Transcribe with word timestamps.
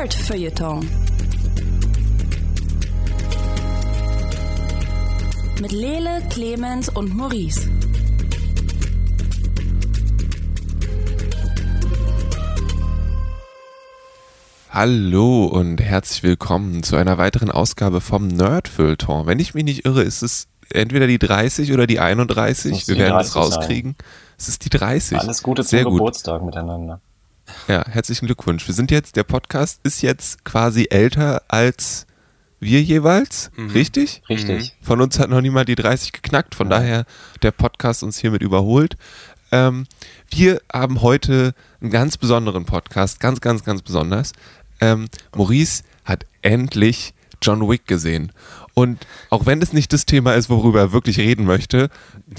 Nerd 0.00 0.14
Feuilleton. 0.14 0.88
Mit 5.60 5.72
Lele, 5.72 6.22
Clemens 6.30 6.88
und 6.88 7.14
Maurice. 7.14 7.68
Hallo 14.70 15.44
und 15.44 15.82
herzlich 15.82 16.22
willkommen 16.22 16.82
zu 16.82 16.96
einer 16.96 17.18
weiteren 17.18 17.50
Ausgabe 17.50 18.00
vom 18.00 18.26
Nerd 18.26 18.68
Feuilleton. 18.68 19.26
Wenn 19.26 19.38
ich 19.38 19.52
mich 19.52 19.64
nicht 19.64 19.84
irre, 19.84 20.02
ist 20.02 20.22
es 20.22 20.48
entweder 20.70 21.08
die 21.08 21.18
30 21.18 21.74
oder 21.74 21.86
die 21.86 22.00
31. 22.00 22.88
Wir 22.88 22.96
werden 22.96 23.20
es 23.20 23.36
rauskriegen. 23.36 23.96
Sein. 23.98 24.06
Es 24.38 24.48
ist 24.48 24.64
die 24.64 24.70
30. 24.70 25.18
Alles 25.18 25.42
Gute 25.42 25.60
zum 25.60 25.68
Sehr 25.68 25.84
Geburtstag 25.84 26.42
miteinander. 26.42 27.02
Ja, 27.68 27.84
herzlichen 27.86 28.26
Glückwunsch. 28.26 28.66
Wir 28.66 28.74
sind 28.74 28.90
jetzt, 28.90 29.16
der 29.16 29.24
Podcast 29.24 29.80
ist 29.82 30.02
jetzt 30.02 30.44
quasi 30.44 30.88
älter 30.90 31.42
als 31.48 32.06
wir 32.60 32.82
jeweils, 32.82 33.50
mhm. 33.56 33.70
richtig? 33.70 34.22
Richtig. 34.28 34.74
Mhm. 34.80 34.84
Von 34.84 35.00
uns 35.00 35.18
hat 35.18 35.30
noch 35.30 35.40
niemand 35.40 35.68
die 35.68 35.74
30 35.74 36.12
geknackt, 36.12 36.54
von 36.54 36.70
ja. 36.70 36.78
daher 36.78 37.04
der 37.42 37.52
Podcast 37.52 38.02
uns 38.02 38.18
hiermit 38.18 38.42
überholt. 38.42 38.96
Ähm, 39.50 39.86
wir 40.30 40.60
haben 40.72 41.00
heute 41.02 41.54
einen 41.80 41.90
ganz 41.90 42.16
besonderen 42.16 42.66
Podcast, 42.66 43.18
ganz, 43.20 43.40
ganz, 43.40 43.64
ganz 43.64 43.82
besonders. 43.82 44.32
Ähm, 44.80 45.08
Maurice 45.34 45.82
hat 46.04 46.26
endlich 46.42 47.14
John 47.42 47.68
Wick 47.68 47.86
gesehen. 47.86 48.32
Und 48.74 49.06
auch 49.30 49.46
wenn 49.46 49.62
es 49.62 49.72
nicht 49.72 49.92
das 49.92 50.06
Thema 50.06 50.34
ist, 50.34 50.50
worüber 50.50 50.80
er 50.80 50.92
wirklich 50.92 51.18
reden 51.18 51.44
möchte, 51.44 51.90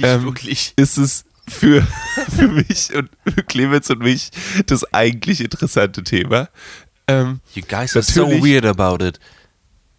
ähm, 0.01 0.23
wirklich. 0.23 0.73
ist 0.75 0.97
es 0.97 1.25
für, 1.47 1.81
für 2.35 2.47
mich 2.47 2.93
und 2.93 3.09
für 3.25 3.43
Clemens 3.43 3.89
und 3.89 3.99
mich 3.99 4.31
das 4.67 4.83
eigentlich 4.93 5.41
interessante 5.41 6.03
Thema. 6.03 6.49
Ähm, 7.07 7.41
you 7.53 7.63
guys 7.67 7.95
are 7.95 8.03
so 8.03 8.27
weird 8.27 8.65
about 8.65 9.03
it. 9.03 9.19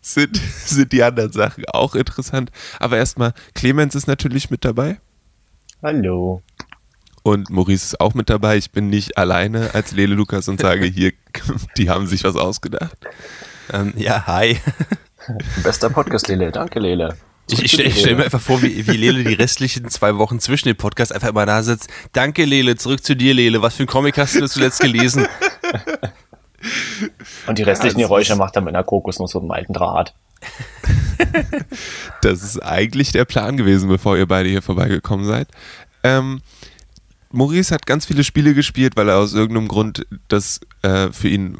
Sind, 0.00 0.36
sind 0.66 0.92
die 0.92 1.02
anderen 1.02 1.32
Sachen 1.32 1.64
auch 1.66 1.94
interessant. 1.94 2.50
Aber 2.78 2.96
erstmal, 2.96 3.34
Clemens 3.54 3.94
ist 3.94 4.06
natürlich 4.06 4.50
mit 4.50 4.64
dabei. 4.64 5.00
Hallo. 5.82 6.42
Und 7.22 7.50
Maurice 7.50 7.84
ist 7.84 8.00
auch 8.00 8.14
mit 8.14 8.30
dabei. 8.30 8.56
Ich 8.56 8.72
bin 8.72 8.88
nicht 8.88 9.16
alleine 9.16 9.74
als 9.74 9.92
Lele 9.92 10.14
Lukas 10.14 10.48
und 10.48 10.60
sage 10.60 10.86
hier, 10.86 11.12
die 11.76 11.88
haben 11.88 12.06
sich 12.06 12.24
was 12.24 12.36
ausgedacht. 12.36 12.96
Ähm, 13.72 13.92
ja, 13.96 14.26
hi. 14.26 14.58
Bester 15.62 15.88
Podcast, 15.90 16.26
Lele. 16.28 16.50
Danke, 16.50 16.80
Lele. 16.80 17.16
Ich, 17.52 17.64
ich 17.64 17.72
stelle 17.72 17.90
stell 17.90 18.16
mir 18.16 18.24
einfach 18.24 18.40
vor, 18.40 18.62
wie, 18.62 18.86
wie 18.86 18.96
Lele 18.96 19.24
die 19.24 19.34
restlichen 19.34 19.86
zwei 19.90 20.16
Wochen 20.16 20.40
zwischen 20.40 20.68
den 20.68 20.76
Podcasts 20.76 21.12
einfach 21.12 21.28
immer 21.28 21.44
da 21.44 21.62
sitzt. 21.62 21.90
Danke, 22.12 22.46
Lele. 22.46 22.76
Zurück 22.76 23.04
zu 23.04 23.14
dir, 23.14 23.34
Lele. 23.34 23.60
Was 23.60 23.74
für 23.74 23.82
ein 23.82 23.86
Comic 23.86 24.16
hast 24.16 24.36
du 24.36 24.48
zuletzt 24.48 24.80
gelesen? 24.80 25.26
Und 27.46 27.58
die 27.58 27.62
restlichen 27.62 27.98
ja, 27.98 28.06
Geräusche 28.06 28.36
macht 28.36 28.56
er 28.56 28.62
mit 28.62 28.74
einer 28.74 28.84
Kokosnuss 28.84 29.34
und 29.34 29.42
einem 29.42 29.50
alten 29.50 29.72
Draht. 29.72 30.14
das 32.22 32.42
ist 32.42 32.62
eigentlich 32.62 33.12
der 33.12 33.24
Plan 33.24 33.56
gewesen, 33.56 33.88
bevor 33.88 34.16
ihr 34.16 34.26
beide 34.26 34.48
hier 34.48 34.62
vorbeigekommen 34.62 35.26
seid. 35.26 35.48
Ähm, 36.04 36.40
Maurice 37.32 37.74
hat 37.74 37.86
ganz 37.86 38.06
viele 38.06 38.22
Spiele 38.22 38.54
gespielt, 38.54 38.96
weil 38.96 39.08
er 39.08 39.18
aus 39.18 39.34
irgendeinem 39.34 39.68
Grund 39.68 40.06
das 40.28 40.60
äh, 40.82 41.08
für 41.10 41.28
ihn 41.28 41.58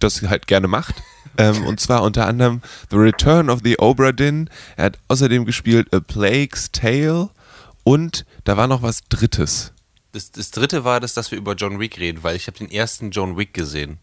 das 0.00 0.22
halt 0.22 0.46
gerne 0.46 0.68
macht. 0.68 0.96
ähm, 1.38 1.64
und 1.66 1.80
zwar 1.80 2.02
unter 2.02 2.26
anderem 2.26 2.62
The 2.90 2.96
Return 2.96 3.50
of 3.50 3.60
the 3.64 3.78
Obra 3.78 4.12
Dinn. 4.12 4.50
Er 4.76 4.86
hat 4.86 4.98
außerdem 5.08 5.44
gespielt 5.44 5.94
A 5.94 6.00
Plague's 6.00 6.72
Tale 6.72 7.30
und 7.84 8.24
da 8.44 8.56
war 8.56 8.66
noch 8.66 8.82
was 8.82 9.02
Drittes. 9.08 9.72
Das, 10.12 10.32
das 10.32 10.50
dritte 10.50 10.84
war 10.84 10.98
das, 10.98 11.14
dass 11.14 11.30
wir 11.30 11.38
über 11.38 11.54
John 11.54 11.78
Wick 11.78 11.98
reden, 11.98 12.22
weil 12.22 12.34
ich 12.34 12.46
habe 12.48 12.58
den 12.58 12.70
ersten 12.70 13.10
John 13.10 13.36
Wick 13.36 13.54
gesehen. 13.54 13.98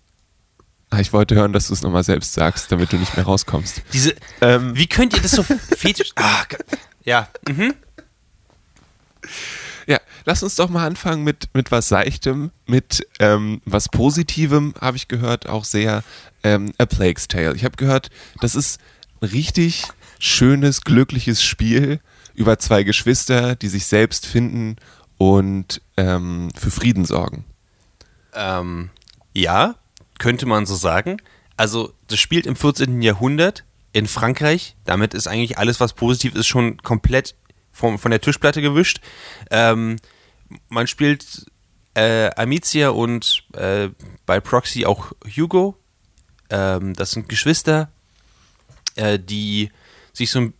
Ah, 0.90 1.00
ich 1.00 1.12
wollte 1.12 1.36
hören, 1.36 1.52
dass 1.52 1.68
du 1.68 1.74
es 1.74 1.82
nochmal 1.82 2.06
selbst 2.06 2.34
sagst, 2.34 2.72
damit 2.72 2.94
du 2.94 2.98
nicht 2.98 3.16
mehr 3.18 3.26
rauskommst. 3.26 3.82
Diese, 3.92 4.16
ähm, 4.40 4.74
wie 4.76 4.88
könnt 4.88 5.14
ihr 5.14 5.22
das 5.22 5.32
so 5.32 5.44
fetisch... 5.44 6.12
Ah, 6.16 6.46
ja, 7.04 7.28
mhm. 7.48 7.74
Ja, 9.88 10.00
lass 10.26 10.44
uns 10.44 10.56
doch 10.56 10.70
mal 10.70 10.86
anfangen 10.86 11.24
mit, 11.24 11.50
mit 11.54 11.72
was 11.72 11.88
Seichtem, 11.88 12.52
mit 12.66 13.08
ähm, 13.20 13.62
was 13.64 13.88
Positivem, 13.88 14.74
habe 14.82 14.98
ich 14.98 15.08
gehört, 15.08 15.48
auch 15.48 15.64
sehr 15.64 16.04
ähm, 16.44 16.74
A 16.78 16.86
Plague's 16.86 17.30
Tale. 17.30 17.56
Ich 17.56 17.64
habe 17.64 17.78
gehört, 17.78 18.10
das 18.42 18.54
ist 18.54 18.82
ein 19.22 19.30
richtig 19.30 19.84
schönes, 20.20 20.82
glückliches 20.82 21.42
Spiel 21.42 22.02
über 22.36 22.60
zwei 22.60 22.84
Geschwister, 22.84 23.56
die 23.56 23.70
sich 23.70 23.86
selbst 23.86 24.26
finden 24.26 24.76
und 25.18 25.82
ähm, 25.96 26.50
für 26.56 26.70
Frieden 26.70 27.06
sorgen. 27.06 27.46
Ähm, 28.34 28.90
ja, 29.34 29.76
könnte 30.20 30.46
man 30.46 30.66
so 30.66 30.76
sagen. 30.76 31.18
Also, 31.56 31.94
das 32.08 32.20
spielt 32.20 32.46
im 32.46 32.56
14. 32.56 33.02
Jahrhundert 33.02 33.64
in 33.94 34.08
Frankreich. 34.08 34.76
Damit 34.86 35.14
ist 35.14 35.28
eigentlich 35.28 35.58
alles, 35.58 35.80
was 35.80 35.94
positiv 35.94 36.36
ist, 36.36 36.48
schon 36.48 36.78
komplett 36.78 37.36
vom, 37.78 38.00
von 38.00 38.12
der 38.12 38.22
Tischplatte 38.22 38.62
gewischt. 38.62 39.00
Ähm, 39.52 39.98
man 40.68 40.88
spielt 40.88 41.46
äh, 41.94 42.32
Amicia 42.36 42.90
und 42.90 43.44
äh, 43.54 43.90
bei 44.26 44.40
Proxy 44.40 44.86
auch 44.86 45.12
Hugo. 45.26 45.78
Ähm, 46.50 46.94
das 46.94 47.12
sind 47.12 47.30
Geschwister, 47.30 47.90
äh, 48.96 49.20
die 49.20 49.70
sich 50.14 50.32
so 50.32 50.40
ein 50.40 50.54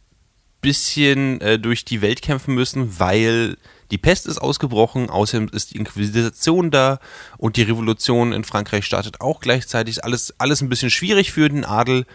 bisschen 0.62 1.42
äh, 1.42 1.58
durch 1.58 1.86
die 1.86 2.02
Welt 2.02 2.22
kämpfen 2.22 2.54
müssen, 2.54 3.00
weil 3.00 3.58
die 3.90 3.98
Pest 3.98 4.28
ist 4.28 4.38
ausgebrochen, 4.38 5.10
außerdem 5.10 5.50
ist 5.54 5.72
die 5.72 5.78
Inquisition 5.78 6.72
da 6.72 7.00
und 7.38 7.56
die 7.56 7.64
Revolution 7.64 8.34
in 8.34 8.44
Frankreich 8.44 8.86
startet 8.86 9.22
auch 9.22 9.40
gleichzeitig. 9.40 10.04
Alles, 10.04 10.34
alles 10.40 10.62
ein 10.62 10.70
bisschen 10.70 10.90
schwierig 10.90 11.32
für 11.32 11.50
den 11.50 11.64
Adel 11.64 12.06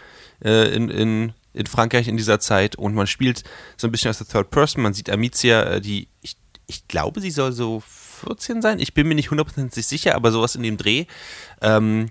äh, 0.43 0.73
in, 0.73 0.89
in 0.89 1.33
in 1.53 1.65
Frankreich 1.65 2.07
in 2.07 2.17
dieser 2.17 2.39
Zeit 2.39 2.75
und 2.75 2.95
man 2.95 3.07
spielt 3.07 3.43
so 3.77 3.87
ein 3.87 3.91
bisschen 3.91 4.09
aus 4.09 4.17
der 4.17 4.27
Third 4.27 4.49
Person. 4.49 4.83
Man 4.83 4.93
sieht 4.93 5.09
Amicia, 5.09 5.63
äh, 5.63 5.81
die, 5.81 6.07
ich, 6.21 6.37
ich 6.67 6.87
glaube, 6.87 7.21
sie 7.21 7.31
soll 7.31 7.51
so 7.51 7.83
14 8.25 8.61
sein. 8.61 8.79
Ich 8.79 8.93
bin 8.93 9.07
mir 9.07 9.15
nicht 9.15 9.31
hundertprozentig 9.31 9.85
sicher, 9.85 10.15
aber 10.15 10.31
sowas 10.31 10.55
in 10.55 10.63
dem 10.63 10.77
Dreh. 10.77 11.05
Ähm, 11.61 12.09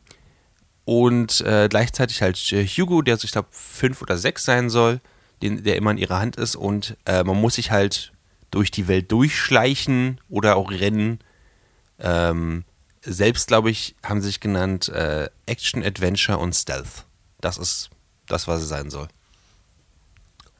und 0.84 1.40
äh, 1.42 1.68
gleichzeitig 1.68 2.22
halt 2.22 2.52
äh, 2.52 2.66
Hugo, 2.66 3.02
der 3.02 3.16
so, 3.16 3.24
ich 3.24 3.32
glaube, 3.32 3.48
fünf 3.50 4.02
oder 4.02 4.16
sechs 4.16 4.44
sein 4.44 4.70
soll, 4.70 5.00
den, 5.42 5.62
der 5.64 5.76
immer 5.76 5.90
in 5.90 5.98
ihrer 5.98 6.18
Hand 6.18 6.36
ist. 6.36 6.56
Und 6.56 6.96
äh, 7.04 7.24
man 7.24 7.40
muss 7.40 7.54
sich 7.54 7.70
halt 7.70 8.12
durch 8.50 8.70
die 8.70 8.88
Welt 8.88 9.10
durchschleichen 9.10 10.20
oder 10.28 10.56
auch 10.56 10.70
rennen. 10.70 11.20
Ähm, 11.98 12.64
selbst, 13.00 13.48
glaube 13.48 13.70
ich, 13.70 13.96
haben 14.02 14.20
sie 14.20 14.28
sich 14.28 14.40
genannt 14.40 14.88
äh, 14.88 15.28
Action, 15.46 15.82
Adventure 15.82 16.38
und 16.38 16.54
Stealth. 16.54 17.04
Das 17.40 17.58
ist 17.58 17.90
das, 18.26 18.46
was 18.46 18.62
es 18.62 18.68
sein 18.68 18.90
soll. 18.90 19.08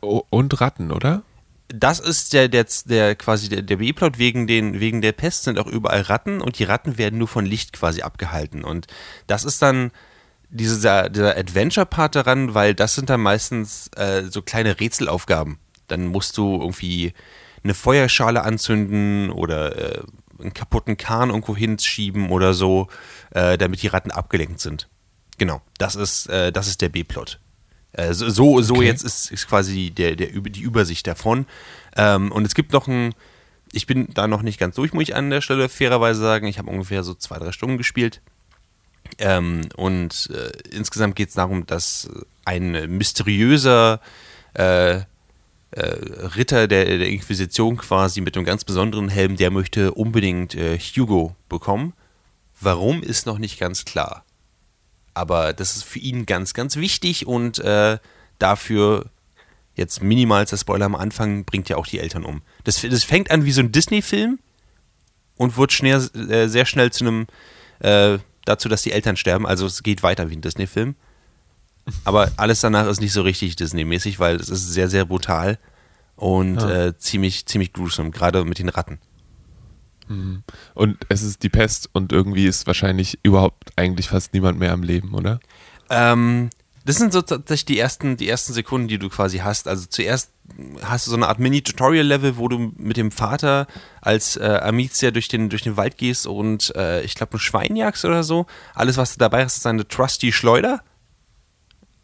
Und 0.03 0.61
Ratten, 0.61 0.91
oder? 0.91 1.23
Das 1.69 2.01
ist 2.01 2.33
der, 2.33 2.49
der, 2.49 2.67
der 2.85 3.15
quasi 3.15 3.49
der, 3.49 3.63
der 3.63 3.77
B-Plot 3.77 4.19
wegen, 4.19 4.49
wegen 4.49 5.01
der 5.01 5.13
Pest 5.13 5.45
sind 5.45 5.59
auch 5.59 5.67
überall 5.67 6.03
Ratten 6.03 6.41
und 6.41 6.59
die 6.59 6.65
Ratten 6.65 6.99
werden 6.99 7.19
nur 7.19 7.29
von 7.29 7.47
Licht 7.47 7.73
quasi 7.73 8.03
abgehalten. 8.03 8.65
Und 8.65 8.89
das 9.27 9.45
ist 9.45 9.63
dann 9.63 9.91
dieser, 10.51 11.09
dieser 11.09 11.37
Adventure-Part 11.37 12.17
daran, 12.17 12.55
weil 12.55 12.75
das 12.75 12.95
sind 12.95 13.09
dann 13.09 13.23
meistens 13.23 13.89
äh, 13.97 14.25
so 14.25 14.43
kleine 14.43 14.81
Rätselaufgaben. 14.81 15.59
Dann 15.87 16.07
musst 16.07 16.37
du 16.37 16.61
irgendwie 16.61 17.15
eine 17.65 17.75
Feuerschale 17.75 18.43
anzünden 18.43 19.31
oder 19.31 19.99
äh, 19.99 20.03
einen 20.41 20.53
kaputten 20.53 20.97
Kahn 20.97 21.31
irgendwo 21.31 21.57
hinschieben 21.57 22.31
oder 22.31 22.55
so, 22.55 22.89
äh, 23.31 23.57
damit 23.57 23.83
die 23.83 23.87
Ratten 23.87 24.11
abgelenkt 24.11 24.61
sind. 24.61 24.89
Genau, 25.39 25.63
das 25.79 25.95
ist, 25.95 26.27
äh, 26.29 26.53
das 26.53 26.69
ist 26.69 26.83
der 26.83 26.89
B-Plot. 26.89 27.39
Äh, 27.93 28.13
so, 28.13 28.61
so 28.63 28.75
okay. 28.75 28.85
jetzt 28.85 29.05
ist, 29.05 29.31
ist 29.31 29.49
quasi 29.49 29.91
der, 29.91 30.17
der, 30.17 30.29
die 30.29 30.61
Übersicht 30.61 31.07
davon. 31.07 31.47
Ähm, 31.97 32.33
und 32.33 32.47
es 32.47 32.55
gibt 32.55 32.73
noch 32.73 32.89
ein, 32.89 33.15
ich 33.73 33.87
bin 33.87 34.09
da 34.15 34.27
noch 34.27 34.43
nicht 34.43 34.59
ganz 34.59 34.77
durch, 34.77 34.93
muss 34.93 35.05
ich 35.05 35.15
an 35.15 35.31
der 35.31 35.41
Stelle 35.41 35.69
fairerweise 35.69 36.21
sagen. 36.21 36.47
Ich 36.47 36.59
habe 36.59 36.71
ungefähr 36.71 37.03
so 37.03 37.15
zwei, 37.15 37.39
drei 37.39 37.53
Stunden 37.53 37.79
gespielt. 37.79 38.21
Ähm, 39.19 39.69
und 39.77 40.31
äh, 40.33 40.53
insgesamt 40.75 41.17
geht 41.17 41.29
es 41.29 41.35
darum, 41.35 41.67
dass 41.67 42.09
ein 42.45 42.73
mysteriöser 42.97 44.01
äh, 44.55 44.97
äh, 44.97 45.05
Ritter 46.37 46.69
der, 46.69 46.85
der, 46.85 47.09
Inquisition 47.09 47.77
quasi 47.77 48.21
mit 48.21 48.37
einem 48.37 48.45
ganz 48.45 48.65
besonderen 48.65 49.09
Helm, 49.09 49.37
der 49.37 49.51
möchte 49.51 49.93
unbedingt 49.93 50.55
äh, 50.55 50.79
Hugo 50.79 51.35
bekommen. 51.49 51.95
Warum 52.61 53.03
ist 53.03 53.27
noch 53.27 53.39
nicht 53.39 53.59
ganz 53.59 53.85
klar. 53.85 54.25
Aber 55.15 55.53
das 55.53 55.77
ist 55.77 55.85
für 55.85 55.99
ihn 55.99 56.27
ganz, 56.27 56.55
ganz 56.55 56.77
wichtig 56.77 57.27
und 57.27 57.59
äh, 57.59 57.99
dafür 58.39 59.07
jetzt 59.75 60.03
minimalster 60.03 60.57
Spoiler 60.57 60.87
am 60.87 60.95
Anfang 60.95 61.45
bringt 61.45 61.69
ja 61.69 61.77
auch 61.77 61.87
die 61.87 61.99
Eltern 61.99 62.25
um. 62.25 62.43
Das, 62.65 62.81
das 62.81 63.05
fängt 63.05 63.31
an 63.31 63.45
wie 63.45 63.53
so 63.53 63.61
ein 63.61 63.73
Disney-Film 63.73 64.39
und 65.37 65.57
wird 65.57 65.73
schnell, 65.73 66.09
äh, 66.31 66.49
sehr 66.49 66.67
schnell 66.67 66.93
zu 66.93 67.05
einem 67.05 67.27
äh, 67.81 68.19
dazu, 68.45 68.69
dass 68.69 68.83
die 68.83 68.93
Eltern 68.93 69.17
sterben. 69.17 69.47
Also 69.47 69.67
es 69.67 69.83
geht 69.83 70.03
weiter 70.03 70.31
wie 70.31 70.37
ein 70.37 70.43
Disney-Film. 70.43 70.95
Aber 72.05 72.31
alles 72.37 72.61
danach 72.61 72.87
ist 72.87 73.01
nicht 73.01 73.13
so 73.13 73.23
richtig 73.23 73.57
Disney-mäßig, 73.57 74.21
weil 74.21 74.37
es 74.37 74.49
ist 74.49 74.73
sehr, 74.73 74.89
sehr 74.89 75.05
brutal 75.05 75.59
und 76.17 76.57
ja. 76.57 76.87
äh, 76.87 76.99
ziemlich, 76.99 77.47
ziemlich 77.47 77.73
gruesome, 77.73 78.11
gerade 78.11 78.45
mit 78.45 78.59
den 78.59 78.69
Ratten. 78.69 78.99
Hm. 80.13 80.43
Und 80.75 80.99
es 81.09 81.23
ist 81.23 81.43
die 81.43 81.49
Pest 81.49 81.89
und 81.93 82.13
irgendwie 82.13 82.47
ist 82.47 82.67
wahrscheinlich 82.67 83.19
überhaupt 83.23 83.73
eigentlich 83.77 84.09
fast 84.09 84.35
niemand 84.35 84.59
mehr 84.59 84.73
am 84.73 84.83
Leben, 84.83 85.15
oder? 85.15 85.41
Ähm, 85.91 86.51
das 86.85 86.97
sind 86.97 87.13
so 87.13 87.23
tatsächlich 87.23 87.65
die 87.65 87.79
ersten, 87.79 88.17
die 88.17 88.29
ersten 88.29 88.53
Sekunden, 88.53 88.89
die 88.89 88.99
du 88.99 89.09
quasi 89.09 89.39
hast. 89.39 89.69
Also 89.69 89.87
zuerst 89.89 90.33
hast 90.83 91.07
du 91.07 91.11
so 91.11 91.17
eine 91.17 91.29
Art 91.29 91.39
Mini-Tutorial-Level, 91.39 92.37
wo 92.37 92.49
du 92.49 92.73
mit 92.77 92.97
dem 92.97 93.11
Vater 93.11 93.67
als 94.01 94.37
äh, 94.37 94.61
Amicia 94.63 95.13
durch 95.13 95.29
den, 95.29 95.49
durch 95.49 95.63
den 95.63 95.77
Wald 95.77 95.97
gehst 95.97 96.27
und 96.27 96.75
äh, 96.77 97.03
ich 97.03 97.15
glaube 97.15 97.37
ein 97.37 97.41
Schwein 97.41 97.77
jagst 97.77 98.05
oder 98.05 98.23
so. 98.25 98.47
Alles, 98.75 98.97
was 98.97 99.13
du 99.13 99.19
dabei 99.19 99.45
hast, 99.45 99.59
ist 99.59 99.67
eine 99.67 99.87
Trusty 99.87 100.33
Schleuder. 100.33 100.83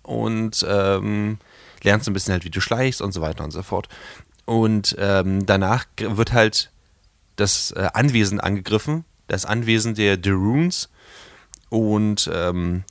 Und 0.03 0.65
ähm, 0.67 1.39
lernst 1.83 2.09
ein 2.09 2.15
bisschen 2.15 2.33
halt, 2.33 2.45
wie 2.45 2.51
du 2.51 2.61
schleichst 2.61 3.03
und 3.03 3.13
so 3.13 3.21
weiter 3.21 3.45
und 3.45 3.51
so 3.51 3.63
fort. 3.63 3.89
Und 4.47 4.97
ähm, 4.99 5.45
danach 5.45 5.85
wird 5.99 6.33
halt 6.33 6.71
das 7.39 7.71
äh, 7.71 7.89
Anwesen 7.95 8.41
angegriffen, 8.41 9.05
das 9.27 9.45
Anwesen 9.45 9.95
der 9.95 10.19
The 10.23 10.31
Runes. 10.31 10.91
Und 11.71 12.31
ähm, 12.33 12.85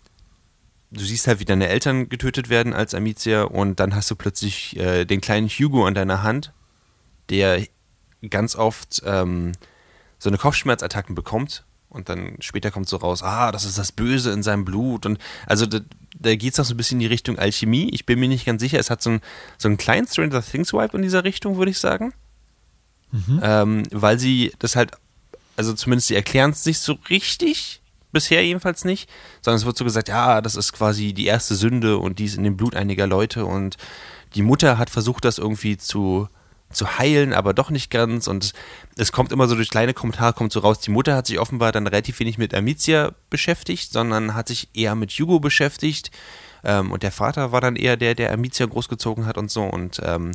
du 0.92 1.04
siehst 1.04 1.28
halt, 1.28 1.40
wie 1.40 1.46
deine 1.46 1.68
Eltern 1.68 2.10
getötet 2.10 2.50
werden 2.50 2.74
als 2.74 2.94
Amicia 2.94 3.44
und 3.44 3.80
dann 3.80 3.96
hast 3.96 4.10
du 4.12 4.16
plötzlich 4.16 4.78
äh, 4.78 5.06
den 5.06 5.22
kleinen 5.22 5.50
Hugo 5.50 5.86
an 5.86 5.94
deiner 5.94 6.24
Hand, 6.24 6.54
der 7.30 7.66
ganz 8.30 8.56
oft 8.56 9.02
ähm, 9.06 9.54
so 10.20 10.30
eine 10.30 10.38
Kopfschmerzattacken 10.38 11.16
bekommt 11.16 11.66
und 11.90 12.10
dann 12.10 12.38
später 12.40 12.72
kommt 12.72 12.88
so 12.88 12.98
raus, 12.98 13.24
ah, 13.24 13.52
das 13.52 13.66
ist 13.66 13.78
das 13.78 13.92
Böse 13.92 14.32
in 14.32 14.44
seinem 14.44 14.66
Blut 14.66 15.06
und 15.06 15.20
also 15.46 15.66
da, 15.66 15.80
da 16.18 16.36
geht 16.36 16.54
es 16.54 16.60
auch 16.60 16.66
so 16.66 16.74
ein 16.74 16.78
bisschen 16.78 16.98
in 16.98 17.02
die 17.02 17.08
Richtung 17.08 17.38
Alchemie. 17.38 17.90
Ich 17.92 18.06
bin 18.06 18.20
mir 18.20 18.28
nicht 18.28 18.46
ganz 18.46 18.62
sicher, 18.62 18.80
es 18.80 18.90
hat 18.90 19.02
so, 19.02 19.12
ein, 19.12 19.22
so 19.58 19.68
einen 19.68 19.78
kleinen 19.78 20.08
Stranger 20.08 20.42
Things 20.42 20.74
Vibe 20.74 20.98
in 20.98 21.04
dieser 21.04 21.24
Richtung, 21.24 21.58
würde 21.58 21.72
ich 21.72 21.80
sagen. 21.80 22.14
Mhm. 23.12 23.40
Ähm, 23.42 23.84
weil 23.92 24.20
sie 24.20 24.54
das 24.60 24.76
halt, 24.76 24.92
also 25.56 25.74
zumindest 25.74 26.08
sie 26.08 26.16
erklären 26.16 26.52
es 26.52 26.66
nicht 26.66 26.80
so 26.80 26.98
richtig, 27.10 27.82
bisher 28.12 28.44
jedenfalls 28.44 28.86
nicht, 28.86 29.10
sondern 29.42 29.58
es 29.58 29.66
wird 29.66 29.78
so 29.78 29.84
gesagt, 29.84 30.10
ja, 30.10 30.42
das 30.42 30.56
ist 30.56 30.74
quasi 30.74 31.14
die 31.14 31.26
erste 31.26 31.56
Sünde 31.56 31.98
und 31.98 32.20
die 32.20 32.26
ist 32.26 32.38
in 32.38 32.44
dem 32.44 32.58
Blut 32.58 32.76
einiger 32.76 33.08
Leute 33.08 33.46
und 33.46 33.78
die 34.36 34.42
Mutter 34.42 34.78
hat 34.78 34.90
versucht, 34.90 35.26
das 35.26 35.38
irgendwie 35.38 35.78
zu, 35.78 36.28
zu 36.72 36.98
heilen, 36.98 37.34
aber 37.34 37.54
doch 37.54 37.70
nicht 37.70 37.90
ganz 37.90 38.28
und 38.28 38.54
es 38.98 39.12
kommt 39.12 39.32
immer 39.32 39.48
so 39.48 39.56
durch 39.56 39.70
kleine 39.70 39.94
Kommentare 39.94 40.34
kommt 40.34 40.52
so 40.52 40.60
raus, 40.62 40.80
die 40.80 40.92
Mutter 40.92 41.16
hat 41.16 41.28
sich 41.28 41.40
offenbar 41.40 41.72
dann 41.72 41.88
relativ 41.88 42.20
wenig 42.20 42.38
mit 42.38 42.54
Amicia 42.54 43.14
beschäftigt, 43.30 43.92
sondern 43.92 44.34
hat 44.34 44.48
sich 44.48 44.70
eher 44.74 44.96
mit 44.96 45.12
Hugo 45.12 45.40
beschäftigt 45.40 46.12
ähm, 46.64 46.92
und 46.92 47.04
der 47.04 47.12
Vater 47.12 47.52
war 47.52 47.62
dann 47.62 47.76
eher 47.76 47.98
der, 47.98 48.16
der 48.16 48.32
Amicia 48.34 48.66
großgezogen 48.66 49.26
hat 49.26 49.38
und 49.38 49.52
so 49.52 49.64
und 49.64 50.02
ähm, 50.04 50.32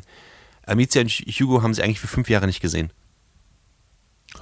Amicia 0.66 1.02
und 1.02 1.10
Hugo 1.10 1.62
haben 1.62 1.74
sie 1.74 1.82
eigentlich 1.82 2.00
für 2.00 2.08
fünf 2.08 2.28
Jahre 2.28 2.46
nicht 2.46 2.60
gesehen. 2.60 2.90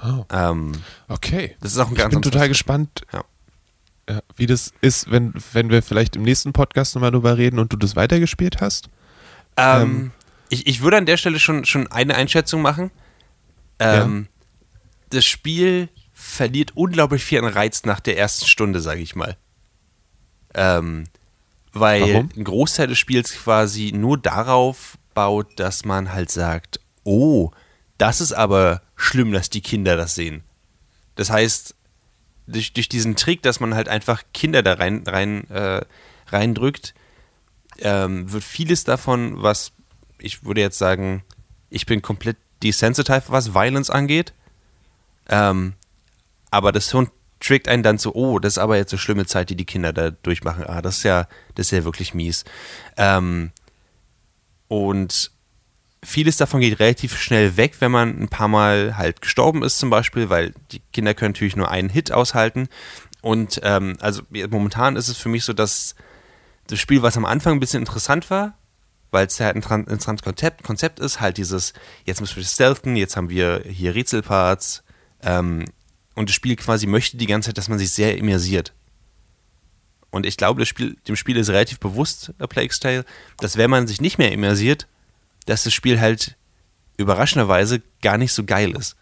Oh. 0.03 0.25
Ähm, 0.31 0.73
okay. 1.07 1.55
Das 1.59 1.73
ist 1.73 1.77
auch 1.79 1.89
ein 1.89 1.95
ganz 1.95 2.13
Ich 2.13 2.21
bin 2.21 2.31
total 2.31 2.47
gespannt, 2.47 3.01
ja. 3.11 4.21
wie 4.35 4.45
das 4.45 4.73
ist, 4.81 5.11
wenn, 5.11 5.33
wenn 5.53 5.69
wir 5.69 5.83
vielleicht 5.83 6.15
im 6.15 6.23
nächsten 6.23 6.53
Podcast 6.53 6.95
nochmal 6.95 7.11
drüber 7.11 7.37
reden 7.37 7.59
und 7.59 7.73
du 7.73 7.77
das 7.77 7.95
weitergespielt 7.95 8.61
hast. 8.61 8.89
Ähm, 9.57 9.81
ähm, 9.81 10.11
ich, 10.49 10.67
ich 10.67 10.81
würde 10.81 10.97
an 10.97 11.05
der 11.05 11.17
Stelle 11.17 11.39
schon, 11.39 11.65
schon 11.65 11.87
eine 11.87 12.15
Einschätzung 12.15 12.61
machen. 12.61 12.91
Ähm, 13.79 14.27
ja. 14.29 14.77
Das 15.09 15.25
Spiel 15.25 15.89
verliert 16.13 16.71
unglaublich 16.75 17.23
viel 17.23 17.39
an 17.39 17.45
Reiz 17.45 17.83
nach 17.83 17.99
der 17.99 18.17
ersten 18.17 18.45
Stunde, 18.45 18.79
sage 18.79 19.01
ich 19.01 19.15
mal. 19.15 19.35
Ähm, 20.53 21.05
weil 21.73 22.01
Warum? 22.01 22.29
ein 22.35 22.43
Großteil 22.43 22.87
des 22.87 22.99
Spiels 22.99 23.33
quasi 23.33 23.91
nur 23.93 24.17
darauf 24.17 24.97
baut, 25.13 25.59
dass 25.59 25.85
man 25.85 26.13
halt 26.13 26.31
sagt, 26.31 26.79
oh, 27.03 27.51
das 27.97 28.21
ist 28.21 28.33
aber 28.33 28.81
schlimm, 28.95 29.31
dass 29.31 29.49
die 29.49 29.61
Kinder 29.61 29.95
das 29.95 30.15
sehen. 30.15 30.43
Das 31.15 31.29
heißt, 31.29 31.75
durch, 32.47 32.73
durch 32.73 32.89
diesen 32.89 33.15
Trick, 33.15 33.41
dass 33.41 33.59
man 33.59 33.75
halt 33.75 33.89
einfach 33.89 34.23
Kinder 34.33 34.63
da 34.63 34.73
rein, 34.73 35.03
rein 35.05 35.49
äh, 35.49 35.81
reindrückt, 36.27 36.93
ähm, 37.79 38.31
wird 38.31 38.43
vieles 38.43 38.83
davon, 38.83 39.41
was 39.41 39.71
ich 40.19 40.43
würde 40.43 40.61
jetzt 40.61 40.77
sagen, 40.77 41.23
ich 41.69 41.85
bin 41.85 42.01
komplett 42.01 42.37
desensitized, 42.63 43.31
was 43.31 43.53
Violence 43.53 43.89
angeht. 43.89 44.33
Ähm, 45.29 45.73
aber 46.51 46.71
das 46.71 46.91
Hirn 46.91 47.09
trickt 47.39 47.67
einen 47.67 47.83
dann 47.83 47.97
so, 47.97 48.13
oh, 48.13 48.39
das 48.39 48.53
ist 48.53 48.57
aber 48.59 48.77
jetzt 48.77 48.93
eine 48.93 48.99
schlimme 48.99 49.25
Zeit, 49.25 49.49
die 49.49 49.55
die 49.55 49.65
Kinder 49.65 49.93
da 49.93 50.11
durchmachen. 50.11 50.65
Ah, 50.65 50.81
das 50.81 50.97
ist 50.97 51.03
ja, 51.03 51.27
das 51.55 51.67
ist 51.67 51.71
ja 51.71 51.83
wirklich 51.83 52.13
mies. 52.13 52.45
Ähm, 52.97 53.51
und 54.71 55.31
vieles 56.01 56.37
davon 56.37 56.61
geht 56.61 56.79
relativ 56.79 57.17
schnell 57.17 57.57
weg, 57.57 57.75
wenn 57.79 57.91
man 57.91 58.17
ein 58.17 58.29
paar 58.29 58.47
Mal 58.47 58.95
halt 58.95 59.19
gestorben 59.19 59.63
ist 59.63 59.79
zum 59.79 59.89
Beispiel, 59.89 60.29
weil 60.29 60.53
die 60.71 60.81
Kinder 60.93 61.13
können 61.13 61.33
natürlich 61.33 61.57
nur 61.57 61.69
einen 61.69 61.89
Hit 61.89 62.13
aushalten. 62.13 62.69
Und 63.21 63.59
ähm, 63.63 63.97
also 63.99 64.21
momentan 64.49 64.95
ist 64.95 65.09
es 65.09 65.17
für 65.17 65.27
mich 65.27 65.43
so, 65.43 65.51
dass 65.51 65.95
das 66.67 66.79
Spiel, 66.79 67.01
was 67.01 67.17
am 67.17 67.25
Anfang 67.25 67.51
ein 67.51 67.59
bisschen 67.59 67.81
interessant 67.81 68.29
war, 68.29 68.57
weil 69.09 69.27
es 69.27 69.39
ja 69.39 69.49
ein 69.49 69.57
interessantes 69.57 70.23
Konzept, 70.23 70.63
Konzept 70.63 71.01
ist, 71.01 71.19
halt 71.19 71.35
dieses, 71.35 71.73
jetzt 72.05 72.21
müssen 72.21 72.37
wir 72.37 72.45
stealthen, 72.45 72.95
jetzt 72.95 73.17
haben 73.17 73.29
wir 73.29 73.63
hier 73.67 73.93
Rätselparts 73.93 74.83
ähm, 75.21 75.65
und 76.15 76.29
das 76.29 76.35
Spiel 76.35 76.55
quasi 76.55 76.87
möchte 76.87 77.17
die 77.17 77.27
ganze 77.27 77.49
Zeit, 77.49 77.57
dass 77.57 77.67
man 77.67 77.77
sich 77.77 77.91
sehr 77.91 78.17
immersiert. 78.17 78.71
Und 80.11 80.25
ich 80.25 80.37
glaube, 80.37 80.59
das 80.59 80.67
Spiel, 80.67 80.97
dem 81.07 81.15
Spiel 81.15 81.37
ist 81.37 81.49
relativ 81.49 81.79
bewusst, 81.79 82.33
A 82.37 82.47
Plague 82.47 82.77
Tale, 82.77 83.05
dass 83.39 83.57
wenn 83.57 83.69
man 83.69 83.87
sich 83.87 84.01
nicht 84.01 84.17
mehr 84.17 84.31
immersiert, 84.31 84.87
dass 85.45 85.63
das 85.63 85.73
Spiel 85.73 85.99
halt 85.99 86.35
überraschenderweise 86.97 87.81
gar 88.01 88.17
nicht 88.17 88.33
so 88.33 88.43
geil 88.43 88.71
ist. 88.75 88.95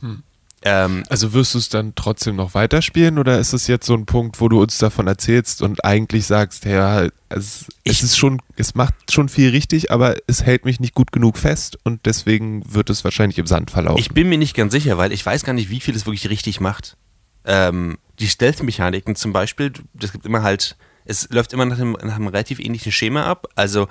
Hm. 0.00 0.22
Ähm, 0.62 1.04
also 1.10 1.32
wirst 1.32 1.54
du 1.54 1.58
es 1.58 1.68
dann 1.68 1.94
trotzdem 1.94 2.36
noch 2.36 2.54
weiterspielen 2.54 3.18
oder 3.18 3.38
ist 3.38 3.52
es 3.52 3.66
jetzt 3.66 3.86
so 3.86 3.94
ein 3.94 4.06
Punkt, 4.06 4.40
wo 4.40 4.48
du 4.48 4.60
uns 4.60 4.78
davon 4.78 5.06
erzählst 5.06 5.60
und 5.60 5.84
eigentlich 5.84 6.26
sagst, 6.26 6.64
ja, 6.64 7.08
es, 7.28 7.66
es 7.84 8.02
ist 8.02 8.16
schon, 8.16 8.40
es 8.56 8.74
macht 8.74 8.94
schon 9.12 9.28
viel 9.28 9.50
richtig, 9.50 9.92
aber 9.92 10.16
es 10.26 10.44
hält 10.44 10.64
mich 10.64 10.80
nicht 10.80 10.94
gut 10.94 11.12
genug 11.12 11.36
fest 11.36 11.78
und 11.84 12.06
deswegen 12.06 12.62
wird 12.72 12.90
es 12.90 13.04
wahrscheinlich 13.04 13.38
im 13.38 13.46
Sand 13.46 13.70
verlaufen. 13.70 14.00
Ich 14.00 14.10
bin 14.10 14.28
mir 14.28 14.38
nicht 14.38 14.54
ganz 14.54 14.72
sicher, 14.72 14.96
weil 14.96 15.12
ich 15.12 15.24
weiß 15.24 15.44
gar 15.44 15.52
nicht, 15.52 15.68
wie 15.68 15.80
viel 15.80 15.94
es 15.94 16.06
wirklich 16.06 16.30
richtig 16.30 16.60
macht. 16.60 16.96
Ähm, 17.44 17.98
die 18.18 18.28
Stealth-Mechaniken 18.28 19.16
zum 19.16 19.32
Beispiel, 19.32 19.72
das 19.94 20.12
gibt 20.12 20.26
immer 20.26 20.42
halt, 20.42 20.76
es 21.04 21.28
läuft 21.30 21.52
immer 21.52 21.64
nach 21.64 21.78
einem, 21.78 21.92
nach 21.92 22.16
einem 22.16 22.28
relativ 22.28 22.58
ähnlichen 22.58 22.92
Schema 22.92 23.24
ab. 23.24 23.48
Also 23.54 23.88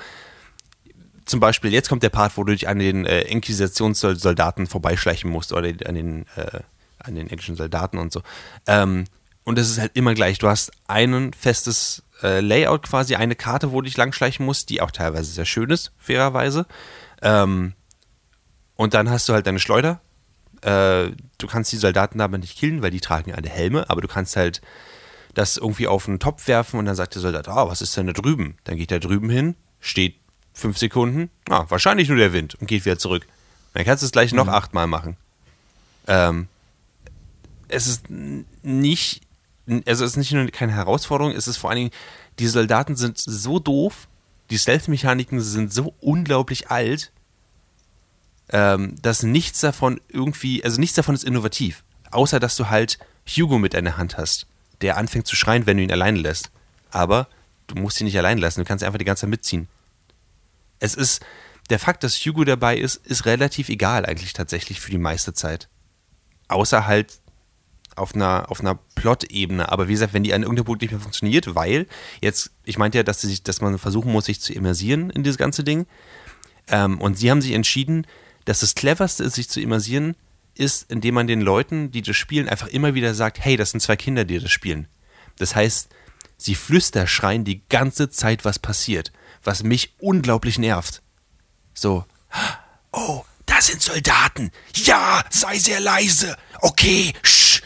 zum 1.26 1.40
Beispiel, 1.40 1.74
jetzt 1.74 1.90
kommt 1.90 2.04
der 2.04 2.10
Part, 2.10 2.38
wo 2.38 2.44
du 2.44 2.54
dich 2.54 2.68
an 2.68 2.80
den 2.80 3.06
äh, 3.06 3.22
Inquisitionssoldaten 3.22 4.68
vorbeischleichen 4.68 5.30
musst 5.30 5.54
oder 5.54 5.70
an 5.86 5.96
den, 5.96 6.26
äh, 6.36 6.60
an 7.00 7.16
den 7.16 7.30
englischen 7.30 7.56
Soldaten 7.56 7.98
und 7.98 8.14
so. 8.14 8.22
Ähm, 8.68 9.06
und 9.44 9.58
das 9.58 9.70
ist 9.70 9.80
halt 9.80 9.92
immer 9.96 10.14
gleich. 10.14 10.40
Du 10.40 10.48
hast 10.48 10.72
ein 10.88 11.34
festes 11.34 12.04
äh, 12.22 12.42
Layout 12.42 12.84
quasi, 12.84 13.16
eine 13.16 13.36
Karte, 13.36 13.72
wo 13.72 13.82
du 13.82 13.86
dich 13.86 13.98
langschleichen 13.98 14.46
musst, 14.46 14.70
die 14.70 14.82
auch 14.82 14.92
teilweise 14.92 15.32
sehr 15.32 15.46
schön 15.46 15.70
ist, 15.70 15.92
fairerweise. 15.98 16.66
Ähm, 17.22 17.74
und 18.76 18.94
dann 18.94 19.10
hast 19.10 19.30
du 19.30 19.34
halt 19.34 19.48
deine 19.48 19.60
Schleuder. 19.60 20.02
Äh, 20.66 21.12
du 21.38 21.48
kannst 21.48 21.72
die 21.72 21.78
Soldaten 21.78 22.20
aber 22.22 22.40
nicht 22.40 22.58
killen, 22.58 22.82
weil 22.82 22.90
die 22.90 23.00
tragen 23.00 23.34
alle 23.34 23.50
Helme, 23.50 23.88
aber 23.90 24.02
du 24.02 24.08
kannst 24.08 24.36
halt 24.36 24.62
das 25.36 25.58
irgendwie 25.58 25.88
auf 25.88 26.08
einen 26.08 26.20
Topf 26.20 26.48
werfen 26.48 26.80
und 26.80 26.86
dann 26.86 26.96
sagt 26.96 27.14
der 27.14 27.22
Soldat, 27.22 27.48
ah, 27.48 27.68
was 27.68 27.82
ist 27.82 27.96
denn 27.96 28.08
da 28.08 28.14
drüben? 28.14 28.58
Dann 28.64 28.78
geht 28.78 28.92
er 28.92 29.00
drüben 29.00 29.30
hin, 29.30 29.56
steht 29.80 30.16
fünf 30.54 30.78
Sekunden, 30.78 31.30
ah, 31.50 31.66
wahrscheinlich 31.70 32.08
nur 32.08 32.18
der 32.18 32.34
Wind 32.34 32.56
und 32.56 32.66
geht 32.68 32.86
wieder 32.86 32.98
zurück. 32.98 33.28
Dann 33.74 33.86
kannst 33.86 34.02
du 34.02 34.06
es 34.06 34.12
gleich 34.12 34.32
mhm. 34.32 34.38
noch 34.38 34.48
achtmal 34.48 34.88
machen. 34.88 35.18
Ähm, 36.08 36.48
es 37.68 37.86
ist 37.86 38.10
nicht, 38.10 39.22
also 39.86 40.04
es 40.04 40.12
ist 40.12 40.18
nicht 40.18 40.32
nur 40.32 40.48
keine 40.48 40.74
Herausforderung, 40.74 41.34
es 41.34 41.48
ist 41.48 41.58
vor 41.58 41.70
allen 41.70 41.78
Dingen, 41.78 41.92
die 42.40 42.48
Soldaten 42.48 42.96
sind 42.96 43.20
so 43.20 43.60
doof, 43.60 44.08
die 44.50 44.58
Stealth-Mechaniken 44.58 45.42
sind 45.42 45.74
so 45.74 45.94
unglaublich 46.02 46.72
alt, 46.72 47.12
ähm, 48.50 48.96
dass 49.02 49.24
nichts 49.24 49.60
davon 49.62 50.00
irgendwie, 50.10 50.64
also 50.64 50.80
nichts 50.80 50.96
davon 50.96 51.16
ist 51.16 51.24
innovativ. 51.24 51.84
Außer, 52.12 52.40
dass 52.40 52.56
du 52.56 52.70
halt 52.70 53.00
Hugo 53.28 53.58
mit 53.58 53.74
in 53.74 53.86
der 53.86 53.98
Hand 53.98 54.18
hast, 54.18 54.48
der 54.82 54.98
anfängt 54.98 55.28
zu 55.28 55.36
schreien, 55.36 55.66
wenn 55.66 55.78
du 55.78 55.84
ihn 55.84 55.92
alleine 55.92 56.20
lässt. 56.20 56.52
Aber 56.92 57.28
du 57.68 57.76
musst 57.76 58.00
ihn 58.00 58.06
nicht 58.06 58.18
allein 58.18 58.38
lassen, 58.38 58.62
du 58.62 58.66
kannst 58.66 58.84
einfach 58.84 59.00
die 59.00 59.06
ganze 59.06 59.22
Zeit 59.22 59.30
mitziehen. 59.30 59.68
Es 60.80 60.94
ist, 60.96 61.26
der 61.70 61.80
Fakt, 61.80 62.04
dass 62.04 62.18
Hugo 62.18 62.44
dabei 62.44 62.78
ist, 62.78 62.98
ist 63.06 63.26
relativ 63.26 63.70
egal 63.70 64.06
eigentlich 64.06 64.34
tatsächlich 64.34 64.80
für 64.80 64.92
die 64.92 64.98
meiste 64.98 65.34
Zeit. 65.34 65.68
Außer 66.48 66.86
halt 66.86 67.20
auf 67.96 68.14
einer, 68.14 68.46
auf 68.50 68.60
einer 68.60 68.78
Plot-Ebene. 68.96 69.72
Aber 69.72 69.88
wie 69.88 69.94
gesagt, 69.94 70.14
wenn 70.14 70.24
die 70.24 70.34
an 70.34 70.44
irgendeinem 70.44 70.66
Punkt 70.66 70.82
nicht 70.82 70.92
mehr 70.92 71.00
funktioniert, 71.00 71.56
weil 71.56 71.88
jetzt, 72.22 72.52
ich 72.66 72.78
meinte 72.78 72.98
ja, 72.98 73.04
dass, 73.04 73.22
sich, 73.22 73.42
dass 73.42 73.62
man 73.62 73.80
versuchen 73.80 74.12
muss, 74.12 74.26
sich 74.26 74.42
zu 74.42 74.54
immersieren 74.54 75.10
in 75.10 75.24
dieses 75.24 75.38
ganze 75.38 75.64
Ding. 75.64 75.88
Ähm, 76.68 77.00
und 77.00 77.18
sie 77.18 77.32
haben 77.32 77.42
sich 77.42 77.54
entschieden, 77.54 78.06
dass 78.46 78.60
das 78.62 78.76
Cleverste 78.76 79.24
ist, 79.24 79.36
sich 79.36 79.50
zu 79.50 79.60
immersieren, 79.60 80.16
ist, 80.56 80.90
indem 80.90 81.16
man 81.16 81.28
den 81.28 81.42
Leuten, 81.42 81.92
die 81.92 82.02
das 82.02 82.16
spielen, 82.16 82.48
einfach 82.48 82.68
immer 82.68 82.94
wieder 82.94 83.14
sagt, 83.14 83.44
hey, 83.44 83.58
das 83.58 83.72
sind 83.72 83.82
zwei 83.82 83.98
Kinder, 83.98 84.24
die 84.24 84.40
das 84.40 84.52
spielen. 84.52 84.88
Das 85.38 85.56
heißt, 85.56 85.90
sie 86.38 86.56
flüsterschreien 86.56 87.44
die 87.44 87.62
ganze 87.68 88.10
Zeit, 88.10 88.46
was 88.46 88.60
passiert 88.60 89.12
was 89.46 89.64
mich 89.64 89.94
unglaublich 90.00 90.58
nervt. 90.60 91.02
So, 91.74 92.06
oh, 92.92 93.24
da 93.46 93.62
sind 93.62 93.82
Soldaten. 93.82 94.52
Ja, 94.74 95.24
sei 95.30 95.58
sehr 95.60 95.80
leise. 95.80 96.38
Okay, 96.62 97.14
sch. 97.24 97.62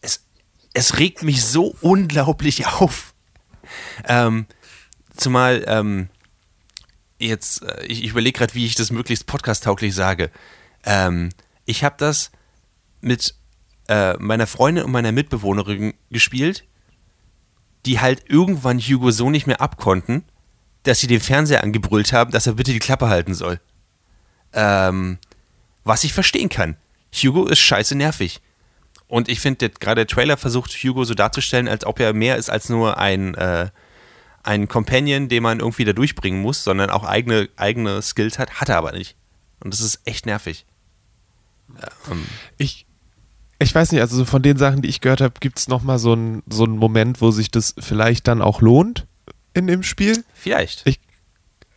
Es, 0.00 0.24
es 0.72 0.98
regt 0.98 1.22
mich 1.22 1.44
so 1.44 1.76
unglaublich 1.80 2.66
auf. 2.80 3.14
Ähm, 4.06 4.46
zumal, 5.16 5.64
ähm, 5.66 6.08
jetzt, 7.18 7.62
äh, 7.62 7.84
ich, 7.86 8.04
ich 8.04 8.10
überlege 8.10 8.38
gerade, 8.38 8.54
wie 8.54 8.66
ich 8.66 8.74
das 8.74 8.90
möglichst 8.90 9.26
podcast-tauglich 9.26 9.94
sage. 9.94 10.30
Ähm, 10.84 11.30
ich 11.64 11.84
habe 11.84 11.96
das 11.98 12.30
mit 13.00 13.34
äh, 13.88 14.14
meiner 14.14 14.46
Freundin 14.46 14.84
und 14.84 14.92
meiner 14.92 15.12
Mitbewohnerin 15.12 15.94
gespielt, 16.10 16.64
die 17.86 18.00
halt 18.00 18.24
irgendwann 18.28 18.78
Hugo 18.78 19.10
so 19.10 19.30
nicht 19.30 19.46
mehr 19.46 19.60
abkonnten, 19.60 20.24
dass 20.84 21.00
sie 21.00 21.06
den 21.06 21.20
Fernseher 21.20 21.62
angebrüllt 21.62 22.12
haben, 22.12 22.30
dass 22.30 22.46
er 22.46 22.54
bitte 22.54 22.72
die 22.72 22.78
Klappe 22.78 23.08
halten 23.08 23.34
soll. 23.34 23.60
Ähm, 24.52 25.18
was 25.82 26.04
ich 26.04 26.12
verstehen 26.12 26.48
kann. 26.48 26.76
Hugo 27.14 27.46
ist 27.46 27.60
scheiße 27.60 27.94
nervig. 27.94 28.40
Und 29.06 29.28
ich 29.28 29.40
finde, 29.40 29.68
gerade 29.70 30.00
der 30.00 30.06
Trailer 30.06 30.36
versucht 30.36 30.72
Hugo 30.72 31.04
so 31.04 31.14
darzustellen, 31.14 31.68
als 31.68 31.84
ob 31.84 32.00
er 32.00 32.12
mehr 32.12 32.36
ist 32.36 32.50
als 32.50 32.68
nur 32.68 32.98
ein, 32.98 33.34
äh, 33.34 33.68
ein 34.44 34.68
Companion, 34.68 35.28
den 35.28 35.42
man 35.42 35.60
irgendwie 35.60 35.84
da 35.84 35.92
durchbringen 35.92 36.40
muss, 36.40 36.64
sondern 36.64 36.90
auch 36.90 37.04
eigene, 37.04 37.48
eigene 37.56 38.00
Skills 38.02 38.38
hat. 38.38 38.60
Hat 38.60 38.68
er 38.68 38.76
aber 38.76 38.92
nicht. 38.92 39.16
Und 39.60 39.72
das 39.72 39.80
ist 39.80 40.00
echt 40.04 40.26
nervig. 40.26 40.66
Ähm. 42.10 42.24
Ich, 42.58 42.86
ich 43.58 43.74
weiß 43.74 43.92
nicht, 43.92 44.00
also 44.00 44.16
so 44.16 44.24
von 44.24 44.42
den 44.42 44.58
Sachen, 44.58 44.82
die 44.82 44.88
ich 44.88 45.00
gehört 45.00 45.20
habe, 45.20 45.34
gibt 45.40 45.58
es 45.58 45.68
nochmal 45.68 45.98
so 45.98 46.12
einen 46.12 46.42
so 46.48 46.64
einen 46.64 46.76
Moment, 46.76 47.20
wo 47.20 47.30
sich 47.30 47.50
das 47.50 47.74
vielleicht 47.78 48.28
dann 48.28 48.42
auch 48.42 48.60
lohnt 48.60 49.06
in 49.54 49.66
dem 49.66 49.82
Spiel. 49.82 50.24
Vielleicht. 50.34 50.86
Ich, 50.86 51.00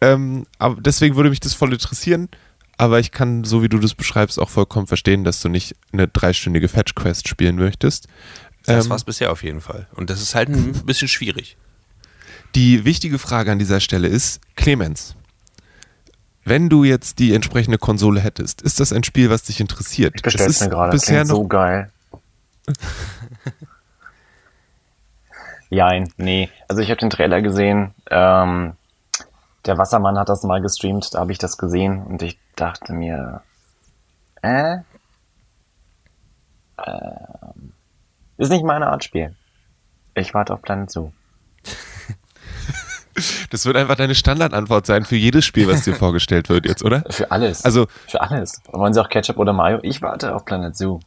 ähm, 0.01 0.45
aber 0.59 0.81
deswegen 0.81 1.15
würde 1.15 1.29
mich 1.29 1.39
das 1.39 1.53
voll 1.53 1.73
interessieren. 1.73 2.29
Aber 2.79 2.99
ich 2.99 3.11
kann, 3.11 3.43
so 3.43 3.63
wie 3.63 3.69
du 3.69 3.79
das 3.79 3.95
beschreibst, 3.95 4.39
auch 4.39 4.49
vollkommen 4.49 4.85
verstehen, 4.85 5.23
dass 5.23 5.41
du 5.41 5.49
nicht 5.49 5.75
eine 5.91 6.07
dreistündige 6.07 6.67
Fetch-Quest 6.67 7.27
spielen 7.27 7.55
möchtest. 7.55 8.07
Das 8.65 8.85
ähm, 8.85 8.89
war 8.91 8.97
es 8.97 9.03
bisher 9.03 9.31
auf 9.31 9.43
jeden 9.43 9.61
Fall. 9.61 9.87
Und 9.95 10.11
das 10.11 10.21
ist 10.21 10.35
halt 10.35 10.49
ein 10.49 10.73
bisschen 10.85 11.07
schwierig. 11.07 11.57
Die 12.57 12.85
wichtige 12.85 13.19
Frage 13.19 13.51
an 13.51 13.59
dieser 13.59 13.79
Stelle 13.79 14.07
ist, 14.07 14.41
Clemens, 14.55 15.15
wenn 16.43 16.69
du 16.69 16.83
jetzt 16.83 17.19
die 17.19 17.35
entsprechende 17.35 17.77
Konsole 17.77 18.19
hättest, 18.19 18.63
ist 18.63 18.79
das 18.79 18.91
ein 18.91 19.03
Spiel, 19.03 19.29
was 19.29 19.43
dich 19.43 19.59
interessiert? 19.59 20.13
Ich 20.15 20.23
bestell's 20.23 20.61
mir 20.61 20.69
gerade, 20.69 20.89
bisher 20.89 21.23
noch 21.23 21.35
so 21.35 21.47
geil. 21.47 21.91
Jein, 25.69 26.11
nee. 26.17 26.49
Also 26.67 26.81
ich 26.81 26.89
habe 26.89 26.99
den 26.99 27.11
Trailer 27.11 27.43
gesehen. 27.43 27.93
Ähm, 28.09 28.73
der 29.67 29.77
Wassermann 29.77 30.17
hat 30.17 30.29
das 30.29 30.41
mal 30.41 30.59
gestreamt, 30.59 31.13
da 31.13 31.19
habe 31.19 31.31
ich 31.31 31.37
das 31.37 31.59
gesehen 31.59 32.01
und 32.01 32.23
ich 32.23 32.39
dachte 32.55 32.91
mir, 32.91 33.43
äh, 34.41 34.77
äh 36.77 36.97
ist 38.37 38.49
nicht 38.49 38.65
meine 38.65 38.87
Art 38.87 39.03
Spiel. 39.03 39.35
Ich 40.15 40.33
warte 40.33 40.55
auf 40.55 40.63
Planet 40.63 40.89
Zoo. 40.89 41.11
Das 43.49 43.65
wird 43.65 43.77
einfach 43.77 43.95
deine 43.95 44.15
Standardantwort 44.15 44.85
sein 44.85 45.05
für 45.05 45.15
jedes 45.15 45.45
Spiel, 45.45 45.67
was 45.67 45.83
dir 45.83 45.95
vorgestellt 45.95 46.49
wird 46.49 46.65
jetzt, 46.65 46.83
oder? 46.83 47.03
Für 47.09 47.31
alles. 47.31 47.65
Also 47.65 47.87
für 48.07 48.21
alles. 48.21 48.61
Wollen 48.71 48.93
Sie 48.93 49.01
auch 49.01 49.09
Ketchup 49.09 49.37
oder 49.37 49.53
Mayo? 49.53 49.79
Ich 49.81 50.01
warte 50.01 50.35
auf 50.35 50.45
Planet 50.45 50.75
Zoo. 50.75 50.99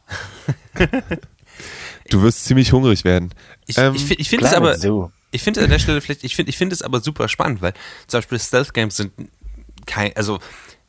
du 2.09 2.21
wirst 2.21 2.45
ziemlich 2.45 2.71
hungrig 2.73 3.03
werden. 3.03 3.33
Ich, 3.67 3.77
ähm, 3.77 3.95
ich, 3.95 4.19
ich 4.19 4.29
finde 4.29 4.45
es 4.45 4.53
aber, 4.53 4.77
Zoo. 4.77 5.09
ich 5.31 5.41
finde 5.41 5.63
an 5.63 5.69
der 5.69 5.79
Stelle 5.79 6.01
vielleicht, 6.01 6.23
ich 6.23 6.35
finde, 6.35 6.49
ich 6.49 6.57
finde 6.57 6.73
es 6.73 6.81
aber 6.81 6.99
super 6.99 7.27
spannend, 7.27 7.61
weil 7.61 7.73
zum 8.07 8.19
Beispiel 8.19 8.39
Stealth 8.39 8.73
Games 8.73 8.97
sind 8.97 9.13
kein, 9.85 10.15
also 10.15 10.39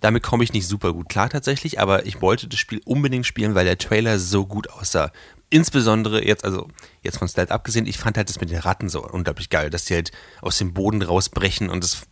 damit 0.00 0.22
komme 0.22 0.42
ich 0.42 0.52
nicht 0.52 0.66
super 0.66 0.92
gut 0.92 1.08
klar 1.08 1.30
tatsächlich, 1.30 1.80
aber 1.80 2.06
ich 2.06 2.20
wollte 2.20 2.48
das 2.48 2.58
Spiel 2.58 2.80
unbedingt 2.84 3.26
spielen, 3.26 3.54
weil 3.54 3.64
der 3.64 3.78
Trailer 3.78 4.18
so 4.18 4.46
gut 4.46 4.68
aussah 4.70 5.12
insbesondere 5.52 6.24
jetzt, 6.26 6.44
also 6.44 6.68
jetzt 7.02 7.18
von 7.18 7.28
Stealth 7.28 7.50
abgesehen, 7.50 7.86
ich 7.86 7.98
fand 7.98 8.16
halt 8.16 8.28
das 8.28 8.40
mit 8.40 8.50
den 8.50 8.58
Ratten 8.58 8.88
so 8.88 9.06
unglaublich 9.06 9.50
geil, 9.50 9.68
dass 9.68 9.84
die 9.84 9.94
halt 9.94 10.10
aus 10.40 10.56
dem 10.56 10.72
Boden 10.72 11.02
rausbrechen 11.02 11.68
und 11.68 11.84
es 11.84 12.06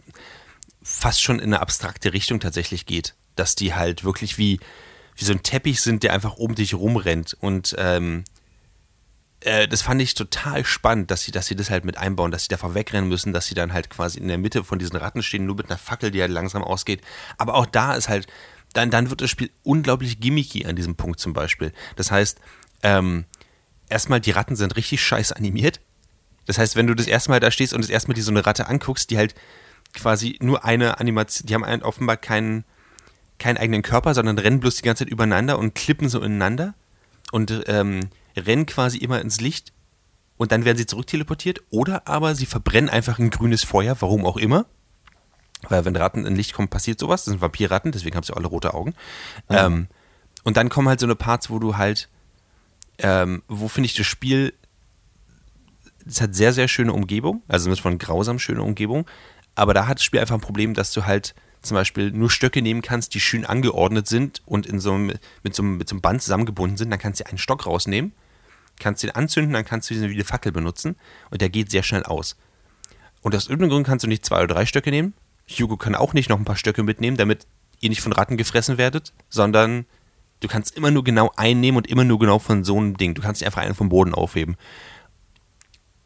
fast 0.82 1.22
schon 1.22 1.38
in 1.38 1.46
eine 1.46 1.60
abstrakte 1.60 2.12
Richtung 2.12 2.40
tatsächlich 2.40 2.84
geht. 2.84 3.14
Dass 3.36 3.54
die 3.54 3.74
halt 3.74 4.04
wirklich 4.04 4.36
wie, 4.36 4.60
wie 5.16 5.24
so 5.24 5.32
ein 5.32 5.42
Teppich 5.42 5.80
sind, 5.80 6.02
der 6.02 6.12
einfach 6.12 6.36
um 6.36 6.54
dich 6.54 6.74
rumrennt. 6.74 7.34
Und 7.40 7.74
ähm, 7.78 8.24
äh, 9.40 9.66
das 9.66 9.80
fand 9.82 10.02
ich 10.02 10.14
total 10.14 10.66
spannend, 10.66 11.10
dass 11.10 11.22
sie, 11.22 11.30
dass 11.30 11.46
sie 11.46 11.56
das 11.56 11.70
halt 11.70 11.86
mit 11.86 11.96
einbauen, 11.96 12.30
dass 12.30 12.42
sie 12.42 12.48
davor 12.48 12.74
wegrennen 12.74 13.08
müssen, 13.08 13.32
dass 13.32 13.46
sie 13.46 13.54
dann 13.54 13.72
halt 13.72 13.88
quasi 13.88 14.18
in 14.18 14.28
der 14.28 14.36
Mitte 14.36 14.64
von 14.64 14.78
diesen 14.78 14.96
Ratten 14.96 15.22
stehen, 15.22 15.46
nur 15.46 15.56
mit 15.56 15.70
einer 15.70 15.78
Fackel, 15.78 16.10
die 16.10 16.20
halt 16.20 16.30
langsam 16.30 16.62
ausgeht. 16.62 17.00
Aber 17.38 17.54
auch 17.54 17.66
da 17.66 17.94
ist 17.94 18.10
halt, 18.10 18.26
dann, 18.74 18.90
dann 18.90 19.08
wird 19.10 19.22
das 19.22 19.30
Spiel 19.30 19.50
unglaublich 19.62 20.20
gimmicky 20.20 20.66
an 20.66 20.76
diesem 20.76 20.94
Punkt 20.94 21.20
zum 21.20 21.32
Beispiel. 21.32 21.72
Das 21.96 22.10
heißt, 22.10 22.38
ähm, 22.82 23.24
erstmal, 23.88 24.20
die 24.20 24.30
Ratten 24.30 24.56
sind 24.56 24.76
richtig 24.76 25.02
scheiße 25.02 25.36
animiert. 25.36 25.80
Das 26.46 26.58
heißt, 26.58 26.76
wenn 26.76 26.86
du 26.86 26.94
das 26.94 27.06
erste 27.06 27.30
Mal 27.30 27.40
da 27.40 27.50
stehst 27.50 27.74
und 27.74 27.82
das 27.82 27.90
erste 27.90 28.08
Mal 28.08 28.14
die 28.14 28.22
so 28.22 28.30
eine 28.30 28.44
Ratte 28.46 28.68
anguckst, 28.68 29.10
die 29.10 29.18
halt 29.18 29.34
quasi 29.94 30.38
nur 30.40 30.64
eine 30.64 31.00
Animation, 31.00 31.46
die 31.46 31.54
haben 31.54 31.64
einen 31.64 31.82
offenbar 31.82 32.16
keinen, 32.16 32.64
keinen 33.38 33.58
eigenen 33.58 33.82
Körper, 33.82 34.14
sondern 34.14 34.38
rennen 34.38 34.60
bloß 34.60 34.76
die 34.76 34.82
ganze 34.82 35.04
Zeit 35.04 35.12
übereinander 35.12 35.58
und 35.58 35.74
klippen 35.74 36.08
so 36.08 36.20
ineinander 36.20 36.74
und 37.32 37.64
ähm, 37.66 38.10
rennen 38.36 38.66
quasi 38.66 38.98
immer 38.98 39.20
ins 39.20 39.40
Licht 39.40 39.72
und 40.36 40.52
dann 40.52 40.64
werden 40.64 40.78
sie 40.78 40.86
zurückteleportiert 40.86 41.60
oder 41.70 42.08
aber 42.08 42.34
sie 42.34 42.46
verbrennen 42.46 42.88
einfach 42.88 43.18
ein 43.18 43.30
grünes 43.30 43.62
Feuer, 43.62 43.96
warum 44.00 44.24
auch 44.24 44.36
immer. 44.36 44.66
Weil 45.68 45.84
wenn 45.84 45.94
Ratten 45.94 46.24
in 46.24 46.34
Licht 46.34 46.54
kommen, 46.54 46.68
passiert 46.68 46.98
sowas. 46.98 47.24
Das 47.24 47.32
sind 47.32 47.42
Vampirratten, 47.42 47.92
deswegen 47.92 48.16
haben 48.16 48.24
sie 48.24 48.34
alle 48.34 48.46
rote 48.46 48.72
Augen. 48.72 48.94
Mhm. 49.50 49.56
Ähm, 49.56 49.88
und 50.42 50.56
dann 50.56 50.70
kommen 50.70 50.88
halt 50.88 51.00
so 51.00 51.06
eine 51.06 51.14
Parts, 51.14 51.50
wo 51.50 51.58
du 51.58 51.76
halt 51.76 52.08
ähm, 53.02 53.42
wo 53.48 53.68
finde 53.68 53.86
ich 53.86 53.94
das 53.94 54.06
Spiel, 54.06 54.54
es 56.06 56.20
hat 56.20 56.34
sehr, 56.34 56.52
sehr 56.52 56.68
schöne 56.68 56.92
Umgebung, 56.92 57.42
also 57.48 57.68
mit 57.68 57.80
von 57.80 57.98
grausam 57.98 58.38
schöne 58.38 58.62
Umgebung, 58.62 59.06
aber 59.54 59.74
da 59.74 59.86
hat 59.86 59.98
das 59.98 60.04
Spiel 60.04 60.20
einfach 60.20 60.34
ein 60.34 60.40
Problem, 60.40 60.74
dass 60.74 60.92
du 60.92 61.04
halt 61.04 61.34
zum 61.62 61.74
Beispiel 61.74 62.10
nur 62.10 62.30
Stöcke 62.30 62.62
nehmen 62.62 62.82
kannst, 62.82 63.14
die 63.14 63.20
schön 63.20 63.44
angeordnet 63.44 64.06
sind 64.06 64.42
und 64.46 64.66
in 64.66 64.80
so 64.80 64.92
einem, 64.92 65.12
mit, 65.42 65.54
so 65.54 65.62
einem, 65.62 65.76
mit 65.76 65.88
so 65.88 65.94
einem 65.94 66.00
Band 66.00 66.22
zusammengebunden 66.22 66.76
sind, 66.76 66.90
dann 66.90 66.98
kannst 66.98 67.20
du 67.20 67.26
einen 67.26 67.38
Stock 67.38 67.66
rausnehmen, 67.66 68.12
kannst 68.78 69.02
den 69.02 69.10
anzünden, 69.10 69.52
dann 69.52 69.64
kannst 69.64 69.90
du 69.90 69.94
ihn 69.94 70.08
wie 70.08 70.14
eine 70.14 70.24
Fackel 70.24 70.52
benutzen 70.52 70.96
und 71.30 71.42
der 71.42 71.50
geht 71.50 71.70
sehr 71.70 71.82
schnell 71.82 72.04
aus. 72.04 72.36
Und 73.20 73.34
aus 73.34 73.46
irgendeinem 73.48 73.70
Grund 73.70 73.86
kannst 73.86 74.04
du 74.04 74.08
nicht 74.08 74.24
zwei 74.24 74.38
oder 74.38 74.54
drei 74.54 74.64
Stöcke 74.64 74.90
nehmen. 74.90 75.12
Hugo 75.50 75.76
kann 75.76 75.94
auch 75.94 76.14
nicht 76.14 76.30
noch 76.30 76.38
ein 76.38 76.44
paar 76.44 76.56
Stöcke 76.56 76.82
mitnehmen, 76.82 77.18
damit 77.18 77.46
ihr 77.80 77.90
nicht 77.90 78.00
von 78.00 78.12
Ratten 78.12 78.36
gefressen 78.36 78.78
werdet, 78.78 79.12
sondern 79.28 79.84
Du 80.40 80.48
kannst 80.48 80.74
immer 80.76 80.90
nur 80.90 81.04
genau 81.04 81.30
einnehmen 81.36 81.76
und 81.76 81.86
immer 81.86 82.04
nur 82.04 82.18
genau 82.18 82.38
von 82.38 82.64
so 82.64 82.76
einem 82.78 82.96
Ding. 82.96 83.14
Du 83.14 83.22
kannst 83.22 83.40
nicht 83.40 83.46
einfach 83.46 83.62
einen 83.62 83.74
vom 83.74 83.90
Boden 83.90 84.14
aufheben. 84.14 84.56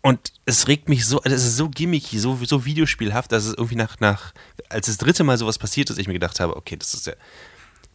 Und 0.03 0.33
es 0.45 0.69
regt 0.69 0.89
mich 0.89 1.07
so, 1.07 1.23
es 1.23 1.33
ist 1.33 1.57
so 1.57 1.71
gimmicky, 1.71 2.19
so, 2.19 2.39
so 2.45 2.67
videospielhaft, 2.67 3.33
dass 3.33 3.47
es 3.47 3.55
irgendwie 3.55 3.77
nach, 3.77 4.01
nach, 4.01 4.35
als 4.69 4.87
das 4.87 4.99
dritte 4.99 5.25
Mal 5.25 5.39
sowas 5.39 5.57
passiert 5.57 5.89
ist, 5.89 5.99
ich 5.99 6.09
mir 6.09 6.13
gedacht 6.13 6.41
habe, 6.41 6.57
okay, 6.57 6.77
das 6.77 6.93
ist 6.93 7.07
ja, 7.07 7.15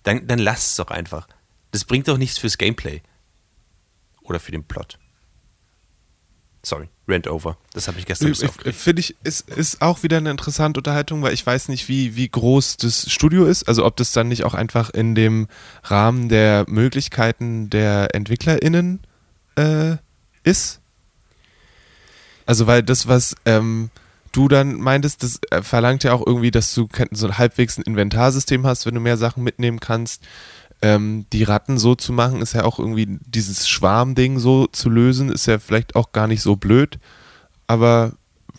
dann, 0.03 0.25
dann 0.25 0.39
lass 0.39 0.71
es 0.71 0.75
doch 0.77 0.89
einfach. 0.89 1.27
Das 1.71 1.85
bringt 1.85 2.07
doch 2.07 2.17
nichts 2.17 2.39
fürs 2.39 2.57
Gameplay. 2.57 3.03
Oder 4.23 4.39
für 4.39 4.51
den 4.51 4.63
Plot. 4.63 4.97
Sorry, 6.61 6.89
Rent 7.07 7.27
Over. 7.27 7.57
Das 7.73 7.87
habe 7.87 7.99
ich 7.99 8.05
gestern 8.05 8.29
gesagt. 8.29 8.75
Finde 8.75 8.99
ich, 8.99 9.15
ist, 9.23 9.49
ist 9.49 9.81
auch 9.81 10.03
wieder 10.03 10.17
eine 10.17 10.29
interessante 10.29 10.79
Unterhaltung, 10.79 11.21
weil 11.21 11.33
ich 11.33 11.45
weiß 11.45 11.69
nicht, 11.69 11.87
wie, 11.87 12.15
wie 12.17 12.27
groß 12.27 12.77
das 12.77 13.09
Studio 13.09 13.45
ist. 13.45 13.67
Also 13.67 13.85
ob 13.85 13.95
das 13.95 14.11
dann 14.11 14.27
nicht 14.27 14.43
auch 14.43 14.53
einfach 14.53 14.89
in 14.89 15.15
dem 15.15 15.47
Rahmen 15.83 16.27
der 16.27 16.65
Möglichkeiten 16.67 17.69
der 17.69 18.13
EntwicklerInnen 18.13 18.99
äh, 19.55 19.95
ist. 20.43 20.81
Also 22.45 22.67
weil 22.67 22.83
das, 22.83 23.07
was 23.07 23.35
ähm, 23.45 23.89
du 24.33 24.49
dann 24.49 24.79
meintest, 24.79 25.23
das 25.23 25.39
äh, 25.51 25.61
verlangt 25.61 26.03
ja 26.03 26.11
auch 26.13 26.25
irgendwie, 26.25 26.51
dass 26.51 26.73
du 26.73 26.89
so 27.11 27.27
ein 27.27 27.37
halbwegs 27.37 27.77
ein 27.77 27.83
Inventarsystem 27.83 28.65
hast, 28.67 28.85
wenn 28.85 28.95
du 28.95 28.99
mehr 28.99 29.17
Sachen 29.17 29.43
mitnehmen 29.43 29.79
kannst 29.79 30.23
ähm, 30.81 31.25
die 31.33 31.43
Ratten 31.43 31.77
so 31.77 31.95
zu 31.95 32.13
machen, 32.13 32.41
ist 32.41 32.53
ja 32.53 32.63
auch 32.63 32.79
irgendwie 32.79 33.19
dieses 33.25 33.67
Schwarmding 33.67 34.39
so 34.39 34.67
zu 34.67 34.89
lösen, 34.89 35.29
ist 35.29 35.45
ja 35.45 35.59
vielleicht 35.59 35.95
auch 35.95 36.11
gar 36.11 36.27
nicht 36.27 36.41
so 36.41 36.55
blöd. 36.55 36.99
Aber 37.67 38.13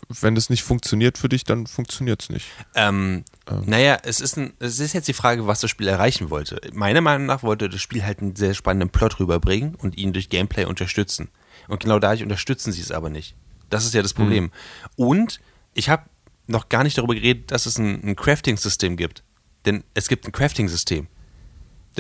wenn 0.08 0.34
das 0.34 0.50
nicht 0.50 0.62
funktioniert 0.62 1.18
für 1.18 1.28
dich, 1.28 1.44
dann 1.44 1.66
funktioniert 1.66 2.22
es 2.22 2.30
nicht. 2.30 2.46
Ähm, 2.74 3.24
ähm. 3.48 3.62
Naja, 3.66 3.98
es 4.02 4.20
ist, 4.20 4.36
ein, 4.36 4.52
es 4.58 4.80
ist 4.80 4.92
jetzt 4.92 5.08
die 5.08 5.12
Frage, 5.12 5.46
was 5.46 5.60
das 5.60 5.70
Spiel 5.70 5.88
erreichen 5.88 6.30
wollte. 6.30 6.60
Meiner 6.72 7.00
Meinung 7.00 7.26
nach 7.26 7.42
wollte 7.42 7.68
das 7.68 7.80
Spiel 7.80 8.04
halt 8.04 8.20
einen 8.20 8.36
sehr 8.36 8.54
spannenden 8.54 8.90
Plot 8.90 9.20
rüberbringen 9.20 9.74
und 9.76 9.96
ihn 9.96 10.12
durch 10.12 10.28
Gameplay 10.28 10.64
unterstützen. 10.64 11.28
Und 11.68 11.80
genau 11.80 11.98
dadurch 11.98 12.22
unterstützen 12.22 12.72
sie 12.72 12.80
es 12.80 12.90
aber 12.90 13.10
nicht. 13.10 13.36
Das 13.68 13.84
ist 13.84 13.94
ja 13.94 14.02
das 14.02 14.14
Problem. 14.14 14.44
Mhm. 14.44 14.50
Und 14.96 15.40
ich 15.74 15.88
habe 15.88 16.02
noch 16.48 16.68
gar 16.68 16.82
nicht 16.82 16.98
darüber 16.98 17.14
geredet, 17.14 17.52
dass 17.52 17.66
es 17.66 17.78
ein, 17.78 18.02
ein 18.02 18.16
Crafting-System 18.16 18.96
gibt. 18.96 19.22
Denn 19.64 19.84
es 19.94 20.08
gibt 20.08 20.26
ein 20.26 20.32
Crafting-System. 20.32 21.06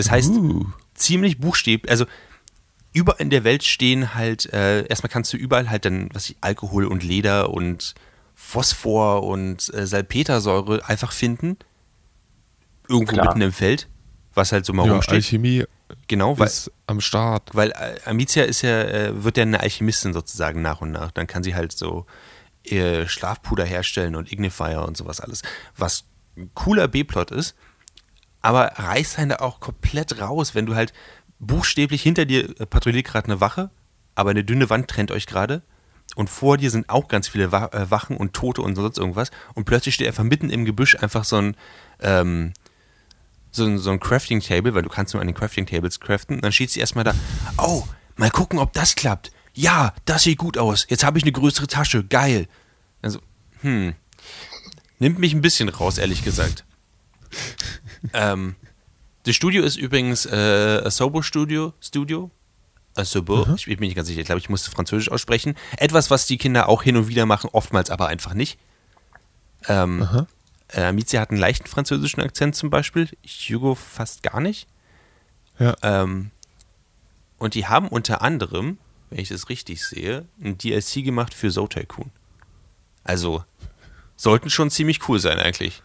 Das 0.00 0.10
heißt, 0.10 0.30
uh. 0.30 0.64
ziemlich 0.94 1.38
buchstäblich, 1.38 1.90
also 1.90 2.06
überall 2.94 3.20
in 3.20 3.28
der 3.28 3.44
Welt 3.44 3.64
stehen 3.64 4.14
halt, 4.14 4.50
äh, 4.52 4.86
erstmal 4.86 5.10
kannst 5.10 5.30
du 5.32 5.36
überall 5.36 5.68
halt 5.68 5.84
dann, 5.84 6.08
was 6.14 6.30
ich, 6.30 6.36
Alkohol 6.40 6.86
und 6.86 7.02
Leder 7.02 7.50
und 7.50 7.94
Phosphor 8.34 9.24
und 9.24 9.72
äh, 9.74 9.86
Salpetersäure 9.86 10.88
einfach 10.88 11.12
finden. 11.12 11.58
Irgendwo 12.88 13.12
Klar. 13.12 13.26
mitten 13.26 13.42
im 13.42 13.52
Feld. 13.52 13.88
was 14.32 14.52
halt 14.52 14.64
so 14.64 14.72
mal 14.72 14.86
Ja, 14.86 14.92
rumsteht. 14.94 15.16
Alchemie 15.16 15.64
genau, 16.08 16.38
weil, 16.38 16.46
ist 16.46 16.70
am 16.86 17.00
Start. 17.00 17.50
weil 17.52 17.72
äh, 17.72 17.98
Amicia 18.06 18.44
ist 18.44 18.62
ja, 18.62 18.80
äh, 18.82 19.22
wird 19.22 19.36
ja 19.36 19.42
eine 19.42 19.60
Alchemistin 19.60 20.12
sozusagen 20.14 20.62
nach 20.62 20.80
und 20.80 20.92
nach. 20.92 21.10
Dann 21.10 21.26
kann 21.26 21.42
sie 21.42 21.54
halt 21.54 21.72
so 21.72 22.06
äh, 22.64 23.06
Schlafpuder 23.06 23.64
herstellen 23.64 24.16
und 24.16 24.32
Ignifier 24.32 24.84
und 24.86 24.96
sowas 24.96 25.20
alles. 25.20 25.42
Was 25.76 26.04
ein 26.36 26.50
cooler 26.54 26.88
B-Plot 26.88 27.32
ist, 27.32 27.54
aber 28.42 28.72
reißt 28.76 29.18
einen 29.18 29.30
da 29.30 29.36
auch 29.36 29.60
komplett 29.60 30.20
raus, 30.20 30.54
wenn 30.54 30.66
du 30.66 30.74
halt 30.74 30.92
buchstäblich 31.38 32.02
hinter 32.02 32.24
dir 32.24 32.60
äh, 32.60 32.66
patrouilliert 32.66 33.06
gerade 33.06 33.26
eine 33.26 33.40
Wache, 33.40 33.70
aber 34.14 34.30
eine 34.30 34.44
dünne 34.44 34.70
Wand 34.70 34.88
trennt 34.88 35.10
euch 35.10 35.26
gerade 35.26 35.62
und 36.16 36.28
vor 36.28 36.56
dir 36.56 36.70
sind 36.70 36.88
auch 36.88 37.08
ganz 37.08 37.28
viele 37.28 37.44
äh, 37.44 37.90
Wachen 37.90 38.16
und 38.16 38.32
Tote 38.32 38.62
und 38.62 38.76
sonst 38.76 38.98
irgendwas 38.98 39.30
und 39.54 39.64
plötzlich 39.64 39.94
steht 39.94 40.08
einfach 40.08 40.24
mitten 40.24 40.50
im 40.50 40.64
Gebüsch 40.64 40.96
einfach 40.96 41.24
so 41.24 41.36
ein 41.36 41.56
ähm, 42.00 42.52
so 43.52 43.64
ein, 43.64 43.78
so 43.78 43.90
ein 43.90 44.00
Crafting 44.00 44.40
Table, 44.40 44.74
weil 44.74 44.82
du 44.82 44.88
kannst 44.88 45.14
nur 45.14 45.20
an 45.20 45.26
den 45.26 45.34
Crafting 45.34 45.66
Tables 45.66 46.00
craften. 46.00 46.36
Und 46.36 46.44
dann 46.44 46.52
steht 46.52 46.70
sie 46.70 46.80
erstmal 46.80 47.04
da, 47.04 47.14
oh, 47.58 47.84
mal 48.16 48.30
gucken, 48.30 48.58
ob 48.58 48.72
das 48.72 48.94
klappt. 48.94 49.32
Ja, 49.54 49.94
das 50.04 50.22
sieht 50.22 50.38
gut 50.38 50.56
aus. 50.58 50.86
Jetzt 50.88 51.04
habe 51.04 51.18
ich 51.18 51.24
eine 51.24 51.32
größere 51.32 51.66
Tasche. 51.66 52.04
Geil. 52.04 52.46
Also, 53.02 53.20
hm. 53.62 53.94
Nimmt 54.98 55.18
mich 55.18 55.32
ein 55.32 55.40
bisschen 55.40 55.68
raus, 55.68 55.98
ehrlich 55.98 56.22
gesagt. 56.22 56.64
Ähm, 58.12 58.56
das 59.24 59.36
Studio 59.36 59.62
ist 59.62 59.76
übrigens 59.76 60.26
äh, 60.26 60.82
Asobo 60.84 61.22
Studio. 61.22 61.74
Studio. 61.80 62.30
Asobo. 62.94 63.46
Ich 63.54 63.66
bin 63.66 63.78
mir 63.80 63.86
nicht 63.86 63.96
ganz 63.96 64.08
sicher. 64.08 64.20
Ich 64.20 64.26
glaube, 64.26 64.40
ich 64.40 64.48
musste 64.48 64.70
Französisch 64.70 65.10
aussprechen. 65.10 65.54
Etwas, 65.76 66.10
was 66.10 66.26
die 66.26 66.38
Kinder 66.38 66.68
auch 66.68 66.82
hin 66.82 66.96
und 66.96 67.08
wieder 67.08 67.26
machen, 67.26 67.50
oftmals 67.52 67.90
aber 67.90 68.08
einfach 68.08 68.34
nicht. 68.34 68.58
Ähm, 69.68 70.26
äh, 70.68 70.82
Amicia 70.82 71.20
hat 71.20 71.30
einen 71.30 71.38
leichten 71.38 71.66
französischen 71.66 72.20
Akzent 72.20 72.56
zum 72.56 72.70
Beispiel. 72.70 73.08
Hugo 73.24 73.74
fast 73.74 74.22
gar 74.22 74.40
nicht. 74.40 74.66
Ja. 75.58 75.76
Ähm, 75.82 76.30
und 77.38 77.54
die 77.54 77.66
haben 77.66 77.88
unter 77.88 78.22
anderem, 78.22 78.78
wenn 79.10 79.18
ich 79.18 79.28
das 79.28 79.48
richtig 79.48 79.84
sehe, 79.84 80.26
ein 80.42 80.58
DLC 80.58 81.04
gemacht 81.04 81.34
für 81.34 81.50
Zo 81.50 81.66
Tycoon. 81.66 82.10
Also, 83.04 83.44
sollten 84.16 84.50
schon 84.50 84.70
ziemlich 84.70 85.08
cool 85.08 85.18
sein 85.18 85.38
eigentlich. 85.38 85.82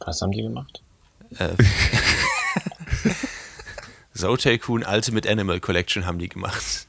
Was 0.00 0.20
haben 0.20 0.32
die 0.32 0.42
gemacht? 0.42 0.81
Äh, 1.38 1.56
Zo 4.14 4.36
Tycoon 4.36 4.84
Ultimate 4.84 5.28
Animal 5.28 5.60
Collection 5.60 6.06
haben 6.06 6.18
die 6.18 6.28
gemacht. 6.28 6.86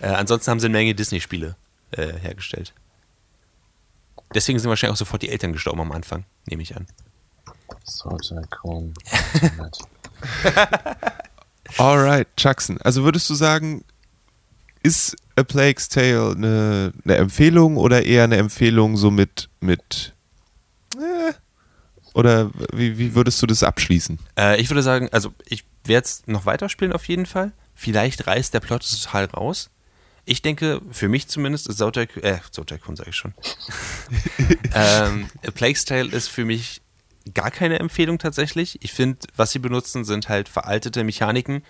Äh, 0.00 0.08
ansonsten 0.08 0.50
haben 0.50 0.60
sie 0.60 0.66
eine 0.66 0.72
Menge 0.72 0.94
Disney-Spiele 0.94 1.56
äh, 1.92 2.12
hergestellt. 2.14 2.72
Deswegen 4.34 4.58
sind 4.58 4.68
wahrscheinlich 4.68 4.94
auch 4.94 4.98
sofort 4.98 5.22
die 5.22 5.28
Eltern 5.28 5.52
gestorben 5.52 5.80
am 5.80 5.92
Anfang, 5.92 6.24
nehme 6.46 6.62
ich 6.62 6.76
an. 6.76 6.86
So, 7.84 8.16
Tycoon. 8.16 8.94
Alright, 11.78 12.28
Jackson. 12.38 12.80
Also 12.80 13.04
würdest 13.04 13.28
du 13.28 13.34
sagen, 13.34 13.84
ist 14.82 15.16
A 15.36 15.42
Plague's 15.42 15.88
Tale 15.88 16.32
eine, 16.36 16.92
eine 17.04 17.16
Empfehlung 17.16 17.76
oder 17.76 18.04
eher 18.04 18.24
eine 18.24 18.36
Empfehlung 18.36 18.96
so 18.96 19.10
mit, 19.10 19.48
mit 19.60 20.14
äh, 20.96 21.32
oder 22.14 22.50
wie, 22.72 22.98
wie 22.98 23.14
würdest 23.14 23.40
du 23.42 23.46
das 23.46 23.62
abschließen? 23.62 24.18
Äh, 24.36 24.60
ich 24.60 24.70
würde 24.70 24.82
sagen, 24.82 25.08
also 25.12 25.32
ich 25.46 25.64
werde 25.84 26.04
es 26.04 26.22
noch 26.26 26.46
weiterspielen 26.46 26.92
auf 26.92 27.06
jeden 27.06 27.26
Fall. 27.26 27.52
Vielleicht 27.74 28.26
reißt 28.26 28.52
der 28.52 28.60
Plot 28.60 28.84
total 28.88 29.26
raus. 29.26 29.70
Ich 30.24 30.42
denke, 30.42 30.80
für 30.90 31.08
mich 31.08 31.28
zumindest 31.28 31.68
ist 31.68 31.78
Zotaikun, 31.78 32.22
äh, 32.22 32.38
Zotaikun 32.50 32.96
sage 32.96 33.10
ich 33.10 33.16
schon. 33.16 33.34
ähm, 34.74 35.28
Plague's 35.54 35.84
Tale 35.84 36.10
ist 36.10 36.28
für 36.28 36.44
mich 36.44 36.82
gar 37.34 37.50
keine 37.50 37.78
Empfehlung 37.78 38.18
tatsächlich. 38.18 38.82
Ich 38.82 38.92
finde, 38.92 39.18
was 39.36 39.52
sie 39.52 39.58
benutzen, 39.58 40.04
sind 40.04 40.28
halt 40.28 40.48
veraltete 40.48 41.04
Mechaniken, 41.04 41.62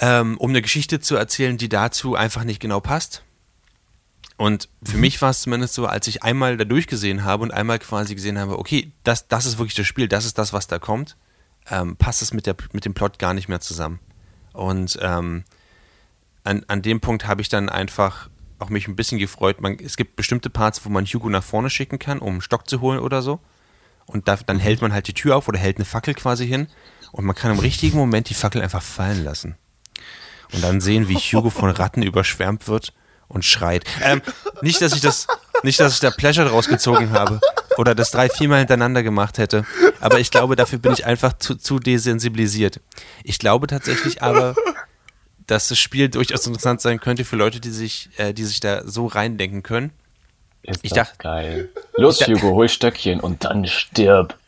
ähm, 0.00 0.36
um 0.38 0.50
eine 0.50 0.62
Geschichte 0.62 1.00
zu 1.00 1.16
erzählen, 1.16 1.56
die 1.56 1.68
dazu 1.68 2.14
einfach 2.14 2.44
nicht 2.44 2.60
genau 2.60 2.80
passt. 2.80 3.22
Und 4.36 4.68
für 4.82 4.96
mich 4.96 5.22
war 5.22 5.30
es 5.30 5.42
zumindest 5.42 5.74
so, 5.74 5.86
als 5.86 6.08
ich 6.08 6.22
einmal 6.22 6.56
da 6.56 6.64
durchgesehen 6.64 7.24
habe 7.24 7.44
und 7.44 7.52
einmal 7.52 7.78
quasi 7.78 8.14
gesehen 8.14 8.38
habe, 8.38 8.58
okay, 8.58 8.92
das, 9.04 9.28
das 9.28 9.46
ist 9.46 9.58
wirklich 9.58 9.74
das 9.74 9.86
Spiel, 9.86 10.08
das 10.08 10.24
ist 10.24 10.38
das, 10.38 10.52
was 10.52 10.66
da 10.66 10.78
kommt, 10.78 11.16
ähm, 11.70 11.96
passt 11.96 12.20
es 12.20 12.32
mit, 12.32 12.46
der, 12.46 12.56
mit 12.72 12.84
dem 12.84 12.94
Plot 12.94 13.18
gar 13.18 13.32
nicht 13.32 13.48
mehr 13.48 13.60
zusammen. 13.60 14.00
Und 14.52 14.98
ähm, 15.00 15.44
an, 16.42 16.64
an 16.66 16.82
dem 16.82 17.00
Punkt 17.00 17.26
habe 17.26 17.42
ich 17.42 17.48
dann 17.48 17.68
einfach 17.68 18.28
auch 18.58 18.70
mich 18.70 18.88
ein 18.88 18.96
bisschen 18.96 19.18
gefreut. 19.18 19.60
Man, 19.60 19.78
es 19.78 19.96
gibt 19.96 20.16
bestimmte 20.16 20.50
Parts, 20.50 20.84
wo 20.84 20.88
man 20.90 21.06
Hugo 21.06 21.28
nach 21.28 21.44
vorne 21.44 21.70
schicken 21.70 21.98
kann, 21.98 22.18
um 22.18 22.32
einen 22.32 22.40
Stock 22.40 22.68
zu 22.68 22.80
holen 22.80 22.98
oder 22.98 23.22
so. 23.22 23.40
Und 24.06 24.28
da, 24.28 24.36
dann 24.36 24.58
hält 24.58 24.82
man 24.82 24.92
halt 24.92 25.08
die 25.08 25.14
Tür 25.14 25.36
auf 25.36 25.48
oder 25.48 25.58
hält 25.58 25.76
eine 25.76 25.84
Fackel 25.84 26.14
quasi 26.14 26.46
hin. 26.46 26.68
Und 27.12 27.24
man 27.24 27.36
kann 27.36 27.52
im 27.52 27.58
richtigen 27.58 27.96
Moment 27.96 28.28
die 28.28 28.34
Fackel 28.34 28.60
einfach 28.60 28.82
fallen 28.82 29.24
lassen. 29.24 29.56
Und 30.52 30.62
dann 30.62 30.80
sehen, 30.80 31.08
wie 31.08 31.14
Hugo 31.14 31.50
von 31.50 31.70
Ratten 31.70 32.02
überschwärmt 32.02 32.66
wird 32.68 32.92
und 33.28 33.44
schreit. 33.44 33.84
Ähm, 34.02 34.22
nicht, 34.62 34.80
dass 34.82 34.92
ich 34.94 35.00
das, 35.00 35.26
nicht, 35.62 35.80
dass 35.80 35.94
ich 35.94 36.00
da 36.00 36.10
Pleasure 36.10 36.48
draus 36.48 36.68
gezogen 36.68 37.12
habe 37.12 37.40
oder 37.76 37.94
das 37.94 38.10
drei, 38.10 38.28
viermal 38.28 38.58
hintereinander 38.58 39.02
gemacht 39.02 39.38
hätte. 39.38 39.64
Aber 40.00 40.20
ich 40.20 40.30
glaube, 40.30 40.56
dafür 40.56 40.78
bin 40.78 40.92
ich 40.92 41.06
einfach 41.06 41.32
zu, 41.38 41.54
zu 41.56 41.78
desensibilisiert. 41.78 42.80
Ich 43.24 43.38
glaube 43.38 43.66
tatsächlich 43.66 44.22
aber, 44.22 44.54
dass 45.46 45.68
das 45.68 45.78
Spiel 45.78 46.08
durchaus 46.08 46.46
interessant 46.46 46.80
sein 46.80 47.00
könnte 47.00 47.24
für 47.24 47.36
Leute, 47.36 47.60
die 47.60 47.70
sich, 47.70 48.10
äh, 48.16 48.32
die 48.32 48.44
sich 48.44 48.60
da 48.60 48.82
so 48.86 49.06
reindenken 49.06 49.62
können. 49.62 49.90
Ist 50.62 50.80
Ich 50.82 50.92
das 50.92 51.08
dacht- 51.08 51.18
geil. 51.18 51.68
Los, 51.96 52.20
Ich 52.20 52.26
dacht- 52.26 52.42
Hugo, 52.42 52.54
hol 52.54 52.68
Stöckchen 52.68 53.20
und 53.20 53.44
dann 53.44 53.66
stirb. 53.66 54.38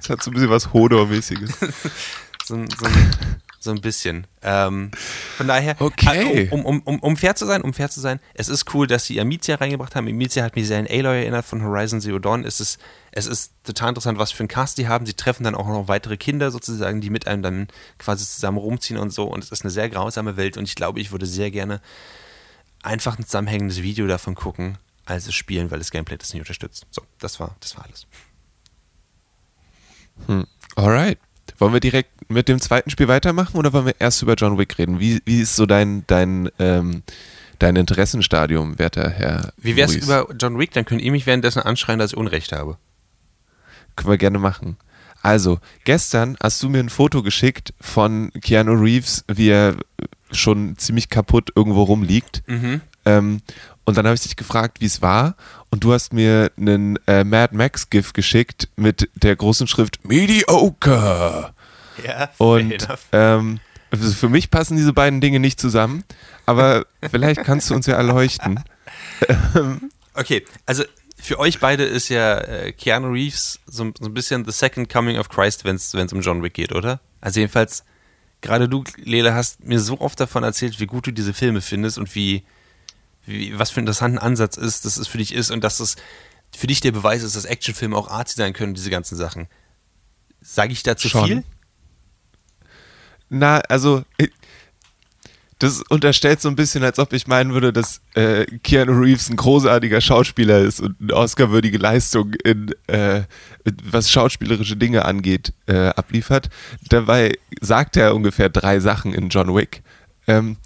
Das 0.00 0.10
hat 0.10 0.22
so 0.22 0.30
ein 0.30 0.34
bisschen 0.34 0.50
was 0.50 0.72
Hodor-mäßiges. 0.72 1.50
So, 2.48 2.54
ein- 2.54 2.68
so, 2.70 2.86
ein- 2.86 3.16
so 3.60 3.70
ein 3.72 3.80
bisschen. 3.80 4.26
Ähm, 4.42 4.90
von 5.36 5.46
daher, 5.48 5.76
Okay. 5.80 6.44
äh, 6.44 6.48
um, 6.50 6.64
um, 6.64 6.80
um, 6.82 6.98
um 7.00 7.16
fair 7.16 7.34
zu 7.36 7.44
sein, 7.44 7.60
um 7.62 7.74
fair 7.74 7.90
zu 7.90 8.00
sein, 8.00 8.20
es 8.34 8.48
ist 8.48 8.72
cool, 8.74 8.86
dass 8.86 9.04
sie 9.04 9.20
Amicia 9.20 9.56
reingebracht 9.56 9.94
haben. 9.94 10.08
Amicia 10.08 10.44
hat 10.44 10.56
mich 10.56 10.66
sehr 10.66 10.78
an 10.78 10.86
Aloy 10.86 11.18
erinnert 11.22 11.44
von 11.44 11.62
Horizon 11.62 12.00
Zero 12.00 12.18
Dawn. 12.18 12.44
Es 12.44 12.60
ist, 12.60 12.78
es 13.12 13.26
ist 13.26 13.52
total 13.64 13.90
interessant, 13.90 14.18
was 14.18 14.32
für 14.32 14.40
einen 14.40 14.48
Cast 14.48 14.78
die 14.78 14.88
haben. 14.88 15.04
Sie 15.06 15.14
treffen 15.14 15.44
dann 15.44 15.54
auch 15.54 15.66
noch 15.66 15.88
weitere 15.88 16.16
Kinder 16.16 16.50
sozusagen, 16.50 17.00
die 17.00 17.10
mit 17.10 17.26
einem 17.26 17.42
dann 17.42 17.68
quasi 17.98 18.24
zusammen 18.26 18.58
rumziehen 18.58 18.98
und 18.98 19.12
so. 19.12 19.24
Und 19.24 19.44
es 19.44 19.50
ist 19.52 19.62
eine 19.62 19.70
sehr 19.70 19.88
grausame 19.90 20.36
Welt 20.36 20.56
und 20.56 20.64
ich 20.64 20.74
glaube, 20.74 21.00
ich 21.00 21.10
würde 21.12 21.26
sehr 21.26 21.50
gerne 21.50 21.80
einfach 22.82 23.18
ein 23.18 23.24
zusammenhängendes 23.24 23.82
Video 23.82 24.06
davon 24.06 24.34
gucken, 24.36 24.78
als 25.04 25.26
es 25.26 25.34
spielen, 25.34 25.70
weil 25.70 25.80
das 25.80 25.90
Gameplay 25.90 26.16
das 26.16 26.32
nicht 26.32 26.40
unterstützt. 26.42 26.86
So, 26.90 27.02
das 27.18 27.40
war, 27.40 27.56
das 27.60 27.76
war 27.76 27.84
alles. 27.84 28.06
Alright. 30.76 31.18
Wollen 31.58 31.72
wir 31.72 31.80
direkt 31.80 32.10
mit 32.28 32.48
dem 32.48 32.60
zweiten 32.60 32.90
Spiel 32.90 33.08
weitermachen 33.08 33.56
oder 33.56 33.72
wollen 33.72 33.86
wir 33.86 33.94
erst 33.98 34.22
über 34.22 34.34
John 34.34 34.58
Wick 34.58 34.78
reden? 34.78 35.00
Wie, 35.00 35.20
wie 35.24 35.40
ist 35.40 35.56
so 35.56 35.66
dein, 35.66 36.04
dein, 36.06 36.50
ähm, 36.58 37.02
dein 37.58 37.76
Interessenstadium, 37.76 38.78
werter 38.78 39.10
Herr? 39.10 39.52
Wie 39.56 39.76
wär's 39.76 39.92
Maurice? 39.92 40.06
über 40.06 40.34
John 40.38 40.58
Wick? 40.58 40.72
Dann 40.72 40.84
könnt 40.84 41.00
ihr 41.00 41.10
mich 41.10 41.26
währenddessen 41.26 41.60
anschreien, 41.60 41.98
dass 41.98 42.12
ich 42.12 42.16
Unrecht 42.16 42.52
habe. 42.52 42.76
Können 43.96 44.10
wir 44.10 44.18
gerne 44.18 44.38
machen. 44.38 44.76
Also, 45.22 45.58
gestern 45.84 46.36
hast 46.40 46.62
du 46.62 46.68
mir 46.68 46.78
ein 46.78 46.90
Foto 46.90 47.22
geschickt 47.22 47.74
von 47.80 48.30
Keanu 48.40 48.74
Reeves, 48.74 49.24
wie 49.26 49.48
er 49.48 49.76
schon 50.30 50.76
ziemlich 50.76 51.08
kaputt 51.08 51.50
irgendwo 51.56 51.82
rumliegt. 51.82 52.42
Mhm. 52.46 52.82
Ähm, 53.04 53.40
und 53.84 53.96
dann 53.96 54.06
habe 54.06 54.14
ich 54.14 54.22
dich 54.22 54.36
gefragt, 54.36 54.80
wie 54.80 54.86
es 54.86 55.02
war. 55.02 55.34
Und 55.70 55.82
du 55.82 55.92
hast 55.92 56.12
mir 56.12 56.52
einen 56.56 56.98
äh, 57.06 57.24
Mad 57.24 57.56
Max-GIF 57.56 58.12
geschickt 58.12 58.68
mit 58.76 59.08
der 59.14 59.34
großen 59.34 59.66
Schrift 59.66 60.06
Mediocre. 60.06 61.54
Ja, 62.04 62.30
Und 62.38 62.86
ähm, 63.12 63.60
also 63.90 64.12
für 64.12 64.28
mich 64.28 64.50
passen 64.50 64.76
diese 64.76 64.92
beiden 64.92 65.20
Dinge 65.20 65.40
nicht 65.40 65.60
zusammen. 65.60 66.04
Aber 66.46 66.86
vielleicht 67.10 67.44
kannst 67.44 67.70
du 67.70 67.74
uns 67.74 67.86
ja 67.86 67.96
erleuchten. 67.96 68.62
Okay, 70.14 70.44
also 70.66 70.82
für 71.16 71.38
euch 71.38 71.60
beide 71.60 71.84
ist 71.84 72.08
ja 72.08 72.38
äh, 72.38 72.72
Keanu 72.72 73.12
Reeves 73.12 73.60
so, 73.66 73.92
so 73.98 74.06
ein 74.06 74.14
bisschen 74.14 74.44
the 74.44 74.50
second 74.50 74.88
coming 74.88 75.16
of 75.16 75.28
Christ, 75.28 75.64
wenn 75.64 75.76
es 75.76 75.94
um 75.94 76.22
John 76.22 76.42
Wick 76.42 76.54
geht, 76.54 76.72
oder? 76.72 77.00
Also 77.20 77.38
jedenfalls, 77.38 77.84
gerade 78.40 78.68
du, 78.68 78.82
Lele, 78.96 79.34
hast 79.34 79.62
mir 79.64 79.78
so 79.78 80.00
oft 80.00 80.18
davon 80.18 80.42
erzählt, 80.42 80.80
wie 80.80 80.86
gut 80.86 81.06
du 81.06 81.12
diese 81.12 81.34
Filme 81.34 81.60
findest 81.60 81.98
und 81.98 82.16
wie, 82.16 82.42
wie 83.26 83.56
was 83.56 83.70
für 83.70 83.76
einen 83.76 83.86
interessanten 83.86 84.18
Ansatz 84.18 84.56
ist, 84.56 84.84
dass 84.84 84.96
es 84.96 85.06
für 85.06 85.18
dich 85.18 85.32
ist 85.32 85.52
und 85.52 85.62
dass 85.62 85.78
es 85.78 85.94
für 86.56 86.66
dich 86.66 86.80
der 86.80 86.92
Beweis 86.92 87.22
ist, 87.22 87.36
dass 87.36 87.44
Actionfilme 87.44 87.96
auch 87.96 88.08
artsy 88.08 88.36
sein 88.36 88.52
können, 88.52 88.74
diese 88.74 88.90
ganzen 88.90 89.16
Sachen. 89.16 89.46
Sage 90.40 90.72
ich 90.72 90.82
dazu 90.82 91.08
Schon. 91.08 91.26
viel? 91.26 91.44
Na, 93.30 93.58
also, 93.68 94.04
das 95.58 95.82
unterstellt 95.88 96.40
so 96.40 96.48
ein 96.48 96.56
bisschen, 96.56 96.84
als 96.84 96.98
ob 96.98 97.12
ich 97.12 97.26
meinen 97.26 97.52
würde, 97.52 97.72
dass 97.72 98.00
äh, 98.14 98.46
Keanu 98.62 98.92
Reeves 98.92 99.28
ein 99.28 99.36
großartiger 99.36 100.00
Schauspieler 100.00 100.60
ist 100.60 100.80
und 100.80 100.96
eine 101.00 101.14
Oscar-würdige 101.14 101.78
Leistung 101.78 102.34
in, 102.44 102.72
äh, 102.86 103.22
was 103.84 104.10
schauspielerische 104.10 104.76
Dinge 104.76 105.04
angeht, 105.04 105.52
äh, 105.66 105.88
abliefert. 105.88 106.48
Dabei 106.88 107.36
sagt 107.60 107.96
er 107.96 108.14
ungefähr 108.14 108.48
drei 108.48 108.78
Sachen 108.78 109.12
in 109.12 109.30
John 109.30 109.54
Wick. 109.54 109.82
Ähm, 110.28 110.58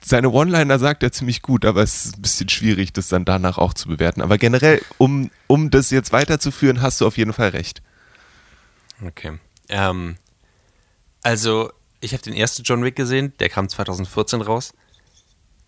seine 0.00 0.30
One-Liner 0.30 0.78
sagt 0.78 1.02
er 1.02 1.12
ziemlich 1.12 1.42
gut, 1.42 1.66
aber 1.66 1.82
es 1.82 2.06
ist 2.06 2.18
ein 2.18 2.22
bisschen 2.22 2.48
schwierig, 2.48 2.92
das 2.94 3.08
dann 3.08 3.26
danach 3.26 3.58
auch 3.58 3.74
zu 3.74 3.88
bewerten. 3.88 4.22
Aber 4.22 4.38
generell, 4.38 4.80
um, 4.96 5.30
um 5.46 5.70
das 5.70 5.90
jetzt 5.90 6.12
weiterzuführen, 6.12 6.80
hast 6.80 7.00
du 7.00 7.06
auf 7.06 7.18
jeden 7.18 7.34
Fall 7.34 7.50
recht. 7.50 7.82
Okay. 9.04 9.38
Ähm, 9.68 10.16
also, 11.22 11.70
ich 12.00 12.12
habe 12.12 12.22
den 12.22 12.34
ersten 12.34 12.62
John 12.62 12.84
Wick 12.84 12.96
gesehen, 12.96 13.32
der 13.38 13.48
kam 13.48 13.68
2014 13.68 14.40
raus. 14.40 14.72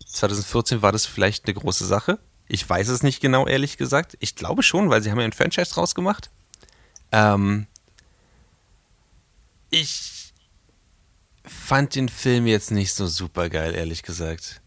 2014 0.06 0.82
war 0.82 0.92
das 0.92 1.06
vielleicht 1.06 1.46
eine 1.46 1.54
große 1.54 1.86
Sache. 1.86 2.18
Ich 2.48 2.68
weiß 2.68 2.88
es 2.88 3.02
nicht 3.02 3.20
genau, 3.20 3.46
ehrlich 3.46 3.76
gesagt. 3.76 4.16
Ich 4.20 4.34
glaube 4.34 4.62
schon, 4.62 4.90
weil 4.90 5.02
sie 5.02 5.10
haben 5.10 5.18
ja 5.18 5.24
ein 5.24 5.32
Franchise 5.32 5.72
draus 5.72 5.94
gemacht. 5.94 6.30
Ähm, 7.12 7.66
ich 9.70 10.32
fand 11.44 11.94
den 11.94 12.08
Film 12.08 12.46
jetzt 12.46 12.70
nicht 12.70 12.92
so 12.94 13.06
super 13.06 13.48
geil, 13.48 13.74
ehrlich 13.74 14.02
gesagt. 14.02 14.60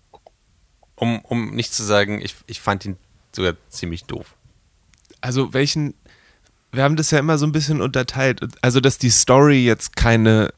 Um, 0.96 1.20
um 1.22 1.56
nicht 1.56 1.74
zu 1.74 1.84
sagen, 1.84 2.22
ich, 2.22 2.36
ich 2.48 2.62
fand 2.62 2.86
ihn 2.86 2.98
sogar 3.34 3.56
ziemlich 3.70 4.06
doof. 4.06 4.36
Also 5.20 5.54
welchen, 5.54 5.94
wir 6.72 6.84
haben 6.84 6.96
das 6.96 7.12
ja 7.12 7.20
immer 7.20 7.38
so 7.38 7.46
ein 7.46 7.52
bisschen 7.52 7.82
unterteilt. 7.82 8.42
Also, 8.62 8.80
dass 8.80 8.98
die 8.98 9.10
Story 9.10 9.66
jetzt 9.66 9.96
keine 9.96 10.54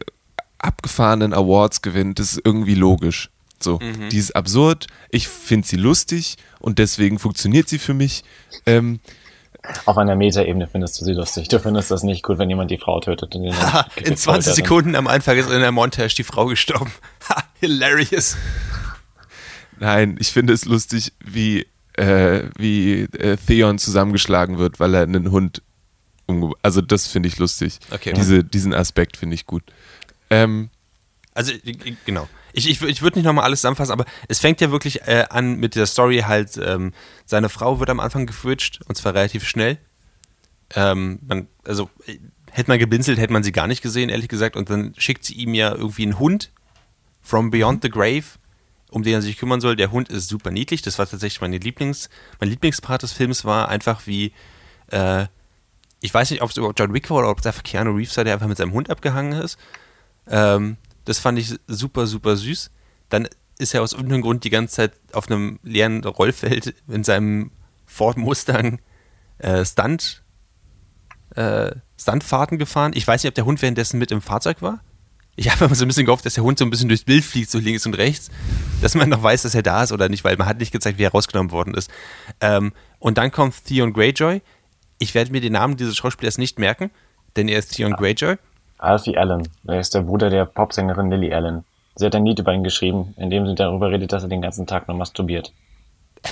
abgefahrenen 0.60 1.34
Awards 1.34 1.82
gewinnt, 1.82 2.20
ist 2.20 2.40
irgendwie 2.44 2.76
logisch. 2.76 3.30
So, 3.60 3.80
Mhm. 3.80 4.10
die 4.10 4.18
ist 4.18 4.36
absurd, 4.36 4.88
ich 5.10 5.28
finde 5.28 5.66
sie 5.68 5.78
lustig 5.78 6.36
und 6.60 6.78
deswegen 6.80 7.20
funktioniert 7.20 7.70
sie 7.70 7.80
für 7.80 7.94
mich. 7.94 8.24
Ähm, 8.66 9.00
Auf 9.86 9.98
einer 9.98 10.16
Metaebene 10.16 10.68
findest 10.68 11.00
du 11.02 11.06
sie 11.06 11.14
lustig. 11.14 11.48
Du 11.48 11.60
findest 11.60 11.90
das 11.90 12.04
nicht 12.04 12.22
gut, 12.22 12.38
wenn 12.38 12.50
jemand 12.50 12.70
die 12.70 12.78
Frau 12.78 13.00
tötet. 13.00 13.34
Und 13.34 13.44
den 13.44 13.52
dann 13.54 13.86
In 14.04 14.16
20 14.18 14.54
Sekunden 14.54 14.96
am 14.96 15.08
Anfang 15.08 15.38
ist 15.38 15.50
in 15.50 15.60
der 15.62 15.72
Montage 15.72 16.14
die 16.16 16.24
Frau 16.24 16.46
gestorben. 16.46 16.92
Ha, 17.30 17.44
hilarious. 17.60 18.36
nein, 19.80 20.18
ich 20.20 20.28
finde 20.32 20.54
es 20.54 20.66
lustig, 20.66 21.14
wie, 21.24 21.66
äh, 21.94 22.44
wie 22.58 23.04
äh, 23.18 23.38
Theon 23.38 23.80
zusammengeschlagen 23.80 24.58
wird, 24.58 24.80
weil 24.80 24.94
er 24.94 25.02
einen 25.04 25.32
Hund. 25.32 25.62
Also 26.64 26.82
das 26.82 27.08
finde 27.08 27.30
ich 27.30 27.38
lustig. 27.38 27.80
Okay. 27.92 28.14
Diese, 28.16 28.44
diesen 28.44 28.74
Aspekt 28.74 29.16
finde 29.18 29.36
ich 29.36 29.46
gut. 29.46 29.64
Ähm, 30.30 30.70
Also, 31.34 31.52
ich- 31.64 31.98
genau. 32.06 32.28
Ich, 32.54 32.70
ich, 32.70 32.82
ich 32.82 33.02
würde 33.02 33.18
nicht 33.20 33.26
nochmal 33.26 33.44
alles 33.44 33.60
zusammenfassen, 33.60 33.92
aber 33.92 34.06
es 34.30 34.40
fängt 34.40 34.62
ja 34.62 34.72
wirklich 34.72 35.02
äh, 35.08 35.26
an 35.30 35.58
mit 35.58 35.76
der 35.76 35.86
Story 35.86 36.20
halt, 36.26 36.56
ähm, 36.56 36.94
seine 37.26 37.50
Frau 37.50 37.80
wird 37.82 37.90
am 37.90 38.00
Anfang 38.00 38.26
gefridged 38.26 38.80
und 38.88 38.96
zwar 38.96 39.14
relativ 39.14 39.46
schnell. 39.46 39.78
Ähm, 40.74 41.20
man, 41.28 41.48
also, 41.66 41.90
äh, 42.06 42.18
hätte 42.52 42.70
man 42.72 42.80
geblinzelt, 42.80 43.18
hätte 43.20 43.34
man 43.34 43.44
sie 43.44 43.52
gar 43.52 43.68
nicht 43.68 43.82
gesehen, 43.82 44.10
ehrlich 44.10 44.30
gesagt. 44.30 44.56
Und 44.56 44.70
dann 44.70 44.94
schickt 44.98 45.26
sie 45.26 45.34
ihm 45.34 45.54
ja 45.54 45.74
irgendwie 45.76 46.04
einen 46.04 46.18
Hund 46.20 46.52
from 47.22 47.52
beyond 47.52 47.84
the 47.84 47.90
grave, 47.90 48.24
um 48.90 49.04
den 49.04 49.16
er 49.16 49.22
sich 49.22 49.38
kümmern 49.38 49.60
soll. 49.60 49.76
Der 49.76 49.92
Hund 49.92 50.08
ist 50.08 50.30
super 50.30 50.52
niedlich. 50.52 50.82
Das 50.82 50.98
war 50.98 51.06
tatsächlich 51.08 51.42
meine 51.42 51.58
Lieblings, 51.58 52.10
mein 52.40 52.50
Lieblingspart 52.50 53.04
des 53.04 53.12
Films 53.12 53.44
war 53.44 53.68
einfach 53.68 54.08
wie, 54.08 54.32
äh, 54.92 55.26
ich 56.00 56.14
weiß 56.14 56.32
nicht, 56.32 56.42
ob 56.42 56.52
es 56.52 56.56
überhaupt 56.58 56.80
John 56.80 56.94
Wick 56.94 57.10
war 57.10 57.18
oder 57.18 57.30
ob 57.30 57.40
es 57.40 57.46
einfach 57.46 57.64
Keanu 57.64 57.92
Reeves 57.92 58.16
war, 58.16 58.24
der 58.24 58.34
einfach 58.36 58.48
mit 58.48 58.58
seinem 58.58 58.72
Hund 58.72 58.90
abgehangen 58.90 59.34
ist. 59.42 59.58
Ähm, 60.28 60.78
das 61.06 61.20
fand 61.20 61.40
ich 61.40 61.56
super, 61.68 62.08
super 62.08 62.36
süß. 62.36 62.72
Dann 63.10 63.28
ist 63.58 63.74
er 63.74 63.82
aus 63.82 63.94
irgendeinem 63.94 64.22
Grund 64.22 64.44
die 64.44 64.50
ganze 64.50 64.76
Zeit 64.76 64.94
auf 65.14 65.30
einem 65.30 65.60
leeren 65.64 66.04
Rollfeld 66.04 66.76
in 66.88 67.04
seinem 67.04 67.52
Ford 67.86 68.18
Mustang 68.18 68.80
äh, 69.38 69.64
Stunt, 69.66 70.24
äh, 71.36 71.72
Stuntfahrten 71.98 72.58
gefahren. 72.58 72.92
Ich 72.96 73.08
weiß 73.08 73.24
nicht, 73.24 73.30
ob 73.30 73.36
der 73.36 73.46
Hund 73.46 73.62
währenddessen 73.62 73.98
mit 73.98 74.12
im 74.12 74.22
Fahrzeug 74.22 74.62
war. 74.62 74.82
Ich 75.36 75.50
habe 75.52 75.66
immer 75.66 75.76
so 75.76 75.86
ein 75.86 75.88
bisschen 75.88 76.06
gehofft, 76.06 76.26
dass 76.26 76.34
der 76.34 76.44
Hund 76.44 76.60
so 76.60 76.66
ein 76.66 76.70
bisschen 76.70 76.90
durchs 76.90 77.04
Bild 77.04 77.24
fliegt, 77.24 77.50
so 77.50 77.60
links 77.60 77.86
und 77.86 77.94
rechts, 77.94 78.30
dass 78.82 78.96
man 78.96 79.10
noch 79.10 79.22
weiß, 79.22 79.44
dass 79.44 79.56
er 79.56 79.64
da 79.64 79.84
ist 79.84 79.92
oder 79.92 80.10
nicht, 80.10 80.24
weil 80.24 80.38
man 80.38 80.48
hat 80.48 80.60
nicht 80.60 80.72
gezeigt, 80.72 80.98
wie 80.98 81.04
er 81.04 81.12
rausgenommen 81.12 81.52
worden 81.52 81.74
ist. 81.74 81.90
Ähm, 82.42 82.74
und 83.00 83.18
dann 83.18 83.32
kommt 83.32 83.66
Theon 83.66 83.94
Greyjoy. 83.94 84.42
Ich 85.00 85.14
werde 85.14 85.32
mir 85.32 85.42
den 85.42 85.54
Namen 85.54 85.78
dieses 85.78 85.98
Schauspielers 85.98 86.38
nicht 86.38 86.58
merken, 86.58 86.90
denn 87.36 87.48
er 87.48 87.60
ist 87.60 87.76
Theon 87.76 87.94
Greyjoy. 87.94 88.38
Alfie 88.78 89.18
Allen. 89.18 89.48
Er 89.68 89.80
ist 89.80 89.94
der 89.94 90.02
Bruder 90.02 90.30
der 90.30 90.46
Popsängerin 90.46 91.10
Lily 91.10 91.34
Allen. 91.34 91.64
Sie 91.96 92.06
hat 92.06 92.16
ein 92.16 92.26
Lied 92.26 92.40
über 92.40 92.54
ihn 92.54 92.64
geschrieben, 92.64 93.14
in 93.18 93.30
dem 93.30 93.48
sie 93.48 93.56
darüber 93.56 93.90
redet, 93.90 94.12
dass 94.12 94.24
er 94.24 94.30
den 94.30 94.42
ganzen 94.42 94.68
Tag 94.68 94.88
nur 94.88 94.98
masturbiert. 94.98 95.54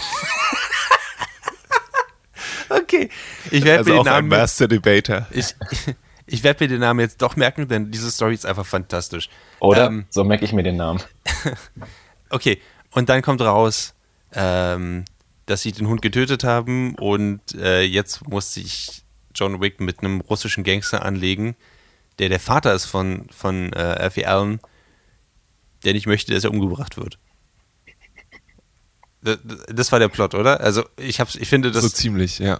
Okay. 2.69 3.09
Ich 3.51 3.63
werde 3.63 3.79
also 3.79 3.91
mir 3.91 3.99
auch 3.99 4.03
den 4.03 4.13
ein 4.13 4.27
Namen 4.27 4.27
Master 4.29 4.67
Debater. 4.67 5.27
ich, 5.31 5.55
ich 6.25 6.43
werde 6.43 6.63
mir 6.63 6.67
den 6.67 6.79
Namen 6.79 6.99
jetzt 6.99 7.21
doch 7.21 7.35
merken, 7.35 7.67
denn 7.67 7.91
diese 7.91 8.09
Story 8.11 8.33
ist 8.33 8.45
einfach 8.45 8.65
fantastisch. 8.65 9.29
Oder? 9.59 9.87
Ähm, 9.87 10.05
so 10.09 10.23
merke 10.23 10.45
ich 10.45 10.53
mir 10.53 10.63
den 10.63 10.77
Namen. 10.77 11.01
okay, 12.29 12.59
und 12.91 13.09
dann 13.09 13.21
kommt 13.21 13.41
raus, 13.41 13.93
ähm, 14.33 15.05
dass 15.45 15.61
sie 15.61 15.71
den 15.71 15.87
Hund 15.87 16.01
getötet 16.01 16.43
haben 16.43 16.95
und 16.95 17.41
äh, 17.55 17.81
jetzt 17.81 18.27
muss 18.27 18.53
sich 18.53 19.03
John 19.35 19.61
Wick 19.61 19.79
mit 19.79 19.99
einem 19.99 20.21
russischen 20.21 20.63
Gangster 20.63 21.03
anlegen, 21.03 21.55
der 22.19 22.29
der 22.29 22.39
Vater 22.39 22.73
ist 22.73 22.85
von, 22.85 23.27
von 23.29 23.73
äh, 23.73 23.77
Alfie 23.77 24.25
Allen, 24.25 24.59
der 25.83 25.93
nicht 25.93 26.07
möchte, 26.07 26.33
dass 26.33 26.43
er 26.43 26.51
umgebracht 26.51 26.97
wird. 26.97 27.17
Das, 29.21 29.37
das 29.67 29.91
war 29.91 29.99
der 29.99 30.09
Plot, 30.09 30.35
oder? 30.35 30.59
Also 30.59 30.83
ich 30.97 31.19
hab's, 31.19 31.35
ich 31.35 31.47
finde 31.47 31.71
das. 31.71 31.83
so 31.83 31.89
ziemlich, 31.89 32.39
ja. 32.39 32.59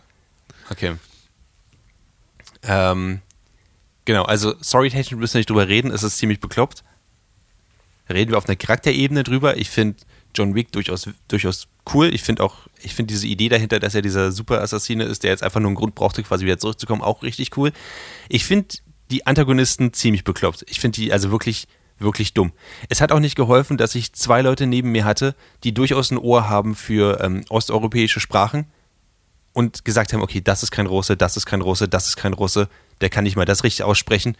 Okay. 0.69 0.95
Ähm, 2.63 3.21
genau, 4.05 4.23
also 4.23 4.55
storytechnisch 4.61 5.19
müssen 5.19 5.33
wir 5.35 5.39
nicht 5.39 5.49
drüber 5.49 5.67
reden, 5.67 5.91
es 5.91 6.03
ist 6.03 6.17
ziemlich 6.17 6.39
bekloppt. 6.39 6.83
Reden 8.09 8.31
wir 8.31 8.37
auf 8.37 8.47
einer 8.47 8.55
Charakterebene 8.55 9.23
drüber. 9.23 9.57
Ich 9.57 9.69
finde 9.69 9.97
John 10.35 10.55
Wick 10.55 10.71
durchaus, 10.71 11.07
durchaus 11.27 11.67
cool. 11.93 12.13
Ich 12.13 12.23
finde 12.23 12.43
auch, 12.43 12.67
ich 12.81 12.95
finde 12.95 13.13
diese 13.13 13.27
Idee 13.27 13.49
dahinter, 13.49 13.79
dass 13.79 13.95
er 13.95 14.01
dieser 14.01 14.31
Super-Assassine 14.31 15.03
ist, 15.03 15.23
der 15.23 15.31
jetzt 15.31 15.43
einfach 15.43 15.59
nur 15.59 15.69
einen 15.69 15.75
Grund 15.75 15.95
brauchte, 15.95 16.23
quasi 16.23 16.45
wieder 16.45 16.57
zurückzukommen, 16.57 17.01
auch 17.01 17.23
richtig 17.23 17.55
cool. 17.57 17.71
Ich 18.29 18.45
finde 18.45 18.75
die 19.13 19.27
Antagonisten 19.27 19.93
ziemlich 19.93 20.23
bekloppt. 20.23 20.65
Ich 20.67 20.79
finde 20.79 20.95
die 20.95 21.13
also 21.13 21.29
wirklich, 21.29 21.67
wirklich 21.99 22.33
dumm. 22.33 22.51
Es 22.89 22.99
hat 22.99 23.11
auch 23.11 23.19
nicht 23.19 23.35
geholfen, 23.35 23.77
dass 23.77 23.93
ich 23.93 24.11
zwei 24.13 24.41
Leute 24.41 24.65
neben 24.65 24.91
mir 24.91 25.05
hatte, 25.05 25.35
die 25.63 25.71
durchaus 25.71 26.09
ein 26.09 26.17
Ohr 26.17 26.49
haben 26.49 26.73
für 26.75 27.21
ähm, 27.21 27.45
osteuropäische 27.49 28.19
Sprachen 28.19 28.65
und 29.53 29.85
gesagt 29.85 30.13
haben, 30.13 30.23
okay, 30.23 30.41
das 30.41 30.63
ist 30.63 30.71
kein 30.71 30.87
Russe, 30.87 31.15
das 31.15 31.37
ist 31.37 31.45
kein 31.45 31.61
Russe, 31.61 31.87
das 31.87 32.07
ist 32.07 32.15
kein 32.15 32.33
Russe, 32.33 32.69
der 33.01 33.11
kann 33.11 33.23
nicht 33.23 33.35
mal 33.35 33.45
das 33.45 33.63
richtig 33.63 33.83
aussprechen. 33.83 34.35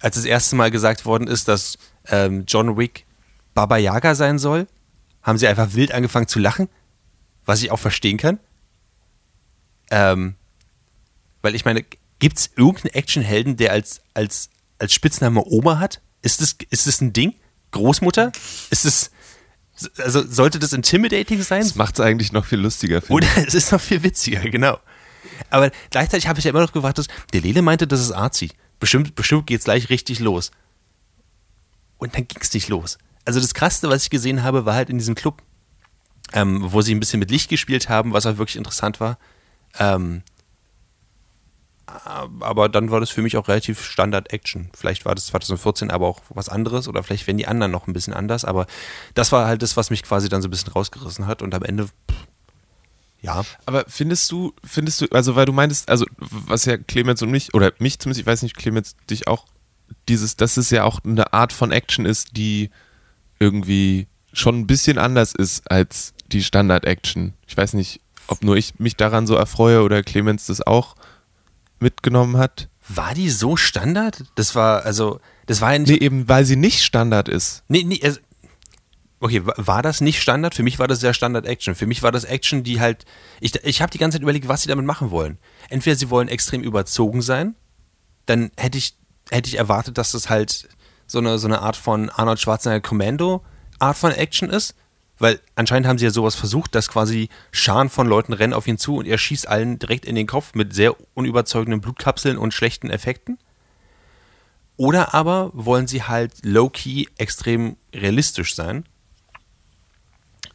Als 0.00 0.14
das 0.14 0.24
erste 0.24 0.54
Mal 0.54 0.70
gesagt 0.70 1.04
worden 1.04 1.26
ist, 1.26 1.48
dass 1.48 1.76
ähm, 2.06 2.44
John 2.46 2.76
Wick 2.76 3.06
Baba 3.54 3.76
Yaga 3.76 4.14
sein 4.14 4.38
soll, 4.38 4.68
haben 5.22 5.38
sie 5.38 5.48
einfach 5.48 5.74
wild 5.74 5.90
angefangen 5.90 6.28
zu 6.28 6.38
lachen, 6.38 6.68
was 7.44 7.60
ich 7.60 7.72
auch 7.72 7.78
verstehen 7.80 8.18
kann. 8.18 8.38
Ähm, 9.90 10.36
weil 11.42 11.56
ich 11.56 11.64
meine, 11.64 11.84
gibt 12.24 12.38
es 12.38 12.50
irgendeinen 12.56 12.94
Actionhelden, 12.94 13.58
der 13.58 13.72
als, 13.72 14.00
als, 14.14 14.48
als 14.78 14.94
Spitzname 14.94 15.44
Oma 15.44 15.78
hat? 15.78 16.00
Ist 16.22 16.40
das, 16.40 16.56
ist 16.70 16.86
das 16.86 17.02
ein 17.02 17.12
Ding? 17.12 17.34
Großmutter? 17.72 18.32
Ist 18.70 18.86
es, 18.86 19.10
also 19.98 20.26
sollte 20.26 20.58
das 20.58 20.72
intimidating 20.72 21.42
sein? 21.42 21.60
Das 21.60 21.74
macht 21.74 21.96
es 21.96 22.00
eigentlich 22.00 22.32
noch 22.32 22.46
viel 22.46 22.60
lustiger, 22.60 23.02
Oder 23.10 23.26
es 23.46 23.52
ist 23.52 23.72
noch 23.72 23.80
viel 23.80 24.02
witziger, 24.02 24.40
genau. 24.40 24.78
Aber 25.50 25.70
gleichzeitig 25.90 26.26
habe 26.26 26.38
ich 26.38 26.46
ja 26.46 26.52
immer 26.52 26.62
noch 26.62 26.72
gewartet, 26.72 27.08
der 27.34 27.42
Lele 27.42 27.60
meinte, 27.60 27.86
das 27.86 28.00
ist 28.00 28.12
arzi. 28.12 28.52
Bestimmt, 28.80 29.14
bestimmt 29.14 29.46
geht 29.46 29.58
es 29.58 29.64
gleich 29.64 29.90
richtig 29.90 30.18
los. 30.18 30.50
Und 31.98 32.14
dann 32.14 32.26
ging 32.26 32.40
es 32.40 32.54
nicht 32.54 32.70
los. 32.70 32.96
Also 33.26 33.38
das 33.38 33.52
Krasseste, 33.52 33.90
was 33.90 34.04
ich 34.04 34.08
gesehen 34.08 34.42
habe, 34.42 34.64
war 34.64 34.76
halt 34.76 34.88
in 34.88 34.96
diesem 34.96 35.14
Club, 35.14 35.42
ähm, 36.32 36.72
wo 36.72 36.80
sie 36.80 36.94
ein 36.94 37.00
bisschen 37.00 37.20
mit 37.20 37.30
Licht 37.30 37.50
gespielt 37.50 37.90
haben, 37.90 38.14
was 38.14 38.24
auch 38.24 38.38
wirklich 38.38 38.56
interessant 38.56 38.98
war. 38.98 39.18
Ähm, 39.78 40.22
aber 41.86 42.68
dann 42.68 42.90
war 42.90 43.00
das 43.00 43.10
für 43.10 43.22
mich 43.22 43.36
auch 43.36 43.48
relativ 43.48 43.82
Standard-Action. 43.82 44.70
Vielleicht 44.74 45.04
war 45.04 45.14
das 45.14 45.26
2014 45.26 45.90
aber 45.90 46.06
auch 46.06 46.22
was 46.30 46.48
anderes 46.48 46.88
oder 46.88 47.02
vielleicht 47.02 47.26
wären 47.26 47.36
die 47.36 47.46
anderen 47.46 47.72
noch 47.72 47.86
ein 47.86 47.92
bisschen 47.92 48.14
anders, 48.14 48.44
aber 48.44 48.66
das 49.14 49.32
war 49.32 49.46
halt 49.46 49.62
das, 49.62 49.76
was 49.76 49.90
mich 49.90 50.02
quasi 50.02 50.28
dann 50.28 50.42
so 50.42 50.48
ein 50.48 50.50
bisschen 50.50 50.72
rausgerissen 50.72 51.26
hat 51.26 51.42
und 51.42 51.54
am 51.54 51.62
Ende, 51.62 51.88
ja. 53.20 53.42
Aber 53.66 53.84
findest 53.86 54.30
du, 54.32 54.54
findest 54.64 55.00
du, 55.00 55.06
also 55.10 55.36
weil 55.36 55.46
du 55.46 55.52
meintest, 55.52 55.88
also 55.90 56.06
was 56.18 56.64
ja 56.64 56.76
Clemens 56.76 57.22
und 57.22 57.30
mich, 57.30 57.54
oder 57.54 57.72
mich 57.78 57.98
zumindest, 57.98 58.20
ich 58.20 58.26
weiß 58.26 58.42
nicht, 58.42 58.56
Clemens, 58.56 58.96
dich 59.10 59.28
auch, 59.28 59.46
dieses, 60.08 60.36
dass 60.36 60.56
es 60.56 60.70
ja 60.70 60.84
auch 60.84 61.00
eine 61.04 61.32
Art 61.32 61.52
von 61.52 61.70
Action 61.70 62.06
ist, 62.06 62.36
die 62.36 62.70
irgendwie 63.38 64.06
schon 64.32 64.60
ein 64.60 64.66
bisschen 64.66 64.98
anders 64.98 65.34
ist 65.34 65.70
als 65.70 66.14
die 66.32 66.42
Standard-Action. 66.42 67.34
Ich 67.46 67.56
weiß 67.56 67.74
nicht, 67.74 68.00
ob 68.26 68.42
nur 68.42 68.56
ich 68.56 68.78
mich 68.78 68.96
daran 68.96 69.26
so 69.26 69.34
erfreue 69.34 69.82
oder 69.82 70.02
Clemens 70.02 70.46
das 70.46 70.66
auch 70.66 70.96
mitgenommen 71.84 72.36
hat. 72.36 72.68
War 72.88 73.14
die 73.14 73.30
so 73.30 73.56
Standard? 73.56 74.24
Das 74.34 74.54
war, 74.54 74.84
also, 74.84 75.20
das 75.46 75.60
war 75.60 75.72
ja 75.72 75.78
nicht. 75.78 75.88
Nee, 75.90 75.96
eben 76.04 76.28
weil 76.28 76.44
sie 76.44 76.56
nicht 76.56 76.82
Standard 76.82 77.28
ist. 77.28 77.62
Nee, 77.68 77.82
nee, 77.84 78.00
also, 78.02 78.18
okay, 79.20 79.46
wa- 79.46 79.54
war 79.56 79.82
das 79.82 80.00
nicht 80.00 80.20
Standard? 80.20 80.54
Für 80.54 80.62
mich 80.62 80.78
war 80.78 80.86
das 80.88 81.00
sehr 81.00 81.14
Standard-Action. 81.14 81.74
Für 81.74 81.86
mich 81.86 82.02
war 82.02 82.12
das 82.12 82.24
Action, 82.24 82.62
die 82.62 82.80
halt. 82.80 83.04
Ich, 83.40 83.54
ich 83.64 83.80
habe 83.80 83.90
die 83.90 83.98
ganze 83.98 84.16
Zeit 84.16 84.22
überlegt, 84.22 84.48
was 84.48 84.62
sie 84.62 84.68
damit 84.68 84.84
machen 84.84 85.10
wollen. 85.10 85.38
Entweder 85.70 85.96
sie 85.96 86.10
wollen 86.10 86.28
extrem 86.28 86.62
überzogen 86.62 87.22
sein, 87.22 87.54
dann 88.26 88.50
hätte 88.56 88.76
ich, 88.78 88.96
hätte 89.30 89.48
ich 89.48 89.56
erwartet, 89.58 89.96
dass 89.96 90.12
das 90.12 90.28
halt 90.28 90.68
so 91.06 91.18
eine, 91.18 91.38
so 91.38 91.46
eine 91.46 91.60
Art 91.60 91.76
von 91.76 92.10
Arnold 92.10 92.40
Schwarzenegger 92.40 92.80
Commando 92.86 93.44
Art 93.78 93.96
von 93.96 94.12
Action 94.12 94.50
ist. 94.50 94.74
Weil 95.18 95.40
anscheinend 95.54 95.86
haben 95.86 95.98
sie 95.98 96.06
ja 96.06 96.10
sowas 96.10 96.34
versucht, 96.34 96.74
dass 96.74 96.88
quasi 96.88 97.28
Scharen 97.52 97.88
von 97.88 98.06
Leuten 98.06 98.32
rennen 98.32 98.52
auf 98.52 98.66
ihn 98.66 98.78
zu 98.78 98.96
und 98.96 99.06
er 99.06 99.18
schießt 99.18 99.46
allen 99.46 99.78
direkt 99.78 100.04
in 100.04 100.16
den 100.16 100.26
Kopf 100.26 100.54
mit 100.54 100.74
sehr 100.74 100.96
unüberzeugenden 101.14 101.80
Blutkapseln 101.80 102.36
und 102.36 102.52
schlechten 102.52 102.90
Effekten. 102.90 103.38
Oder 104.76 105.14
aber 105.14 105.50
wollen 105.52 105.86
sie 105.86 106.02
halt 106.02 106.32
low-key 106.44 107.06
extrem 107.16 107.76
realistisch 107.94 108.56
sein. 108.56 108.84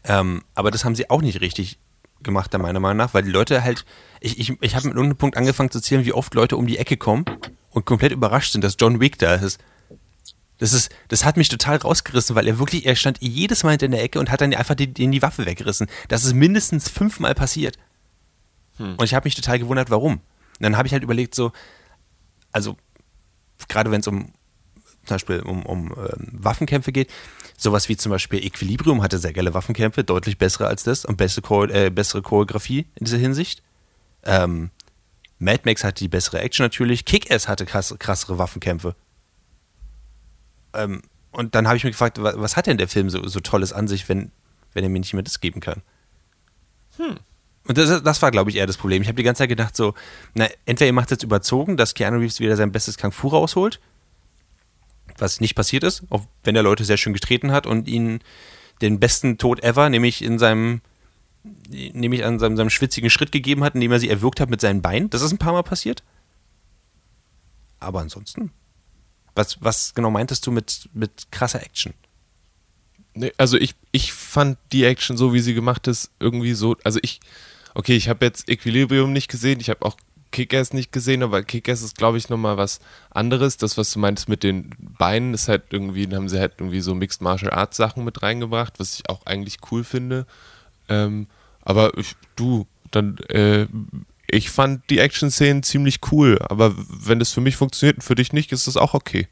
Ähm, 0.04 0.44
aber 0.56 0.72
das 0.72 0.84
haben 0.84 0.96
sie 0.96 1.10
auch 1.10 1.22
nicht 1.22 1.40
richtig 1.40 1.80
gemacht, 2.22 2.52
meiner 2.58 2.82
Meinung 2.82 2.98
nach, 2.98 3.14
weil 3.14 3.24
die 3.24 3.32
Leute 3.32 3.64
halt, 3.64 3.86
ich, 4.20 4.40
ich, 4.40 4.62
ich 4.62 4.76
habe 4.76 4.88
mit 4.88 4.96
irgendeinem 4.96 5.18
Punkt 5.18 5.38
angefangen 5.38 5.72
zu 5.72 5.80
zählen, 5.80 6.04
wie 6.04 6.14
oft 6.14 6.34
Leute 6.34 6.58
um 6.58 6.68
die 6.68 6.78
Ecke 6.78 6.98
kommen 6.98 7.24
und 7.72 7.86
komplett 7.86 8.12
überrascht 8.12 8.52
sind, 8.52 8.64
dass 8.64 8.76
John 8.78 9.00
Wick 9.00 9.18
da 9.20 9.36
ist. 9.36 9.60
Das 10.60 10.74
ist, 10.74 10.92
das 11.08 11.26
hat 11.26 11.38
mich 11.38 11.48
total 11.48 11.78
rausgerissen, 11.78 12.36
weil 12.36 12.48
er 12.48 12.60
wirklich, 12.60 12.86
er 12.86 12.96
stand 12.96 13.18
jedes 13.22 13.64
Mal 13.64 13.82
in 13.82 13.92
der 13.92 14.04
Ecke 14.04 14.20
und 14.20 14.30
hat 14.30 14.42
dann 14.42 14.54
einfach 14.54 14.76
die, 14.76 14.88
die, 14.94 15.22
Waffe 15.22 15.46
weggerissen. 15.46 15.88
Das 16.10 16.26
ist 16.26 16.34
mindestens 16.34 16.90
fünfmal 16.90 17.34
passiert. 17.34 17.78
Hm. 18.78 18.96
Und 18.96 19.06
ich 19.06 19.14
habe 19.14 19.26
mich 19.26 19.36
total 19.36 19.58
gewundert, 19.58 19.90
warum. 19.90 20.16
Und 20.16 20.22
dann 20.60 20.78
habe 20.78 20.88
ich 20.88 20.94
halt 20.94 21.04
überlegt, 21.04 21.34
so, 21.34 21.54
also 22.52 22.76
gerade 23.70 23.90
wenn 23.92 24.02
es 24.02 24.08
um 24.08 24.34
zum 25.06 25.16
Beispiel 25.16 25.40
um, 25.40 25.66
um 25.66 25.92
ähm, 25.92 26.28
Waffenkämpfe 26.34 26.92
geht, 26.92 27.10
sowas 27.58 27.90
wie 27.90 27.98
zum 27.98 28.12
Beispiel 28.12 28.46
Equilibrium 28.46 29.02
hatte 29.02 29.18
sehr 29.18 29.34
geile 29.34 29.54
Waffenkämpfe, 29.54 30.04
deutlich 30.04 30.38
bessere 30.38 30.68
als 30.68 30.84
das 30.84 31.04
und 31.04 31.18
bessere, 31.18 31.42
Chor 31.42 31.70
äh, 31.70 31.90
bessere 31.90 32.22
Choreografie 32.22 32.86
in 32.96 33.06
dieser 33.06 33.18
Hinsicht. 33.18 33.64
Ähm, 34.24 34.70
Mad 35.40 35.62
Max 35.64 35.84
hatte 35.84 36.04
die 36.04 36.10
bessere 36.10 36.42
Action 36.42 36.66
natürlich, 36.66 37.06
Kick-Ass 37.06 37.48
hatte 37.48 37.66
krass, 37.66 37.96
krassere 37.98 38.38
Waffenkämpfe. 38.38 38.96
Ähm, 40.74 41.02
und 41.32 41.56
dann 41.56 41.68
habe 41.68 41.78
ich 41.78 41.84
mich 41.84 41.94
gefragt, 41.94 42.22
was, 42.22 42.40
was, 42.40 42.58
hat 42.58 42.68
denn 42.68 42.78
der 42.78 42.88
Film 42.88 43.10
so, 43.10 43.28
so 43.28 43.40
Tolles 43.40 43.74
an 43.74 43.88
sich, 43.88 44.10
wenn, 44.10 44.32
wenn 44.74 44.84
er 44.84 44.90
mir 44.90 45.00
nicht 45.00 45.14
mehr 45.14 45.24
das 45.24 45.40
geben 45.40 45.60
kann? 45.60 45.82
Hm. 46.98 47.18
Und 47.68 47.78
das, 47.78 48.02
das 48.02 48.22
war, 48.22 48.32
glaube 48.32 48.50
ich, 48.50 48.56
eher 48.56 48.68
das 48.68 48.78
Problem. 48.78 49.02
Ich 49.02 49.08
habe 49.08 49.18
die 49.18 49.24
ganze 49.24 49.40
Zeit 49.40 49.50
gedacht, 49.50 49.76
so, 49.76 49.94
na, 50.34 50.48
entweder 50.66 50.88
ihr 50.88 50.94
macht 50.94 51.08
es 51.08 51.12
jetzt 51.12 51.24
überzogen, 51.24 51.78
dass 51.78 51.94
Keanu 51.94 52.18
Reeves 52.18 52.40
wieder 52.40 52.56
sein 52.56 52.72
bestes 52.72 52.98
Kung 52.98 53.12
Fu 53.12 53.28
rausholt, 53.28 53.80
was 55.18 55.40
nicht 55.40 55.56
passiert 55.56 55.84
ist, 55.84 56.04
auch 56.10 56.24
wenn 56.44 56.56
er 56.56 56.64
Leute 56.64 56.84
sehr 56.84 56.98
schön 56.98 57.14
getreten 57.14 57.52
hat 57.52 57.68
und 57.68 57.88
ihnen 57.88 58.22
den 58.82 59.00
besten 59.00 59.38
Tod 59.38 59.62
ever, 59.64 59.90
nämlich 59.90 60.24
in 60.24 60.40
seinem, 60.40 60.82
nämlich 61.70 62.26
an 62.26 62.40
seinem, 62.40 62.58
seinem 62.58 62.70
schwitzigen 62.70 63.10
Schritt 63.10 63.32
gegeben 63.32 63.64
hat, 63.64 63.76
indem 63.76 63.92
er 63.92 64.00
sie 64.00 64.10
erwürgt 64.10 64.40
hat 64.40 64.50
mit 64.50 64.62
seinen 64.62 64.82
Beinen. 64.82 65.10
Das 65.10 65.22
ist 65.22 65.32
ein 65.32 65.38
paar 65.38 65.54
Mal 65.54 65.64
passiert. 65.64 66.02
Aber 67.80 68.00
ansonsten, 68.00 68.52
was, 69.40 69.58
was 69.62 69.94
genau 69.94 70.12
meintest 70.12 70.46
du 70.46 70.52
mit, 70.52 70.90
mit 70.94 71.32
krasser 71.32 71.62
Action? 71.62 71.94
Also 73.38 73.58
ich, 73.58 73.74
ich 73.92 74.14
fand 74.14 74.58
die 74.72 74.84
Action 74.84 75.18
so, 75.18 75.34
wie 75.34 75.40
sie 75.40 75.54
gemacht 75.54 75.88
ist, 75.88 76.12
irgendwie 76.20 76.54
so, 76.54 76.76
also 76.84 77.00
ich, 77.02 77.22
okay, 77.74 77.96
ich 77.96 78.10
habe 78.10 78.26
jetzt 78.26 78.50
Equilibrium 78.50 79.14
nicht 79.14 79.30
gesehen, 79.30 79.60
ich 79.60 79.70
habe 79.70 79.86
auch 79.86 79.98
Kick-Ass 80.32 80.74
nicht 80.74 80.92
gesehen, 80.92 81.24
aber 81.24 81.42
Kick-Ass 81.42 81.82
ist, 81.82 81.98
glaube 81.98 82.20
ich, 82.20 82.30
nochmal 82.30 82.58
was 82.58 82.80
anderes. 83.10 83.58
Das, 83.58 83.78
was 83.78 83.92
du 83.92 83.98
meintest 83.98 84.30
mit 84.30 84.44
den 84.44 84.70
Beinen, 84.78 85.34
ist 85.34 85.48
halt 85.48 85.64
irgendwie, 85.72 86.08
haben 86.14 86.30
sie 86.30 86.40
halt 86.40 86.54
irgendwie 86.60 86.82
so 86.82 86.94
Mixed 86.94 87.22
Martial 87.22 87.52
Arts 87.52 87.78
Sachen 87.78 88.04
mit 88.04 88.22
reingebracht, 88.22 88.80
was 88.80 88.94
ich 88.94 89.10
auch 89.10 89.26
eigentlich 89.26 89.58
cool 89.72 89.84
finde. 89.84 90.28
Ähm, 90.88 91.28
aber 91.64 91.98
ich, 91.98 92.16
du, 92.36 92.68
dann, 92.92 93.18
äh, 93.30 93.66
ich 94.32 94.50
fand 94.50 94.90
die 94.90 95.00
Action-Szenen 95.00 95.64
ziemlich 95.64 96.00
cool, 96.12 96.40
aber 96.50 96.74
wenn 96.76 97.20
das 97.20 97.32
für 97.32 97.42
mich 97.42 97.56
funktioniert 97.56 97.98
und 97.98 98.04
für 98.04 98.16
dich 98.16 98.34
nicht, 98.34 98.52
ist 98.52 98.68
das 98.68 98.78
auch 98.78 98.94
okay. 98.94 99.28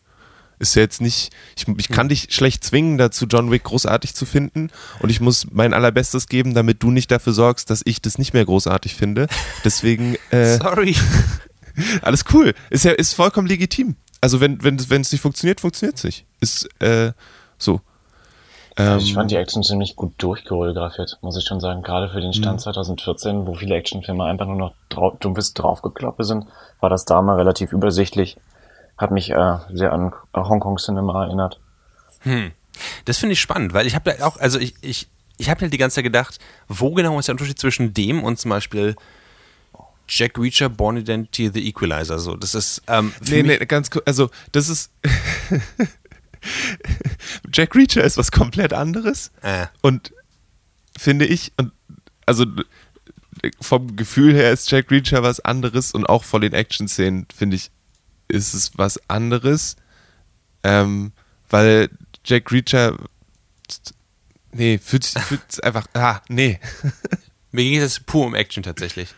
Ist 0.60 0.76
ja 0.76 0.82
jetzt 0.82 1.02
nicht, 1.02 1.32
ich, 1.56 1.68
ich 1.78 1.90
kann 1.90 2.10
dich 2.10 2.28
schlecht 2.32 2.64
zwingen, 2.64 2.98
dazu 2.98 3.28
John 3.28 3.52
Wick 3.52 3.64
großartig 3.64 4.16
zu 4.16 4.26
finden 4.26 4.72
und 5.00 5.10
ich 5.12 5.22
muss 5.22 5.48
mein 5.52 5.74
allerbestes 5.74 6.28
geben, 6.28 6.56
damit 6.56 6.82
du 6.82 6.90
nicht 6.90 7.12
dafür 7.12 7.34
sorgst, 7.34 7.70
dass 7.70 7.82
ich 7.86 8.02
das 8.02 8.18
nicht 8.18 8.34
mehr 8.34 8.46
großartig 8.46 8.96
finde. 8.96 9.28
Deswegen. 9.64 10.16
Äh, 10.30 10.58
Sorry. 10.58 10.96
alles 12.02 12.26
cool. 12.34 12.54
Ist 12.70 12.84
ja 12.84 12.92
ist 12.92 13.14
vollkommen 13.14 13.48
legitim. 13.48 13.96
Also 14.20 14.42
wenn 14.42 14.62
wenn 14.62 14.90
wenn 14.90 15.02
es 15.02 15.12
nicht 15.12 15.22
funktioniert, 15.22 15.62
funktioniert 15.62 15.98
es 15.98 16.04
nicht. 16.04 16.26
Ist 16.42 16.82
äh, 16.82 17.14
so. 17.58 17.82
Ähm, 18.78 19.00
ich 19.00 19.14
fand 19.14 19.32
die 19.32 19.36
Action 19.36 19.64
ziemlich 19.64 19.96
gut 19.96 20.14
durchchoreografiert, 20.18 21.18
muss 21.22 21.38
ich 21.38 21.46
schon 21.46 21.60
sagen. 21.60 21.82
Gerade 21.82 22.10
für 22.10 22.22
den 22.22 22.34
Stand 22.34 22.62
2014, 22.62 23.48
wo 23.48 23.56
viele 23.56 23.76
Actionfilme 23.76 24.24
einfach 24.24 24.46
nur 24.46 24.56
noch 24.56 24.74
drauf, 24.90 25.16
dumpfes 25.20 25.54
draufgekloppt 25.54 26.24
sind, 26.26 26.46
war 26.80 26.90
das 26.90 27.06
da 27.06 27.22
mal 27.22 27.36
relativ 27.36 27.74
übersichtlich 27.74 28.38
hat 28.98 29.12
mich 29.12 29.30
äh, 29.30 29.58
sehr 29.72 29.94
an 29.94 30.12
Hongkong 30.34 30.78
Cinema 30.78 31.26
erinnert. 31.26 31.60
Hm. 32.22 32.52
Das 33.06 33.18
finde 33.18 33.34
ich 33.34 33.42
spannend, 33.42 33.74
weil 33.74 33.88
ich 33.88 33.96
habe 33.96 34.12
da 34.12 34.26
auch, 34.26 34.38
also 34.38 34.60
ich, 34.60 34.74
ich, 34.82 35.08
ich 35.38 35.50
habe 35.50 35.62
halt 35.62 35.74
die 35.74 35.78
ganze 35.78 35.96
Zeit 35.96 36.04
gedacht, 36.04 36.40
wo 36.68 36.94
genau 36.94 37.18
ist 37.20 37.28
der 37.28 37.34
Unterschied 37.34 37.60
zwischen 37.60 37.94
dem 37.94 38.24
und 38.24 38.40
zum 38.40 38.50
Beispiel 38.50 38.96
Jack 40.08 40.38
Reacher, 40.38 40.70
Born 40.70 40.98
Identity, 40.98 41.52
The 41.54 41.68
Equalizer. 41.68 42.18
So, 42.18 42.36
das 42.36 42.56
ist. 42.56 42.82
Ähm, 42.88 43.14
nee, 43.28 43.44
nee, 43.44 43.58
ganz 43.58 43.92
kurz. 43.92 44.04
Also, 44.08 44.30
das 44.52 44.70
ist. 44.70 44.92
Jack 47.54 47.76
Reacher 47.76 48.04
ist 48.04 48.18
was 48.18 48.32
komplett 48.32 48.74
anderes. 48.74 49.32
Äh. 49.42 49.68
Und 49.82 50.14
finde 50.98 51.26
ich, 51.26 51.52
und 51.58 51.72
also 52.26 52.46
vom 53.62 53.96
Gefühl 53.96 54.34
her 54.34 54.52
ist 54.52 54.70
Jack 54.72 54.92
Reacher 54.92 55.24
was 55.24 55.40
anderes 55.40 55.92
und 55.92 56.08
auch 56.08 56.24
von 56.24 56.42
den 56.42 56.54
Action-Szenen, 56.54 57.28
finde 57.36 57.56
ich, 57.56 57.72
ist 58.28 58.54
es 58.54 58.78
was 58.78 59.00
anderes, 59.10 59.76
ähm, 60.64 61.12
weil 61.50 61.90
Jack 62.26 62.52
Reacher, 62.52 62.98
nee, 64.52 64.78
fühlt 64.78 65.04
sich 65.04 65.64
einfach, 65.64 65.88
ah, 65.94 66.22
nee. 66.28 66.60
Mir 67.52 67.64
ging 67.64 67.80
es 67.80 68.00
pur 68.00 68.26
um 68.26 68.36
Action 68.36 68.64
tatsächlich. 68.64 69.16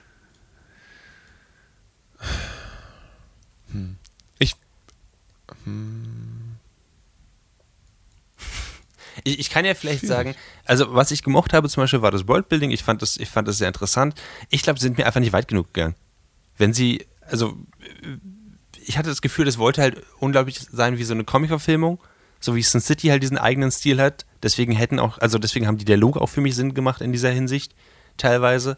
Hm. 3.72 3.98
Ich, 4.38 4.56
hm. 5.64 6.19
Ich, 9.24 9.40
ich 9.40 9.50
kann 9.50 9.66
ja 9.66 9.74
vielleicht 9.74 10.00
Schwierig. 10.00 10.16
sagen, 10.16 10.36
also 10.66 10.94
was 10.94 11.12
ich 11.12 11.24
gemocht 11.24 11.54
habe 11.54 11.70
zum 11.70 11.84
Beispiel 11.84 12.02
war 12.02 12.12
das 12.12 12.28
Worldbuilding. 12.28 12.72
Ich 12.72 12.84
fand 12.84 13.02
das, 13.02 13.18
ich 13.18 13.30
fand 13.30 13.48
das 13.48 13.58
sehr 13.58 13.68
interessant. 13.68 14.16
Ich 14.50 14.64
glaube, 14.64 14.80
sie 14.80 14.84
sind 14.84 14.98
mir 14.98 15.06
einfach 15.06 15.20
nicht 15.20 15.34
weit 15.34 15.48
genug 15.48 15.74
gegangen. 15.74 15.96
Wenn 16.58 16.74
sie, 16.74 17.06
also 17.22 17.56
ich 18.86 18.98
hatte 18.98 19.10
das 19.10 19.22
Gefühl, 19.22 19.46
das 19.46 19.58
wollte 19.58 19.82
halt 19.82 20.02
unglaublich 20.20 20.60
sein 20.72 20.98
wie 20.98 21.04
so 21.04 21.14
eine 21.14 21.24
Comic-Verfilmung, 21.24 22.00
so 22.40 22.56
wie 22.56 22.64
Sin 22.64 22.82
City 22.82 23.08
halt 23.08 23.24
diesen 23.24 23.38
eigenen 23.38 23.72
Stil 23.72 24.02
hat. 24.02 24.26
Deswegen 24.42 24.74
hätten 24.74 25.00
auch, 25.00 25.18
also 25.20 25.38
deswegen 25.38 25.68
haben 25.68 25.78
die 25.78 25.86
Dialoge 25.86 26.22
auch 26.22 26.30
für 26.30 26.42
mich 26.42 26.56
Sinn 26.56 26.74
gemacht 26.74 27.02
in 27.02 27.12
dieser 27.12 27.32
Hinsicht, 27.32 27.76
teilweise. 28.18 28.78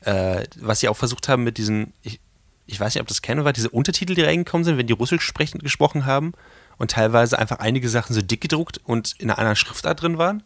Äh, 0.00 0.44
was 0.60 0.80
sie 0.80 0.88
auch 0.88 0.96
versucht 0.96 1.28
haben 1.28 1.42
mit 1.42 1.58
diesen, 1.58 1.92
ich, 2.02 2.20
ich 2.66 2.78
weiß 2.78 2.94
nicht, 2.94 3.00
ob 3.00 3.08
das 3.08 3.22
kennen 3.22 3.44
war, 3.44 3.52
diese 3.52 3.70
Untertitel, 3.70 4.14
die 4.14 4.22
reingekommen 4.22 4.64
sind, 4.64 4.76
wenn 4.78 4.86
die 4.86 4.92
Russisch 4.92 5.22
sprechen, 5.22 5.60
gesprochen 5.60 6.06
haben 6.06 6.32
und 6.78 6.90
teilweise 6.90 7.38
einfach 7.38 7.58
einige 7.58 7.88
Sachen 7.88 8.14
so 8.14 8.22
dick 8.22 8.40
gedruckt 8.40 8.80
und 8.84 9.14
in 9.18 9.30
einer 9.30 9.38
anderen 9.38 9.56
Schriftart 9.56 10.02
drin 10.02 10.18
waren. 10.18 10.42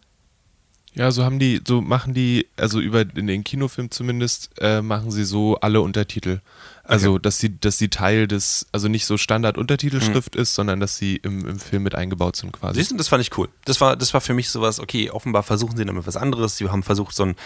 Ja, 0.94 1.12
so 1.12 1.24
haben 1.24 1.38
die, 1.38 1.60
so 1.66 1.80
machen 1.80 2.14
die, 2.14 2.48
also 2.56 2.80
über 2.80 3.02
in 3.02 3.28
den 3.28 3.44
Kinofilm 3.44 3.90
zumindest, 3.92 4.50
äh, 4.58 4.82
machen 4.82 5.12
sie 5.12 5.24
so 5.24 5.56
alle 5.60 5.80
Untertitel. 5.82 6.40
Also, 6.82 7.12
okay. 7.12 7.22
dass 7.22 7.38
sie, 7.38 7.60
dass 7.60 7.78
sie 7.78 7.88
Teil 7.88 8.26
des, 8.26 8.66
also 8.72 8.88
nicht 8.88 9.06
so 9.06 9.16
Standard-Untertitelschrift 9.16 10.34
mhm. 10.34 10.40
ist, 10.40 10.54
sondern 10.54 10.80
dass 10.80 10.96
sie 10.96 11.16
im, 11.16 11.46
im 11.46 11.60
Film 11.60 11.84
mit 11.84 11.94
eingebaut 11.94 12.34
sind 12.34 12.52
quasi. 12.52 12.80
Siehst 12.80 12.90
du, 12.90 12.96
das 12.96 13.06
fand 13.06 13.22
ich 13.22 13.36
cool. 13.38 13.48
Das 13.64 13.80
war, 13.80 13.94
das 13.94 14.12
war 14.14 14.20
für 14.20 14.34
mich 14.34 14.50
sowas, 14.50 14.80
okay, 14.80 15.10
offenbar 15.10 15.44
versuchen 15.44 15.76
sie 15.76 15.84
damit 15.84 16.08
was 16.08 16.16
anderes. 16.16 16.56
Sie 16.56 16.68
haben 16.68 16.82
versucht, 16.82 17.14
so 17.14 17.26
ein, 17.26 17.36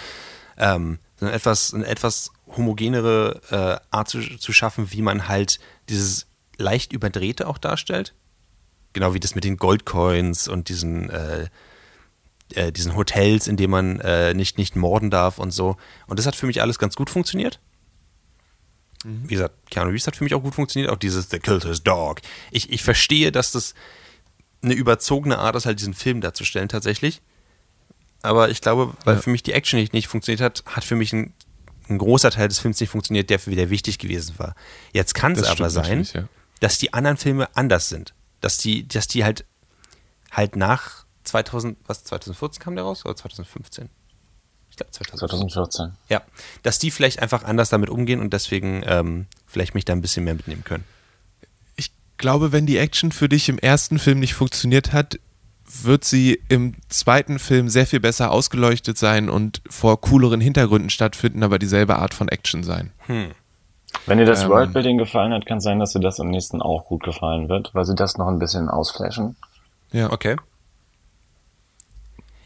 ähm, 0.56 0.98
so 1.16 1.26
eine 1.26 1.34
etwas, 1.34 1.74
eine 1.74 1.86
etwas 1.86 2.30
homogenere 2.56 3.40
äh, 3.50 3.94
Art 3.94 4.08
zu, 4.08 4.20
zu 4.38 4.52
schaffen, 4.54 4.90
wie 4.92 5.02
man 5.02 5.28
halt 5.28 5.58
dieses 5.90 6.26
leicht 6.56 6.94
überdrehte 6.94 7.46
auch 7.46 7.58
darstellt. 7.58 8.14
Genau 8.94 9.12
wie 9.12 9.20
das 9.20 9.34
mit 9.34 9.44
den 9.44 9.58
Goldcoins 9.58 10.48
und 10.48 10.70
diesen, 10.70 11.10
äh, 11.10 11.48
äh, 12.54 12.72
diesen 12.72 12.96
Hotels, 12.96 13.46
in 13.46 13.56
denen 13.56 13.70
man 13.70 14.00
äh, 14.00 14.32
nicht, 14.32 14.56
nicht 14.56 14.76
morden 14.76 15.10
darf 15.10 15.38
und 15.38 15.50
so. 15.50 15.76
Und 16.06 16.18
das 16.18 16.26
hat 16.26 16.36
für 16.36 16.46
mich 16.46 16.62
alles 16.62 16.78
ganz 16.78 16.96
gut 16.96 17.10
funktioniert. 17.10 17.60
Mhm. 19.04 19.24
Wie 19.24 19.34
gesagt, 19.34 19.70
Keanu 19.70 19.90
Reeves 19.90 20.06
hat 20.06 20.16
für 20.16 20.24
mich 20.24 20.34
auch 20.34 20.42
gut 20.42 20.54
funktioniert, 20.54 20.90
auch 20.90 20.96
dieses 20.96 21.28
The 21.30 21.38
Killed 21.38 21.64
His 21.64 21.82
Dog. 21.82 22.20
Ich, 22.50 22.72
ich 22.72 22.82
verstehe, 22.82 23.30
dass 23.30 23.52
das 23.52 23.74
eine 24.62 24.74
überzogene 24.74 25.38
Art 25.38 25.56
ist, 25.56 25.66
halt 25.66 25.78
diesen 25.78 25.94
Film 25.94 26.20
darzustellen 26.20 26.68
tatsächlich. 26.68 27.20
Aber 28.22 28.48
ich 28.48 28.62
glaube, 28.62 28.94
weil 29.04 29.16
ja. 29.16 29.20
für 29.20 29.30
mich 29.30 29.42
die 29.42 29.52
Action 29.52 29.78
nicht, 29.78 29.92
nicht 29.92 30.08
funktioniert 30.08 30.40
hat, 30.40 30.64
hat 30.66 30.84
für 30.84 30.96
mich 30.96 31.12
ein, 31.12 31.34
ein 31.90 31.98
großer 31.98 32.30
Teil 32.30 32.48
des 32.48 32.58
Films 32.58 32.80
nicht 32.80 32.88
funktioniert, 32.88 33.28
der 33.28 33.38
für 33.38 33.50
wieder 33.50 33.68
wichtig 33.68 33.98
gewesen 33.98 34.38
war. 34.38 34.54
Jetzt 34.92 35.14
kann 35.14 35.32
es 35.32 35.44
aber 35.44 35.68
sein, 35.68 36.08
ja. 36.14 36.24
dass 36.60 36.78
die 36.78 36.94
anderen 36.94 37.18
Filme 37.18 37.54
anders 37.54 37.90
sind. 37.90 38.14
Dass 38.44 38.58
die, 38.58 38.86
dass 38.86 39.06
die 39.06 39.24
halt, 39.24 39.46
halt 40.30 40.54
nach 40.54 41.06
2000, 41.24 41.78
was, 41.86 42.04
2014 42.04 42.62
kam 42.62 42.74
der 42.74 42.84
raus 42.84 43.06
oder 43.06 43.16
2015? 43.16 43.88
Ich 44.68 44.76
glaube 44.76 44.92
2014. 44.92 45.48
2014. 45.48 45.92
Ja, 46.10 46.20
dass 46.62 46.78
die 46.78 46.90
vielleicht 46.90 47.20
einfach 47.20 47.44
anders 47.44 47.70
damit 47.70 47.88
umgehen 47.88 48.20
und 48.20 48.34
deswegen 48.34 48.82
ähm, 48.84 49.28
vielleicht 49.46 49.74
mich 49.74 49.86
da 49.86 49.94
ein 49.94 50.02
bisschen 50.02 50.24
mehr 50.24 50.34
mitnehmen 50.34 50.62
können. 50.62 50.84
Ich 51.76 51.90
glaube, 52.18 52.52
wenn 52.52 52.66
die 52.66 52.76
Action 52.76 53.12
für 53.12 53.30
dich 53.30 53.48
im 53.48 53.58
ersten 53.58 53.98
Film 53.98 54.20
nicht 54.20 54.34
funktioniert 54.34 54.92
hat, 54.92 55.18
wird 55.66 56.04
sie 56.04 56.42
im 56.50 56.74
zweiten 56.90 57.38
Film 57.38 57.70
sehr 57.70 57.86
viel 57.86 58.00
besser 58.00 58.30
ausgeleuchtet 58.30 58.98
sein 58.98 59.30
und 59.30 59.62
vor 59.70 60.02
cooleren 60.02 60.42
Hintergründen 60.42 60.90
stattfinden, 60.90 61.42
aber 61.42 61.58
dieselbe 61.58 61.96
Art 61.96 62.12
von 62.12 62.28
Action 62.28 62.62
sein. 62.62 62.92
Hm. 63.06 63.30
Wenn 64.06 64.18
dir 64.18 64.26
das 64.26 64.42
ähm, 64.42 64.50
Worldbuilding 64.50 64.98
gefallen 64.98 65.32
hat, 65.32 65.46
kann 65.46 65.60
sein, 65.60 65.78
dass 65.78 65.92
dir 65.92 66.00
das 66.00 66.20
am 66.20 66.28
nächsten 66.28 66.60
auch 66.60 66.86
gut 66.86 67.02
gefallen 67.02 67.48
wird, 67.48 67.74
weil 67.74 67.84
sie 67.84 67.94
das 67.94 68.18
noch 68.18 68.28
ein 68.28 68.38
bisschen 68.38 68.68
ausflashen. 68.68 69.36
Ja. 69.92 70.12
Okay. 70.12 70.36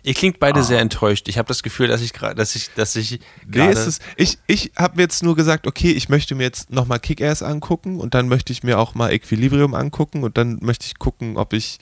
Ihr 0.02 0.14
klingt 0.14 0.38
beide 0.38 0.61
ah. 0.61 0.62
sehr 0.62 0.80
enttäuscht. 0.80 1.28
Ich 1.28 1.38
habe 1.38 1.48
das 1.48 1.62
Gefühl, 1.62 1.88
dass 1.88 2.00
ich 2.00 2.12
gerade, 2.12 2.34
dass 2.34 2.54
ich, 2.54 2.70
dass 2.74 2.96
ich 2.96 3.20
nee, 3.46 3.70
ist 3.70 3.87
es, 3.87 3.98
ich, 4.16 4.38
ich 4.46 4.72
habe 4.76 4.96
mir 4.96 5.02
jetzt 5.02 5.22
nur 5.22 5.34
gesagt, 5.37 5.66
okay, 5.66 5.90
ich 5.90 6.08
möchte 6.08 6.34
mir 6.34 6.44
jetzt 6.44 6.70
nochmal 6.70 7.00
Kick-Ass 7.00 7.42
angucken 7.42 8.00
und 8.00 8.14
dann 8.14 8.28
möchte 8.28 8.52
ich 8.52 8.62
mir 8.62 8.78
auch 8.78 8.94
mal 8.94 9.12
Equilibrium 9.12 9.74
angucken 9.74 10.22
und 10.22 10.38
dann 10.38 10.58
möchte 10.62 10.87
ich 10.87 10.98
gucken, 10.98 11.37
ob 11.37 11.52
ich, 11.52 11.78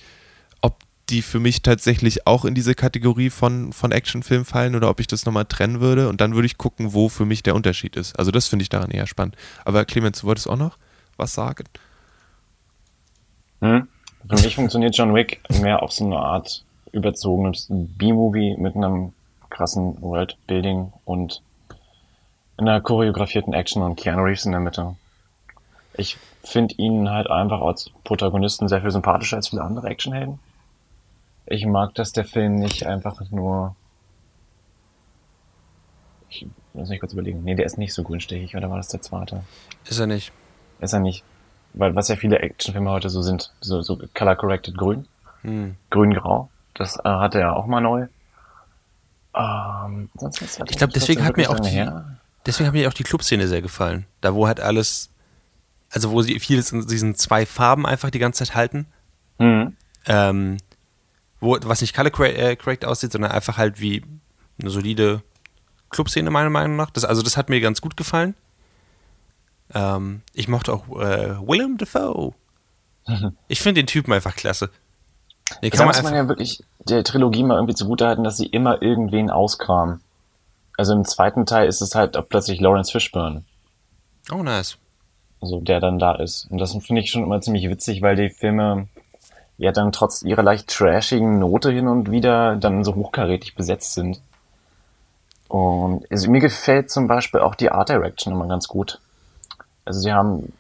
die 1.09 1.23
für 1.23 1.39
mich 1.39 1.63
tatsächlich 1.63 2.27
auch 2.27 2.45
in 2.45 2.55
diese 2.55 2.75
Kategorie 2.75 3.31
von, 3.31 3.73
von 3.73 3.93
Actionfilm 3.93 4.45
fallen 4.45 4.75
oder 4.75 4.91
ob 4.91 4.99
ich 5.01 5.07
das 5.07 5.25
nochmal 5.25 5.45
trennen 5.45 5.81
würde 5.81 6.09
und 6.09 6.21
dann 6.21 6.35
würde 6.35 6.47
ich 6.47 6.59
gucken, 6.59 6.93
wo 6.95 7.09
für 7.09 7.25
mich 7.25 7.43
der 7.43 7.55
Unterschied 7.55 7.97
ist. 7.97 8.19
Also 8.19 8.31
das 8.31 8.49
finde 8.49 8.65
ich 8.65 8.69
daran 8.69 8.91
eher 8.91 9.07
spannend. 9.07 9.37
Aber 9.65 9.85
Clemens, 9.85 10.21
du 10.21 10.27
wolltest 10.27 10.49
auch 10.49 10.57
noch 10.57 10.79
was 11.17 11.33
sagen? 11.35 11.65
Hm? 13.61 13.89
Für 14.29 14.43
mich 14.43 14.57
funktioniert 14.57 14.97
John 14.97 15.15
Wick 15.15 15.41
mehr 15.61 15.83
auf 15.83 15.93
so 15.93 16.05
eine 16.05 16.19
Art 16.19 16.65
überzogenes 16.91 17.67
B-Movie 17.69 18.57
mit 18.59 18.75
einem 18.75 19.13
krassen 19.51 20.01
Worldbuilding 20.03 20.93
und 21.05 21.43
einer 22.57 22.81
choreografierten 22.81 23.53
Action 23.53 23.83
und 23.83 23.97
Keanu 23.97 24.23
Reeves 24.23 24.47
in 24.47 24.53
der 24.53 24.61
Mitte. 24.61 24.97
Ich 25.95 26.17
finde 26.43 26.75
ihn 26.77 27.11
halt 27.11 27.31
einfach 27.31 27.61
als 27.61 27.91
Protagonisten 28.05 28.69
sehr 28.69 28.81
viel 28.81 28.91
sympathischer 28.91 29.37
als 29.37 29.49
viele 29.49 29.63
andere 29.63 29.89
Actionhelden. 29.89 30.39
Ich 31.47 31.65
mag, 31.65 31.95
dass 31.95 32.13
der 32.13 32.25
Film 32.25 32.57
nicht 32.57 32.87
einfach 32.87 33.21
nur 33.31 33.77
ich 36.29 36.47
muss 36.75 36.89
mich 36.89 37.01
kurz 37.01 37.13
überlegen. 37.13 37.43
Nee, 37.45 37.55
der 37.55 37.67
ist 37.67 37.79
nicht 37.79 37.95
so 37.95 38.03
grünstechig, 38.03 38.57
oder 38.57 38.71
war 38.71 38.77
das 38.77 38.89
der 38.89 39.01
zweite? 39.01 39.43
Ist 39.87 39.99
er 39.99 40.07
nicht. 40.07 40.33
Ist 40.81 40.93
er 40.93 41.01
nicht. 41.01 41.25
Weil 41.73 41.95
was 41.95 42.09
ja 42.09 42.17
viele 42.17 42.39
Actionfilme 42.39 42.91
heute 42.91 43.09
so 43.11 43.23
sind, 43.23 43.53
so, 43.61 43.83
so 43.83 43.99
color-corrected 44.15 44.77
grün. 44.77 45.07
Hm. 45.43 45.77
Grün-grau. 45.91 46.51
Das 46.75 46.97
äh, 46.97 47.03
hatte 47.05 47.41
er 47.41 47.57
auch 47.57 47.67
mal 47.67 47.81
neu. 47.81 48.07
Ähm, 49.35 50.11
ich 50.67 50.77
glaube, 50.77 50.93
deswegen 50.95 51.25
hat 51.25 51.37
mir 51.37 51.51
auch 51.51 51.61
die, 51.61 51.87
deswegen 52.47 52.67
hat 52.67 52.75
mir 52.75 52.89
auch 52.89 52.95
die 52.95 53.03
Clubszene 53.03 53.47
sehr 53.49 53.63
gefallen. 53.63 54.07
Da 54.21 54.35
wo 54.35 54.47
halt 54.47 54.61
alles, 54.61 55.11
also 55.91 56.11
wo 56.11 56.23
sie 56.23 56.39
vieles 56.41 56.73
in 56.73 56.87
diesen 56.87 57.15
zwei 57.15 57.45
Farben 57.45 57.87
einfach 57.87 58.11
die 58.11 58.19
ganze 58.19 58.45
Zeit 58.45 58.55
halten. 58.55 58.87
Mhm. 59.39 59.77
Ähm, 60.07 60.57
wo, 61.41 61.57
was 61.63 61.81
nicht 61.81 61.95
color 61.95 62.21
äh, 62.21 62.57
correct 62.57 62.85
aussieht, 62.85 63.13
sondern 63.13 63.33
einfach 63.33 63.59
halt 63.59 63.81
wie 63.81 64.03
eine 64.61 64.71
solide 64.71 65.23
Clubszene 65.91 66.31
meiner 66.31 66.51
Meinung 66.51 66.77
nach. 66.77 66.91
Das, 66.91 67.05
also 67.05 67.23
das 67.23 67.37
hat 67.37 67.49
mir 67.49 67.61
ganz 67.61 67.81
gut 67.81 67.97
gefallen. 67.97 68.35
Ähm, 69.75 70.23
ich 70.33 70.49
mochte 70.49 70.73
auch 70.73 70.89
äh, 71.01 71.37
Willem 71.41 71.79
Dafoe. 71.79 72.35
Ich 73.49 73.61
finde 73.61 73.81
den 73.81 73.87
Typen 73.87 74.13
einfach 74.13 74.35
klasse. 74.35 74.69
Kann 75.49 75.71
da 75.71 75.85
muss 75.85 76.03
man 76.03 76.15
ja 76.15 76.27
wirklich 76.27 76.65
der 76.81 77.05
Trilogie 77.05 77.45
mal 77.45 77.55
irgendwie 77.55 77.77
zugutehalten, 77.77 78.25
dass 78.25 78.37
sie 78.37 78.47
immer 78.47 78.83
irgendwen 78.83 79.31
auskramen. 79.31 80.01
Also 80.77 80.93
im 80.93 81.05
zweiten 81.05 81.47
Teil 81.47 81.69
ist 81.69 81.81
es 81.81 81.95
halt 81.95 82.19
plötzlich 82.29 82.61
Lawrence 82.61 82.91
Fishburne. 82.91 83.45
Oh, 84.33 84.43
nice. 84.43 84.77
Also 85.41 85.61
der 85.61 85.79
dann 85.79 86.01
da 86.01 86.17
ist. 86.17 86.49
Und 86.51 86.59
das 86.59 86.73
finde 86.85 87.01
ich 87.01 87.11
schon 87.11 87.23
immer 87.23 87.41
ziemlich 87.41 87.69
witzig, 87.71 88.03
weil 88.03 88.17
die 88.17 88.31
Filme 88.31 88.89
ja 89.59 89.73
dann 89.73 89.93
trotz 89.93 90.23
ihrer 90.23 90.43
leicht 90.43 90.69
trashigen 90.69 91.39
Note 91.39 91.71
hin 91.71 91.89
und 91.89 92.11
wieder 92.11 92.57
dann 92.57 92.85
so 92.85 92.95
hochkarätig 92.95 93.55
besetzt 93.55 93.95
sind. 93.95 94.21
Und 95.49 96.11
also 96.11 96.31
mir 96.31 96.41
gefällt 96.41 96.91
zum 96.91 97.07
Beispiel 97.07 97.41
auch 97.41 97.55
die 97.55 97.71
Art 97.71 97.89
Direction 97.89 98.35
immer 98.35 98.49
ganz 98.49 98.69
gut. 98.69 99.01
Also 99.85 100.01
sie 100.01 100.13
haben 100.13 100.53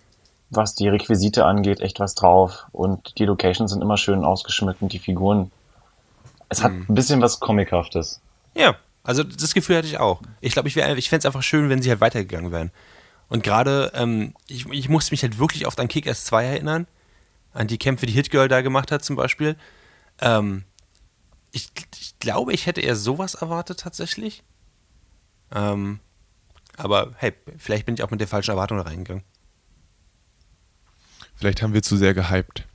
was 0.50 0.74
die 0.74 0.88
Requisite 0.88 1.44
angeht, 1.44 1.80
echt 1.80 2.00
was 2.00 2.14
drauf. 2.14 2.66
Und 2.72 3.18
die 3.18 3.24
Locations 3.24 3.70
sind 3.70 3.82
immer 3.82 3.96
schön 3.96 4.24
ausgeschmückt 4.24 4.82
und 4.82 4.92
die 4.92 4.98
Figuren. 4.98 5.50
Es 6.48 6.62
hat 6.62 6.72
mhm. 6.72 6.86
ein 6.88 6.94
bisschen 6.94 7.20
was 7.20 7.40
Comichaftes. 7.40 8.20
Ja, 8.54 8.76
also 9.02 9.22
das 9.22 9.54
Gefühl 9.54 9.76
hatte 9.76 9.88
ich 9.88 9.98
auch. 9.98 10.20
Ich 10.40 10.52
glaube, 10.52 10.68
ich, 10.68 10.76
ich 10.76 11.08
fände 11.08 11.20
es 11.20 11.26
einfach 11.26 11.42
schön, 11.42 11.68
wenn 11.68 11.82
sie 11.82 11.90
halt 11.90 12.00
weitergegangen 12.00 12.52
wären. 12.52 12.70
Und 13.28 13.42
gerade, 13.42 13.90
ähm, 13.94 14.34
ich, 14.46 14.66
ich 14.70 14.88
musste 14.88 15.12
mich 15.12 15.22
halt 15.22 15.38
wirklich 15.38 15.66
oft 15.66 15.80
an 15.80 15.88
Kick-Ass 15.88 16.24
2 16.26 16.44
erinnern. 16.44 16.86
An 17.56 17.68
die 17.68 17.78
Kämpfe, 17.78 18.06
die 18.06 18.12
Hitgirl 18.12 18.48
da 18.48 18.60
gemacht 18.60 18.92
hat, 18.92 19.04
zum 19.04 19.16
Beispiel. 19.16 19.56
Ähm, 20.20 20.64
ich, 21.52 21.70
ich, 21.98 22.18
glaube, 22.18 22.52
ich 22.52 22.66
hätte 22.66 22.82
eher 22.82 22.96
sowas 22.96 23.34
erwartet, 23.34 23.80
tatsächlich. 23.80 24.42
Ähm, 25.54 26.00
aber 26.76 27.12
hey, 27.16 27.32
vielleicht 27.56 27.86
bin 27.86 27.94
ich 27.94 28.02
auch 28.02 28.10
mit 28.10 28.20
der 28.20 28.28
falschen 28.28 28.50
Erwartung 28.50 28.78
reingegangen. 28.78 29.24
Vielleicht 31.34 31.62
haben 31.62 31.72
wir 31.72 31.82
zu 31.82 31.96
sehr 31.96 32.12
gehypt. 32.12 32.66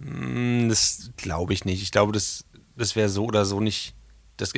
Hm, 0.00 0.70
das 0.70 1.10
glaube 1.18 1.52
ich 1.52 1.66
nicht. 1.66 1.82
Ich 1.82 1.90
glaube, 1.90 2.12
das, 2.12 2.44
das 2.76 2.96
wäre 2.96 3.10
so 3.10 3.26
oder 3.26 3.44
so 3.44 3.60
nicht. 3.60 3.94
Das, 4.38 4.52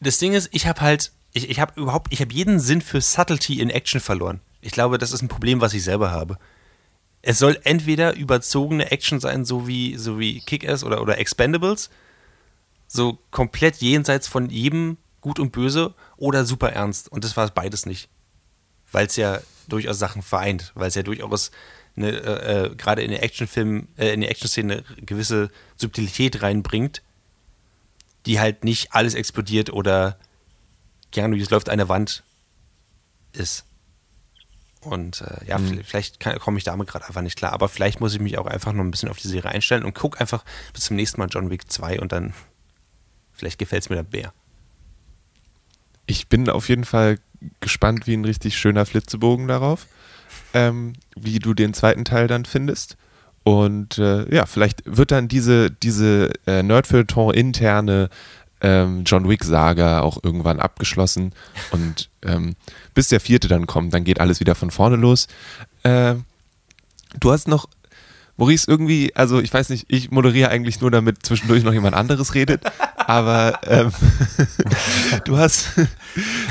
das 0.00 0.18
Ding 0.18 0.32
ist, 0.32 0.48
ich 0.52 0.66
habe 0.66 0.80
halt, 0.80 1.12
ich, 1.32 1.48
ich 1.48 1.60
habe 1.60 1.80
überhaupt, 1.80 2.12
ich 2.12 2.20
habe 2.20 2.34
jeden 2.34 2.58
Sinn 2.58 2.80
für 2.80 3.00
Subtlety 3.00 3.60
in 3.60 3.70
Action 3.70 4.00
verloren. 4.00 4.40
Ich 4.60 4.72
glaube, 4.72 4.98
das 4.98 5.12
ist 5.12 5.22
ein 5.22 5.28
Problem, 5.28 5.60
was 5.60 5.74
ich 5.74 5.84
selber 5.84 6.10
habe. 6.10 6.38
Es 7.22 7.38
soll 7.38 7.58
entweder 7.62 8.16
überzogene 8.16 8.90
Action 8.90 9.20
sein, 9.20 9.44
so 9.44 9.68
wie, 9.68 9.96
so 9.96 10.18
wie 10.18 10.40
Kick-Ass 10.40 10.82
oder, 10.82 11.00
oder 11.00 11.18
Expendables, 11.18 11.88
so 12.88 13.18
komplett 13.30 13.76
jenseits 13.76 14.26
von 14.28 14.50
jedem 14.50 14.98
Gut 15.20 15.38
und 15.38 15.52
Böse 15.52 15.94
oder 16.16 16.44
super 16.44 16.72
ernst. 16.72 17.10
Und 17.10 17.22
das 17.22 17.36
war 17.36 17.48
beides 17.48 17.86
nicht. 17.86 18.08
Weil 18.90 19.06
es 19.06 19.14
ja 19.14 19.40
durchaus 19.68 20.00
Sachen 20.00 20.20
vereint, 20.20 20.72
weil 20.74 20.88
es 20.88 20.96
ja 20.96 21.04
durchaus 21.04 21.52
äh, 21.96 22.08
äh, 22.08 22.74
gerade 22.74 23.02
in 23.02 23.10
den 23.10 23.20
Actionfilmen, 23.20 23.88
äh, 23.96 24.14
in 24.14 24.22
die 24.22 24.28
Action-Szene 24.28 24.84
eine 24.86 25.06
gewisse 25.06 25.50
Subtilität 25.76 26.42
reinbringt, 26.42 27.02
die 28.26 28.40
halt 28.40 28.64
nicht 28.64 28.92
alles 28.94 29.14
explodiert 29.14 29.70
oder 29.70 30.18
Keanu 31.12 31.34
Reeves 31.34 31.50
läuft 31.50 31.68
eine 31.68 31.88
Wand 31.88 32.24
ist. 33.32 33.64
Und 34.82 35.22
äh, 35.22 35.46
ja, 35.46 35.58
mhm. 35.58 35.82
vielleicht 35.84 36.20
komme 36.40 36.58
ich 36.58 36.64
damit 36.64 36.88
gerade 36.88 37.06
einfach 37.06 37.22
nicht 37.22 37.36
klar. 37.36 37.52
Aber 37.52 37.68
vielleicht 37.68 38.00
muss 38.00 38.14
ich 38.14 38.20
mich 38.20 38.38
auch 38.38 38.46
einfach 38.46 38.72
noch 38.72 38.84
ein 38.84 38.90
bisschen 38.90 39.08
auf 39.08 39.18
die 39.18 39.28
Serie 39.28 39.50
einstellen 39.50 39.84
und 39.84 39.94
gucke 39.94 40.20
einfach 40.20 40.44
bis 40.72 40.84
zum 40.84 40.96
nächsten 40.96 41.20
Mal 41.20 41.28
John 41.30 41.50
Wick 41.50 41.70
2 41.70 42.00
und 42.00 42.12
dann 42.12 42.34
vielleicht 43.32 43.58
gefällt 43.58 43.84
es 43.84 43.90
mir 43.90 43.96
dann 43.96 44.08
mehr. 44.10 44.32
Ich 46.06 46.28
bin 46.28 46.48
auf 46.50 46.68
jeden 46.68 46.84
Fall 46.84 47.18
gespannt 47.60 48.06
wie 48.06 48.14
ein 48.14 48.24
richtig 48.24 48.58
schöner 48.58 48.86
Flitzebogen 48.86 49.48
darauf 49.48 49.86
ähm, 50.54 50.94
wie 51.16 51.38
du 51.38 51.54
den 51.54 51.74
zweiten 51.74 52.04
Teil 52.04 52.26
dann 52.26 52.44
findest. 52.44 52.96
Und 53.44 53.98
äh, 53.98 54.32
ja, 54.34 54.46
vielleicht 54.46 54.82
wird 54.84 55.10
dann 55.10 55.28
diese, 55.28 55.70
diese 55.70 56.30
äh, 56.46 56.62
Nerdfilter-interne 56.62 58.08
ähm, 58.62 59.02
John 59.04 59.28
Wick-Saga 59.28 60.00
auch 60.00 60.18
irgendwann 60.22 60.60
abgeschlossen. 60.60 61.32
Und 61.70 62.08
ähm, 62.24 62.56
bis 62.94 63.08
der 63.08 63.20
vierte 63.20 63.48
dann 63.48 63.66
kommt, 63.66 63.92
dann 63.92 64.04
geht 64.04 64.20
alles 64.20 64.40
wieder 64.40 64.54
von 64.54 64.70
vorne 64.70 64.96
los. 64.96 65.26
Äh, 65.82 66.14
du 67.20 67.32
hast 67.32 67.48
noch 67.48 67.68
Maurice, 68.38 68.64
irgendwie, 68.66 69.14
also 69.14 69.40
ich 69.40 69.52
weiß 69.52 69.68
nicht, 69.68 69.84
ich 69.88 70.10
moderiere 70.10 70.48
eigentlich 70.48 70.80
nur, 70.80 70.90
damit 70.90 71.24
zwischendurch 71.24 71.64
noch 71.64 71.74
jemand 71.74 71.94
anderes 71.94 72.34
redet, 72.34 72.62
aber 72.96 73.60
ähm, 73.66 73.92
du, 75.26 75.36
hast, 75.36 75.68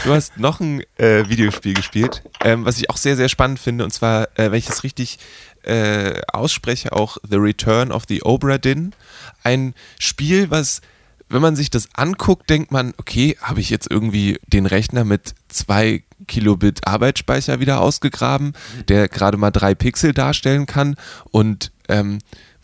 du 0.03 0.13
hast 0.13 0.37
noch 0.37 0.59
ein 0.59 0.83
äh, 0.97 1.27
Videospiel 1.27 1.73
gespielt, 1.73 2.21
ähm, 2.43 2.65
was 2.65 2.77
ich 2.77 2.91
auch 2.91 2.97
sehr, 2.97 3.15
sehr 3.15 3.29
spannend 3.29 3.59
finde, 3.59 3.83
und 3.83 3.91
zwar, 3.91 4.25
äh, 4.35 4.51
wenn 4.51 4.59
ich 4.59 4.69
es 4.69 4.83
richtig 4.83 5.17
äh, 5.63 6.21
ausspreche, 6.31 6.91
auch 6.91 7.17
The 7.27 7.37
Return 7.37 7.91
of 7.91 8.03
the 8.07 8.23
Obra 8.23 8.57
Dinn. 8.57 8.93
Ein 9.43 9.73
Spiel, 9.99 10.49
was 10.49 10.81
wenn 11.31 11.41
man 11.41 11.55
sich 11.55 11.69
das 11.69 11.89
anguckt, 11.93 12.49
denkt 12.49 12.71
man, 12.71 12.93
okay, 12.97 13.37
habe 13.41 13.59
ich 13.59 13.69
jetzt 13.69 13.89
irgendwie 13.89 14.39
den 14.47 14.65
Rechner 14.65 15.03
mit 15.03 15.33
zwei 15.47 16.03
Kilobit 16.27 16.87
Arbeitsspeicher 16.87 17.59
wieder 17.59 17.81
ausgegraben, 17.81 18.53
der 18.87 19.07
gerade 19.07 19.37
mal 19.37 19.51
drei 19.51 19.75
Pixel 19.75 20.13
darstellen 20.13 20.65
kann 20.65 20.95
und 21.31 21.71
ähm, 21.89 22.19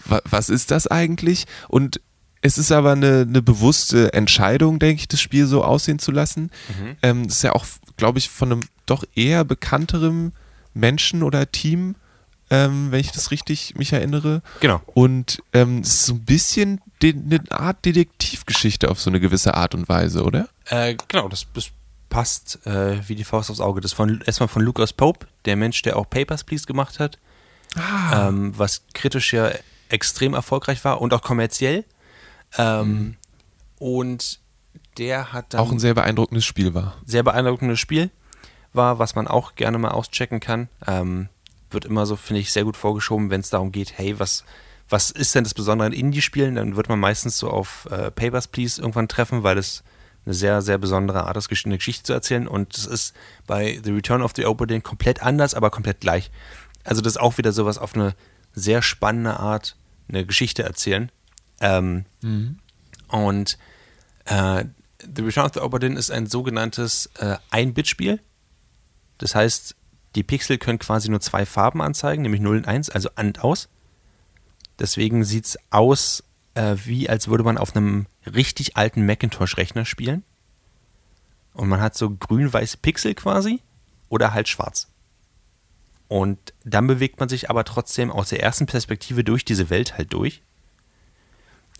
wa 0.05 0.21
was 0.25 0.49
ist 0.49 0.71
das 0.71 0.87
eigentlich? 0.87 1.45
Und 1.67 2.01
es 2.41 2.57
ist 2.57 2.71
aber 2.71 2.91
eine, 2.91 3.25
eine 3.27 3.41
bewusste 3.41 4.13
Entscheidung, 4.13 4.79
denke 4.79 5.01
ich, 5.01 5.07
das 5.07 5.21
Spiel 5.21 5.47
so 5.47 5.63
aussehen 5.63 5.99
zu 5.99 6.11
lassen. 6.11 6.51
Mhm. 6.69 6.95
Ähm, 7.01 7.27
das 7.27 7.37
ist 7.37 7.43
ja 7.43 7.53
auch, 7.53 7.65
glaube 7.97 8.19
ich, 8.19 8.29
von 8.29 8.51
einem 8.51 8.61
doch 8.85 9.03
eher 9.15 9.43
bekannterem 9.43 10.33
Menschen 10.73 11.23
oder 11.23 11.51
Team 11.51 11.95
ähm, 12.49 12.91
wenn 12.91 12.99
ich 12.99 13.11
das 13.11 13.31
richtig 13.31 13.75
mich 13.75 13.93
erinnere. 13.93 14.41
Genau. 14.59 14.81
Und 14.85 15.43
ähm, 15.53 15.79
es 15.79 15.89
ist 15.89 16.05
so 16.05 16.13
ein 16.13 16.25
bisschen 16.25 16.81
eine 17.03 17.41
Art 17.49 17.85
Detektivgeschichte 17.85 18.89
auf 18.89 18.99
so 18.99 19.09
eine 19.09 19.19
gewisse 19.19 19.53
Art 19.53 19.75
und 19.75 19.87
Weise, 19.89 20.23
oder? 20.23 20.49
Äh, 20.65 20.95
genau, 21.07 21.27
das, 21.27 21.45
das 21.53 21.69
passt 22.09 22.65
äh, 22.65 23.07
wie 23.07 23.15
die 23.15 23.23
Faust 23.23 23.49
aufs 23.51 23.59
Auge. 23.59 23.81
Das 23.81 23.93
von, 23.93 24.21
erstmal 24.25 24.47
von 24.47 24.61
Lucas 24.61 24.93
Pope, 24.93 25.27
der 25.45 25.55
Mensch, 25.55 25.81
der 25.81 25.97
auch 25.97 26.09
Papers, 26.09 26.43
Please 26.43 26.65
gemacht 26.65 26.99
hat. 26.99 27.19
Ah. 27.75 28.29
Ähm, 28.29 28.57
was 28.57 28.83
kritisch 28.93 29.33
ja 29.33 29.51
extrem 29.89 30.33
erfolgreich 30.33 30.83
war 30.83 31.01
und 31.01 31.13
auch 31.13 31.21
kommerziell. 31.21 31.85
Ähm, 32.57 32.89
mhm. 32.89 33.15
Und 33.79 34.39
der 34.97 35.33
hat 35.33 35.53
dann. 35.53 35.61
Auch 35.61 35.71
ein 35.71 35.79
sehr 35.79 35.93
beeindruckendes 35.93 36.45
Spiel 36.45 36.73
war. 36.73 36.95
Sehr 37.05 37.23
beeindruckendes 37.23 37.79
Spiel 37.79 38.09
war, 38.73 38.99
was 38.99 39.15
man 39.15 39.27
auch 39.27 39.55
gerne 39.55 39.77
mal 39.77 39.91
auschecken 39.91 40.39
kann. 40.39 40.69
Ähm, 40.85 41.29
wird 41.69 41.85
immer 41.85 42.05
so, 42.05 42.15
finde 42.15 42.41
ich, 42.41 42.51
sehr 42.51 42.63
gut 42.63 42.77
vorgeschoben, 42.77 43.29
wenn 43.29 43.41
es 43.41 43.49
darum 43.49 43.71
geht, 43.71 43.97
hey, 43.97 44.19
was, 44.19 44.45
was 44.89 45.11
ist 45.11 45.35
denn 45.35 45.43
das 45.43 45.53
Besondere 45.53 45.87
an 45.87 45.93
Indie-Spielen? 45.93 46.55
Dann 46.55 46.75
wird 46.75 46.89
man 46.89 46.99
meistens 46.99 47.37
so 47.37 47.49
auf 47.49 47.87
äh, 47.91 48.11
Papers, 48.11 48.47
Please 48.47 48.81
irgendwann 48.81 49.07
treffen, 49.07 49.43
weil 49.43 49.57
es 49.57 49.83
eine 50.25 50.33
sehr, 50.33 50.61
sehr 50.61 50.77
besondere 50.77 51.25
Art 51.25 51.37
ist, 51.37 51.49
eine 51.65 51.77
Geschichte 51.77 52.03
zu 52.03 52.13
erzählen. 52.13 52.47
Und 52.47 52.77
es 52.77 52.85
ist 52.85 53.15
bei 53.45 53.79
The 53.83 53.91
Return 53.91 54.21
of 54.21 54.33
the 54.35 54.45
Oberdin 54.45 54.83
komplett 54.83 55.21
anders, 55.21 55.53
aber 55.53 55.69
komplett 55.69 56.01
gleich. 56.01 56.31
Also 56.83 57.01
das 57.01 57.13
ist 57.13 57.17
auch 57.17 57.37
wieder 57.37 57.51
sowas 57.51 57.77
auf 57.77 57.95
eine 57.95 58.15
sehr 58.53 58.81
spannende 58.81 59.39
Art, 59.39 59.75
eine 60.09 60.25
Geschichte 60.25 60.63
erzählen. 60.63 61.11
Ähm, 61.59 62.05
mhm. 62.21 62.59
Und 63.07 63.57
äh, 64.25 64.65
The 64.99 65.21
Return 65.21 65.45
of 65.45 65.53
the 65.53 65.59
Oberdin 65.61 65.97
ist 65.97 66.11
ein 66.11 66.27
sogenanntes 66.27 67.09
äh, 67.19 67.37
Ein-Bit-Spiel. 67.51 68.19
Das 69.17 69.35
heißt, 69.35 69.75
die 70.15 70.23
Pixel 70.23 70.57
können 70.57 70.79
quasi 70.79 71.09
nur 71.09 71.21
zwei 71.21 71.45
Farben 71.45 71.81
anzeigen, 71.81 72.21
nämlich 72.21 72.41
0 72.41 72.57
und 72.57 72.67
1, 72.67 72.89
also 72.89 73.09
an 73.15 73.27
und 73.27 73.43
aus. 73.43 73.69
Deswegen 74.79 75.23
sieht 75.23 75.45
es 75.45 75.59
aus, 75.69 76.23
äh, 76.53 76.75
wie 76.85 77.09
als 77.09 77.27
würde 77.27 77.43
man 77.43 77.57
auf 77.57 77.75
einem 77.75 78.05
richtig 78.25 78.77
alten 78.77 79.05
Macintosh-Rechner 79.05 79.85
spielen. 79.85 80.23
Und 81.53 81.69
man 81.69 81.81
hat 81.81 81.95
so 81.95 82.09
grün-weiße 82.09 82.77
Pixel 82.77 83.15
quasi 83.15 83.61
oder 84.09 84.33
halt 84.33 84.47
schwarz. 84.47 84.87
Und 86.07 86.37
dann 86.63 86.87
bewegt 86.87 87.19
man 87.19 87.29
sich 87.29 87.49
aber 87.49 87.63
trotzdem 87.63 88.11
aus 88.11 88.29
der 88.29 88.41
ersten 88.41 88.65
Perspektive 88.65 89.23
durch 89.23 89.43
diese 89.43 89.69
Welt 89.69 89.97
halt 89.97 90.13
durch. 90.13 90.41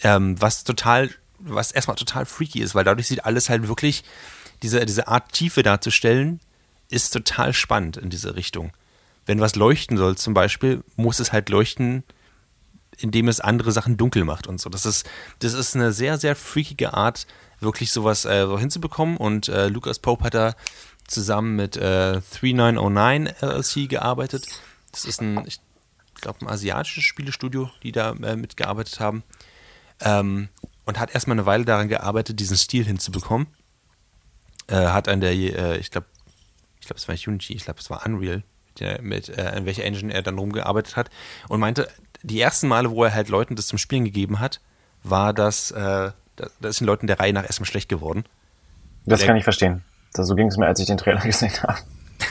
Ähm, 0.04 0.40
was 0.42 0.64
total, 0.64 1.10
was 1.40 1.72
erstmal 1.72 1.96
total 1.96 2.26
freaky 2.26 2.60
ist, 2.60 2.76
weil 2.76 2.84
dadurch 2.84 3.08
sieht 3.08 3.26
alles 3.26 3.50
halt 3.50 3.68
wirklich, 3.68 4.04
diese, 4.64 4.86
diese 4.86 5.08
Art 5.08 5.32
Tiefe 5.32 5.64
darzustellen, 5.64 6.40
ist 6.90 7.12
total 7.12 7.54
spannend 7.54 7.98
in 7.98 8.10
diese 8.10 8.36
Richtung. 8.36 8.72
Wenn 9.26 9.40
was 9.40 9.56
leuchten 9.56 9.98
soll 9.98 10.18
zum 10.18 10.34
Beispiel, 10.34 10.84
muss 10.96 11.20
es 11.20 11.32
halt 11.32 11.50
leuchten, 11.50 12.04
indem 12.98 13.28
es 13.28 13.40
andere 13.40 13.72
Sachen 13.72 13.98
dunkel 13.98 14.24
macht 14.26 14.48
und 14.48 14.60
so. 14.60 14.70
Das 14.70 14.86
ist, 14.86 15.08
das 15.40 15.54
ist 15.54 15.76
eine 15.76 15.92
sehr, 15.92 16.18
sehr 16.18 16.36
freakige 16.36 16.94
Art, 16.94 17.28
wirklich 17.60 17.92
sowas 17.92 18.26
äh, 18.26 18.46
so 18.46 18.58
hinzubekommen. 18.60 19.18
Und 19.18 19.48
äh, 19.50 19.68
Lucas 19.68 20.00
Pope 20.00 20.24
hat 20.24 20.34
da 20.34 20.56
zusammen 21.08 21.56
mit 21.56 21.78
äh, 21.78 22.22
3909 22.22 23.30
LLC 23.42 23.90
gearbeitet. 23.90 24.62
Das 24.92 25.06
ist 25.06 25.22
ein, 25.22 25.46
ich 25.46 25.60
glaube, 26.22 26.42
ein 26.42 26.50
asiatisches 26.50 27.04
Spielestudio, 27.04 27.70
die 27.84 27.92
da 27.92 28.12
äh, 28.12 28.36
mitgearbeitet 28.36 29.00
haben. 29.00 29.24
Ähm, 30.02 30.50
und 30.86 31.00
hat 31.00 31.14
erstmal 31.14 31.36
eine 31.36 31.46
Weile 31.46 31.66
daran 31.66 31.90
gearbeitet, 31.90 32.40
diesen 32.40 32.58
Stil 32.58 32.86
hinzubekommen. 32.86 33.48
Äh, 34.68 34.88
hat 34.88 35.08
an 35.08 35.22
der, 35.22 35.34
äh, 35.34 35.78
ich 35.78 35.92
glaube, 35.92 36.08
ich 36.80 36.88
glaube, 36.88 37.00
es 37.00 37.08
war 37.08 37.16
Unity, 37.16 37.54
ich 37.54 37.66
glaube, 37.66 37.80
es 37.80 37.90
war 37.90 38.06
Unreal, 38.06 38.44
mit 39.02 39.30
äh, 39.30 39.42
an 39.42 39.66
welcher 39.66 39.84
Engine 39.84 40.14
er 40.14 40.22
dann 40.22 40.38
rumgearbeitet 40.38 40.96
hat. 40.96 41.10
Und 41.50 41.60
meinte, 41.60 41.90
die 42.24 42.40
ersten 42.40 42.68
Male, 42.68 42.90
wo 42.92 43.04
er 43.04 43.14
halt 43.14 43.30
Leuten 43.30 43.56
das 43.56 43.68
zum 43.68 43.78
Spielen 43.78 44.06
gegeben 44.06 44.40
hat, 44.40 44.60
war 45.04 45.34
das, 45.34 45.72
äh, 45.72 46.12
da, 46.36 46.70
ist 46.70 46.80
den 46.80 46.88
Leuten 46.88 47.08
der 47.08 47.20
Reihe 47.20 47.34
nach 47.34 47.44
erstmal 47.44 47.68
schlecht 47.68 47.90
geworden. 47.90 48.26
Das 49.06 49.20
der, 49.20 49.28
kann 49.28 49.38
ich 49.38 49.44
verstehen. 49.44 49.84
so 50.14 50.36
ging 50.36 50.48
es 50.48 50.58
mir, 50.58 50.68
als 50.68 50.80
ich 50.80 50.88
den 50.88 50.98
Trailer 50.98 51.22
gesehen 51.24 51.54
habe. 51.64 51.80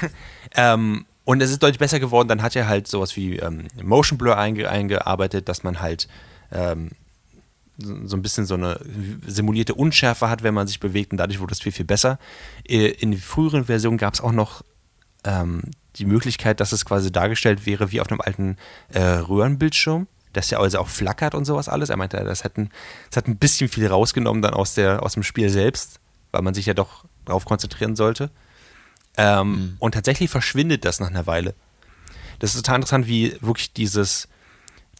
ähm, 0.54 1.06
und 1.24 1.42
es 1.42 1.50
ist 1.50 1.62
deutlich 1.62 1.78
besser 1.78 1.98
geworden. 1.98 2.28
Dann 2.28 2.42
hat 2.42 2.54
er 2.54 2.68
halt 2.68 2.86
sowas 2.86 3.16
wie 3.16 3.38
ähm, 3.38 3.66
Motion 3.82 4.18
Blur 4.18 4.38
einge 4.38 4.68
eingearbeitet, 4.68 5.48
dass 5.48 5.64
man 5.64 5.80
halt 5.80 6.08
ähm, 6.52 6.90
so 7.78 8.16
ein 8.16 8.22
bisschen 8.22 8.46
so 8.46 8.54
eine 8.54 8.80
simulierte 9.26 9.74
Unschärfe 9.74 10.30
hat, 10.30 10.42
wenn 10.42 10.54
man 10.54 10.66
sich 10.66 10.80
bewegt 10.80 11.12
und 11.12 11.18
dadurch 11.18 11.40
wurde 11.40 11.52
es 11.52 11.60
viel, 11.60 11.72
viel 11.72 11.84
besser. 11.84 12.18
In 12.64 13.16
früheren 13.18 13.66
Versionen 13.66 13.98
gab 13.98 14.14
es 14.14 14.20
auch 14.20 14.32
noch 14.32 14.62
ähm, 15.24 15.62
die 15.98 16.06
Möglichkeit, 16.06 16.60
dass 16.60 16.72
es 16.72 16.84
quasi 16.84 17.10
dargestellt 17.12 17.66
wäre 17.66 17.92
wie 17.92 18.00
auf 18.00 18.08
einem 18.10 18.20
alten 18.20 18.56
äh, 18.92 19.00
Röhrenbildschirm, 19.00 20.06
dass 20.32 20.48
der 20.48 20.60
also 20.60 20.78
auch 20.78 20.88
flackert 20.88 21.34
und 21.34 21.44
sowas 21.44 21.68
alles. 21.68 21.88
Er 21.88 21.96
meinte, 21.96 22.22
das 22.22 22.44
hat, 22.44 22.58
ein, 22.58 22.70
das 23.10 23.18
hat 23.18 23.28
ein 23.28 23.38
bisschen 23.38 23.68
viel 23.68 23.86
rausgenommen 23.86 24.42
dann 24.42 24.54
aus, 24.54 24.74
der, 24.74 25.02
aus 25.02 25.14
dem 25.14 25.22
Spiel 25.22 25.48
selbst, 25.48 26.00
weil 26.32 26.42
man 26.42 26.54
sich 26.54 26.66
ja 26.66 26.74
doch 26.74 27.04
darauf 27.24 27.44
konzentrieren 27.44 27.96
sollte. 27.96 28.30
Ähm, 29.16 29.50
mhm. 29.50 29.76
Und 29.78 29.92
tatsächlich 29.92 30.30
verschwindet 30.30 30.84
das 30.84 31.00
nach 31.00 31.08
einer 31.08 31.26
Weile. 31.26 31.54
Das 32.38 32.54
ist 32.54 32.62
total 32.62 32.76
interessant, 32.76 33.06
wie 33.06 33.36
wirklich 33.40 33.72
dieses, 33.72 34.28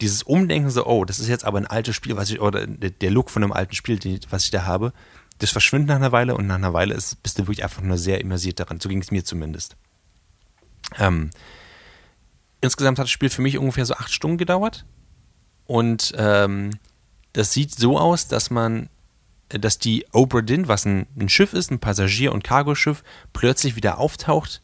dieses 0.00 0.22
Umdenken 0.22 0.70
so, 0.70 0.86
oh, 0.86 1.04
das 1.04 1.18
ist 1.18 1.28
jetzt 1.28 1.44
aber 1.44 1.58
ein 1.58 1.66
altes 1.66 1.94
Spiel, 1.94 2.16
was 2.16 2.30
ich, 2.30 2.40
oder 2.40 2.66
der 2.66 3.10
Look 3.10 3.30
von 3.30 3.42
einem 3.42 3.52
alten 3.52 3.74
Spiel, 3.74 3.98
die, 3.98 4.20
was 4.30 4.44
ich 4.44 4.50
da 4.50 4.64
habe, 4.64 4.92
das 5.38 5.50
verschwindet 5.50 5.88
nach 5.88 5.96
einer 5.96 6.12
Weile 6.12 6.34
und 6.34 6.46
nach 6.46 6.54
einer 6.54 6.72
Weile 6.72 6.94
ist, 6.94 7.22
bist 7.22 7.38
du 7.38 7.42
wirklich 7.42 7.62
einfach 7.62 7.82
nur 7.82 7.98
sehr 7.98 8.20
immersiert 8.20 8.58
daran. 8.58 8.80
So 8.80 8.88
ging 8.88 9.02
es 9.02 9.10
mir 9.10 9.24
zumindest. 9.24 9.76
Ähm, 10.98 11.30
insgesamt 12.60 12.98
hat 12.98 13.04
das 13.04 13.10
Spiel 13.10 13.30
für 13.30 13.42
mich 13.42 13.58
ungefähr 13.58 13.86
so 13.86 13.94
acht 13.94 14.12
Stunden 14.12 14.38
gedauert. 14.38 14.84
Und 15.66 16.12
ähm, 16.16 16.70
das 17.32 17.52
sieht 17.52 17.74
so 17.74 17.98
aus, 17.98 18.28
dass 18.28 18.50
man, 18.50 18.88
dass 19.48 19.78
die 19.78 20.06
Oberdin, 20.12 20.68
was 20.68 20.84
ein, 20.84 21.06
ein 21.18 21.28
Schiff 21.28 21.52
ist, 21.52 21.70
ein 21.70 21.80
Passagier- 21.80 22.32
und 22.32 22.44
Cargoschiff, 22.44 23.02
plötzlich 23.32 23.76
wieder 23.76 23.98
auftaucht 23.98 24.62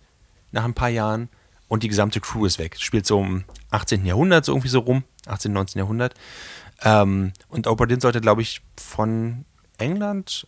nach 0.52 0.64
ein 0.64 0.74
paar 0.74 0.88
Jahren 0.88 1.28
und 1.68 1.82
die 1.82 1.88
gesamte 1.88 2.20
Crew 2.20 2.44
ist 2.44 2.58
weg. 2.58 2.76
Spielt 2.78 3.06
so 3.06 3.20
im 3.20 3.44
18. 3.70 4.04
Jahrhundert, 4.04 4.44
so 4.44 4.52
irgendwie 4.52 4.68
so 4.68 4.80
rum, 4.80 5.04
18., 5.26 5.52
19. 5.52 5.78
Jahrhundert. 5.78 6.14
Ähm, 6.82 7.32
und 7.48 7.66
Oberdin 7.66 8.00
sollte, 8.00 8.20
glaube 8.20 8.42
ich, 8.42 8.60
von 8.76 9.44
England 9.78 10.46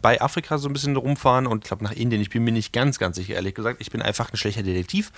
bei 0.00 0.20
Afrika 0.20 0.58
so 0.58 0.68
ein 0.68 0.72
bisschen 0.72 0.96
rumfahren 0.96 1.46
und 1.46 1.64
ich 1.64 1.68
glaube 1.68 1.84
nach 1.84 1.92
Indien. 1.92 2.20
Ich 2.22 2.30
bin 2.30 2.44
mir 2.44 2.52
nicht 2.52 2.72
ganz, 2.72 2.98
ganz 2.98 3.16
sicher, 3.16 3.34
ehrlich 3.34 3.54
gesagt. 3.54 3.80
Ich 3.80 3.90
bin 3.90 4.02
einfach 4.02 4.32
ein 4.32 4.36
schlechter 4.36 4.62
Detektiv. 4.62 5.12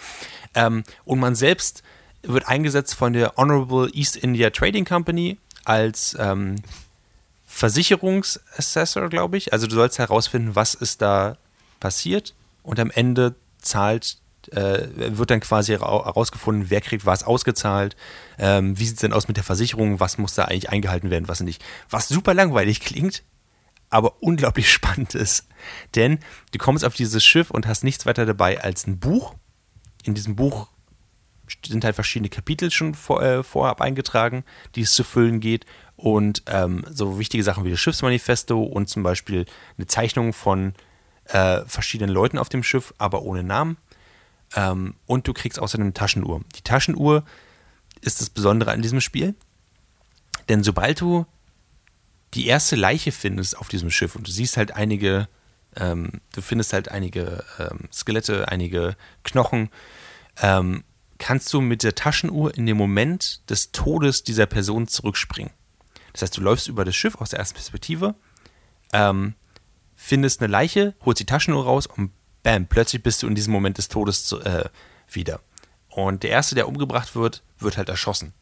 Ähm, 0.54 0.84
und 1.04 1.18
man 1.18 1.34
selbst 1.34 1.82
wird 2.22 2.48
eingesetzt 2.48 2.94
von 2.94 3.12
der 3.12 3.34
Honorable 3.36 3.90
East 3.92 4.16
India 4.16 4.50
Trading 4.50 4.84
Company 4.84 5.38
als 5.64 6.16
ähm, 6.18 6.56
Versicherungsassessor, 7.46 9.08
glaube 9.08 9.36
ich. 9.36 9.52
Also 9.52 9.66
du 9.66 9.74
sollst 9.74 9.98
herausfinden, 9.98 10.54
was 10.54 10.74
ist 10.74 11.02
da 11.02 11.36
passiert 11.80 12.34
und 12.62 12.78
am 12.80 12.90
Ende 12.90 13.34
zahlt 13.60 14.18
äh, 14.52 15.16
wird 15.16 15.30
dann 15.30 15.40
quasi 15.40 15.72
herausgefunden, 15.72 16.70
wer 16.70 16.80
kriegt 16.80 17.04
was 17.04 17.22
ausgezahlt, 17.22 17.96
ähm, 18.38 18.78
wie 18.78 18.84
sieht 18.84 18.94
es 18.94 19.00
denn 19.00 19.12
aus 19.12 19.28
mit 19.28 19.36
der 19.36 19.44
Versicherung, 19.44 20.00
was 20.00 20.18
muss 20.18 20.34
da 20.34 20.44
eigentlich 20.44 20.70
eingehalten 20.70 21.10
werden, 21.10 21.28
was 21.28 21.40
nicht. 21.40 21.62
Was 21.90 22.08
super 22.08 22.34
langweilig 22.34 22.80
klingt, 22.80 23.22
aber 23.90 24.22
unglaublich 24.22 24.72
spannend 24.72 25.14
ist. 25.14 25.46
Denn 25.94 26.18
du 26.52 26.58
kommst 26.58 26.84
auf 26.84 26.94
dieses 26.94 27.24
Schiff 27.24 27.50
und 27.50 27.66
hast 27.66 27.84
nichts 27.84 28.06
weiter 28.06 28.26
dabei 28.26 28.62
als 28.62 28.86
ein 28.86 28.98
Buch. 28.98 29.34
In 30.04 30.14
diesem 30.14 30.36
Buch 30.36 30.68
sind 31.66 31.84
halt 31.84 31.94
verschiedene 31.94 32.28
Kapitel 32.28 32.70
schon 32.70 32.94
vor, 32.94 33.22
äh, 33.22 33.42
vorab 33.42 33.80
eingetragen, 33.80 34.44
die 34.74 34.82
es 34.82 34.92
zu 34.92 35.04
füllen 35.04 35.40
geht. 35.40 35.66
Und 35.96 36.42
ähm, 36.46 36.84
so 36.90 37.18
wichtige 37.18 37.42
Sachen 37.42 37.64
wie 37.64 37.70
das 37.70 37.80
Schiffsmanifesto 37.80 38.62
und 38.62 38.88
zum 38.88 39.02
Beispiel 39.02 39.46
eine 39.76 39.86
Zeichnung 39.88 40.32
von 40.32 40.74
äh, 41.24 41.62
verschiedenen 41.66 42.12
Leuten 42.12 42.38
auf 42.38 42.48
dem 42.48 42.62
Schiff, 42.62 42.94
aber 42.98 43.22
ohne 43.22 43.42
Namen. 43.42 43.78
Ähm, 44.54 44.94
und 45.06 45.26
du 45.26 45.32
kriegst 45.32 45.58
außerdem 45.58 45.86
eine 45.86 45.94
Taschenuhr. 45.94 46.42
Die 46.54 46.62
Taschenuhr 46.62 47.24
ist 48.00 48.20
das 48.20 48.30
Besondere 48.30 48.70
an 48.70 48.82
diesem 48.82 49.00
Spiel. 49.00 49.34
Denn 50.48 50.62
sobald 50.62 51.00
du 51.00 51.26
die 52.34 52.46
erste 52.46 52.76
Leiche 52.76 53.12
findest 53.12 53.58
auf 53.58 53.68
diesem 53.68 53.90
Schiff 53.90 54.16
und 54.16 54.26
du 54.26 54.32
siehst 54.32 54.56
halt 54.56 54.74
einige, 54.74 55.28
ähm, 55.76 56.20
du 56.32 56.42
findest 56.42 56.72
halt 56.72 56.90
einige 56.90 57.44
ähm, 57.58 57.88
Skelette, 57.92 58.48
einige 58.48 58.96
Knochen, 59.24 59.70
ähm, 60.40 60.84
kannst 61.18 61.52
du 61.52 61.60
mit 61.60 61.82
der 61.82 61.94
Taschenuhr 61.94 62.54
in 62.56 62.66
dem 62.66 62.76
Moment 62.76 63.48
des 63.50 63.72
Todes 63.72 64.22
dieser 64.22 64.46
Person 64.46 64.88
zurückspringen. 64.88 65.52
Das 66.12 66.22
heißt, 66.22 66.36
du 66.36 66.40
läufst 66.40 66.68
über 66.68 66.84
das 66.84 66.96
Schiff 66.96 67.16
aus 67.16 67.30
der 67.30 67.38
ersten 67.38 67.56
Perspektive, 67.56 68.14
ähm, 68.92 69.34
findest 69.94 70.40
eine 70.40 70.50
Leiche, 70.50 70.94
holst 71.04 71.20
die 71.20 71.26
Taschenuhr 71.26 71.64
raus 71.64 71.86
und 71.86 72.12
bam, 72.42 72.66
plötzlich 72.66 73.02
bist 73.02 73.22
du 73.22 73.26
in 73.26 73.34
diesem 73.34 73.52
Moment 73.52 73.78
des 73.78 73.88
Todes 73.88 74.24
zu, 74.24 74.40
äh, 74.40 74.68
wieder. 75.10 75.40
Und 75.88 76.22
der 76.22 76.30
Erste, 76.30 76.54
der 76.54 76.68
umgebracht 76.68 77.16
wird, 77.16 77.42
wird 77.58 77.76
halt 77.76 77.88
erschossen. 77.88 78.32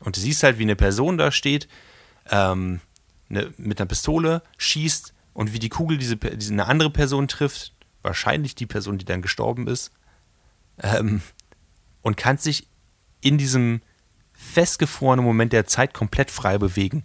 Und 0.00 0.16
du 0.16 0.20
siehst 0.20 0.42
halt, 0.42 0.58
wie 0.58 0.64
eine 0.64 0.76
Person 0.76 1.16
da 1.16 1.32
steht, 1.32 1.68
ähm, 2.30 2.80
eine, 3.32 3.52
mit 3.56 3.80
einer 3.80 3.88
Pistole 3.88 4.42
schießt 4.58 5.12
und 5.34 5.52
wie 5.52 5.58
die 5.58 5.68
Kugel 5.68 5.98
diese, 5.98 6.16
diese 6.16 6.52
eine 6.52 6.66
andere 6.66 6.90
Person 6.90 7.28
trifft, 7.28 7.72
wahrscheinlich 8.02 8.54
die 8.54 8.66
Person, 8.66 8.98
die 8.98 9.04
dann 9.04 9.22
gestorben 9.22 9.66
ist, 9.66 9.90
ähm, 10.82 11.22
und 12.02 12.16
kannst 12.16 12.44
sich 12.44 12.66
in 13.20 13.38
diesem 13.38 13.80
festgefrorenen 14.32 15.24
Moment 15.24 15.52
der 15.52 15.66
Zeit 15.66 15.94
komplett 15.94 16.30
frei 16.30 16.58
bewegen. 16.58 17.04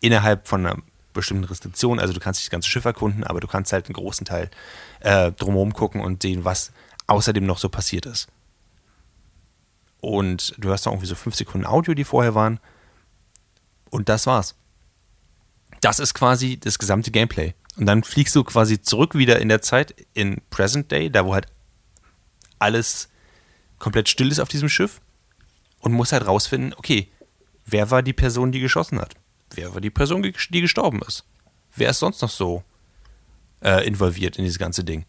Innerhalb 0.00 0.46
von 0.46 0.66
einer 0.66 0.82
bestimmten 1.14 1.44
Restriktion. 1.44 1.98
Also 1.98 2.12
du 2.12 2.20
kannst 2.20 2.40
nicht 2.40 2.48
das 2.48 2.50
ganze 2.50 2.68
Schiff 2.68 2.84
erkunden, 2.84 3.24
aber 3.24 3.40
du 3.40 3.46
kannst 3.46 3.72
halt 3.72 3.86
einen 3.86 3.94
großen 3.94 4.26
Teil 4.26 4.50
äh, 5.00 5.32
drumherum 5.32 5.72
gucken 5.72 6.02
und 6.02 6.22
sehen, 6.22 6.44
was 6.44 6.72
außerdem 7.06 7.46
noch 7.46 7.58
so 7.58 7.70
passiert 7.70 8.04
ist. 8.04 8.28
Und 10.00 10.54
du 10.58 10.68
hörst 10.68 10.84
noch 10.84 10.92
irgendwie 10.92 11.08
so 11.08 11.14
fünf 11.14 11.34
Sekunden 11.34 11.66
Audio, 11.66 11.94
die 11.94 12.04
vorher 12.04 12.34
waren. 12.34 12.60
Und 13.88 14.10
das 14.10 14.26
war's 14.26 14.54
das 15.84 15.98
ist 15.98 16.14
quasi 16.14 16.58
das 16.58 16.78
gesamte 16.78 17.10
Gameplay. 17.10 17.52
Und 17.76 17.86
dann 17.86 18.04
fliegst 18.04 18.34
du 18.34 18.42
quasi 18.42 18.80
zurück 18.80 19.14
wieder 19.14 19.40
in 19.40 19.50
der 19.50 19.60
Zeit, 19.60 19.94
in 20.14 20.40
Present 20.48 20.90
Day, 20.90 21.10
da 21.10 21.26
wo 21.26 21.34
halt 21.34 21.46
alles 22.58 23.10
komplett 23.78 24.08
still 24.08 24.30
ist 24.30 24.40
auf 24.40 24.48
diesem 24.48 24.70
Schiff 24.70 25.02
und 25.80 25.92
musst 25.92 26.12
halt 26.12 26.26
rausfinden, 26.26 26.72
okay, 26.74 27.08
wer 27.66 27.90
war 27.90 28.02
die 28.02 28.14
Person, 28.14 28.50
die 28.50 28.60
geschossen 28.60 28.98
hat? 28.98 29.14
Wer 29.52 29.74
war 29.74 29.80
die 29.82 29.90
Person, 29.90 30.22
die 30.22 30.60
gestorben 30.60 31.02
ist? 31.06 31.24
Wer 31.76 31.90
ist 31.90 31.98
sonst 31.98 32.22
noch 32.22 32.30
so 32.30 32.64
äh, 33.60 33.86
involviert 33.86 34.36
in 34.36 34.44
dieses 34.44 34.58
ganze 34.58 34.84
Ding? 34.84 35.04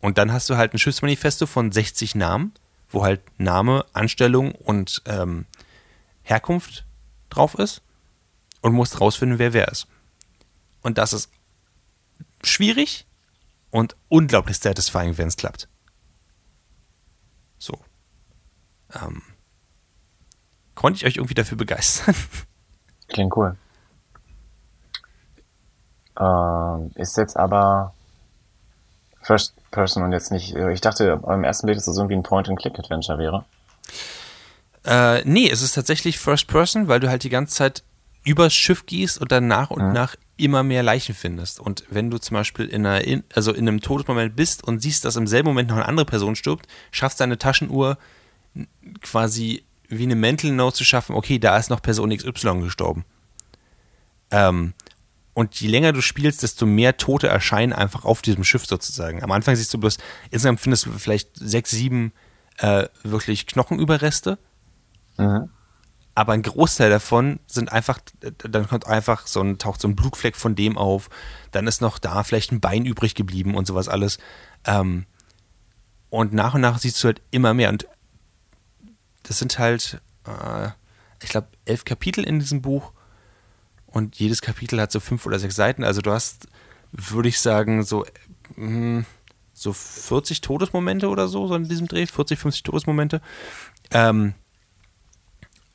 Und 0.00 0.18
dann 0.18 0.32
hast 0.32 0.50
du 0.50 0.56
halt 0.56 0.74
ein 0.74 0.78
Schiffsmanifesto 0.78 1.46
von 1.46 1.70
60 1.70 2.16
Namen, 2.16 2.52
wo 2.90 3.04
halt 3.04 3.20
Name, 3.38 3.84
Anstellung 3.92 4.52
und 4.52 5.02
ähm, 5.06 5.46
Herkunft 6.24 6.84
drauf 7.30 7.54
ist 7.54 7.82
und 8.60 8.72
musst 8.72 9.00
rausfinden, 9.00 9.38
wer 9.38 9.52
wer 9.52 9.68
ist. 9.68 9.86
Und 10.86 10.98
das 10.98 11.12
ist 11.12 11.32
schwierig 12.44 13.06
und 13.72 13.96
unglaublich 14.08 14.56
satisfying, 14.56 15.18
wenn 15.18 15.26
es 15.26 15.36
klappt. 15.36 15.66
So. 17.58 17.76
Ähm, 18.94 19.20
konnte 20.76 20.98
ich 20.98 21.04
euch 21.04 21.16
irgendwie 21.16 21.34
dafür 21.34 21.58
begeistern? 21.58 22.14
Klingt 23.08 23.36
cool. 23.36 23.56
Ähm, 26.20 26.92
ist 26.94 27.16
jetzt 27.16 27.36
aber 27.36 27.92
First 29.22 29.54
Person 29.72 30.04
und 30.04 30.12
jetzt 30.12 30.30
nicht. 30.30 30.54
Ich 30.54 30.80
dachte 30.82 31.16
beim 31.16 31.42
ersten 31.42 31.66
Blick, 31.66 31.78
dass 31.78 31.86
das 31.86 31.96
irgendwie 31.96 32.14
ein 32.14 32.22
Point-and-Click-Adventure 32.22 33.18
wäre. 33.18 33.44
Äh, 34.84 35.24
nee, 35.24 35.50
es 35.50 35.62
ist 35.62 35.72
tatsächlich 35.72 36.20
First 36.20 36.46
Person, 36.46 36.86
weil 36.86 37.00
du 37.00 37.10
halt 37.10 37.24
die 37.24 37.28
ganze 37.28 37.56
Zeit 37.56 37.82
übers 38.22 38.54
Schiff 38.54 38.86
gehst 38.86 39.20
und 39.20 39.32
dann 39.32 39.48
nach 39.48 39.70
und 39.70 39.88
mhm. 39.88 39.92
nach 39.92 40.14
immer 40.36 40.62
mehr 40.62 40.82
Leichen 40.82 41.14
findest. 41.14 41.60
Und 41.60 41.84
wenn 41.88 42.10
du 42.10 42.18
zum 42.18 42.34
Beispiel 42.34 42.66
in, 42.66 42.84
einer, 42.86 43.02
in, 43.02 43.24
also 43.34 43.52
in 43.52 43.68
einem 43.68 43.80
Todesmoment 43.80 44.36
bist 44.36 44.64
und 44.64 44.80
siehst, 44.80 45.04
dass 45.04 45.16
im 45.16 45.26
selben 45.26 45.48
Moment 45.48 45.68
noch 45.70 45.76
eine 45.76 45.86
andere 45.86 46.06
Person 46.06 46.36
stirbt, 46.36 46.66
schaffst 46.90 47.20
deine 47.20 47.38
Taschenuhr 47.38 47.98
quasi 49.02 49.64
wie 49.88 50.02
eine 50.02 50.16
Mental 50.16 50.50
Note 50.50 50.76
zu 50.76 50.84
schaffen, 50.84 51.14
okay, 51.14 51.38
da 51.38 51.56
ist 51.56 51.70
noch 51.70 51.80
Person 51.80 52.16
XY 52.16 52.60
gestorben. 52.60 53.04
Ähm, 54.30 54.74
und 55.32 55.60
je 55.60 55.68
länger 55.68 55.92
du 55.92 56.00
spielst, 56.00 56.42
desto 56.42 56.66
mehr 56.66 56.96
Tote 56.96 57.28
erscheinen 57.28 57.72
einfach 57.72 58.04
auf 58.04 58.22
diesem 58.22 58.42
Schiff 58.42 58.66
sozusagen. 58.66 59.22
Am 59.22 59.30
Anfang 59.30 59.54
siehst 59.54 59.72
du 59.74 59.78
bloß, 59.78 59.98
insgesamt 60.30 60.60
findest 60.60 60.86
du 60.86 60.92
vielleicht 60.92 61.28
sechs, 61.34 61.70
sieben 61.70 62.12
äh, 62.58 62.88
wirklich 63.02 63.46
Knochenüberreste. 63.46 64.38
Mhm. 65.18 65.50
Aber 66.16 66.32
ein 66.32 66.40
Großteil 66.40 66.88
davon 66.88 67.40
sind 67.46 67.70
einfach, 67.70 68.00
dann 68.38 68.66
kommt 68.66 68.86
einfach 68.86 69.26
so 69.26 69.42
ein, 69.42 69.58
taucht 69.58 69.82
so 69.82 69.86
ein 69.86 69.94
Blutfleck 69.94 70.34
von 70.34 70.54
dem 70.54 70.78
auf, 70.78 71.10
dann 71.50 71.66
ist 71.66 71.82
noch 71.82 71.98
da 71.98 72.22
vielleicht 72.22 72.52
ein 72.52 72.60
Bein 72.60 72.86
übrig 72.86 73.14
geblieben 73.14 73.54
und 73.54 73.66
sowas 73.66 73.86
alles. 73.86 74.16
Ähm, 74.64 75.04
und 76.08 76.32
nach 76.32 76.54
und 76.54 76.62
nach 76.62 76.78
siehst 76.78 77.04
du 77.04 77.08
halt 77.08 77.20
immer 77.32 77.52
mehr. 77.52 77.68
Und 77.68 77.86
das 79.24 79.38
sind 79.38 79.58
halt, 79.58 80.00
äh, 80.26 80.70
ich 81.22 81.28
glaube, 81.28 81.48
elf 81.66 81.84
Kapitel 81.84 82.24
in 82.24 82.38
diesem 82.38 82.62
Buch. 82.62 82.92
Und 83.84 84.16
jedes 84.16 84.40
Kapitel 84.40 84.80
hat 84.80 84.92
so 84.92 85.00
fünf 85.00 85.26
oder 85.26 85.38
sechs 85.38 85.54
Seiten. 85.54 85.84
Also 85.84 86.00
du 86.00 86.12
hast, 86.12 86.48
würde 86.92 87.28
ich 87.28 87.40
sagen, 87.40 87.82
so, 87.82 88.06
mh, 88.56 88.56
hm, 88.56 89.06
so 89.52 89.74
40 89.74 90.40
Todesmomente 90.40 91.10
oder 91.10 91.28
so, 91.28 91.46
so 91.46 91.54
in 91.56 91.68
diesem 91.68 91.88
Dreh, 91.88 92.06
40, 92.06 92.38
50 92.38 92.62
Todesmomente. 92.62 93.20
Ähm, 93.90 94.32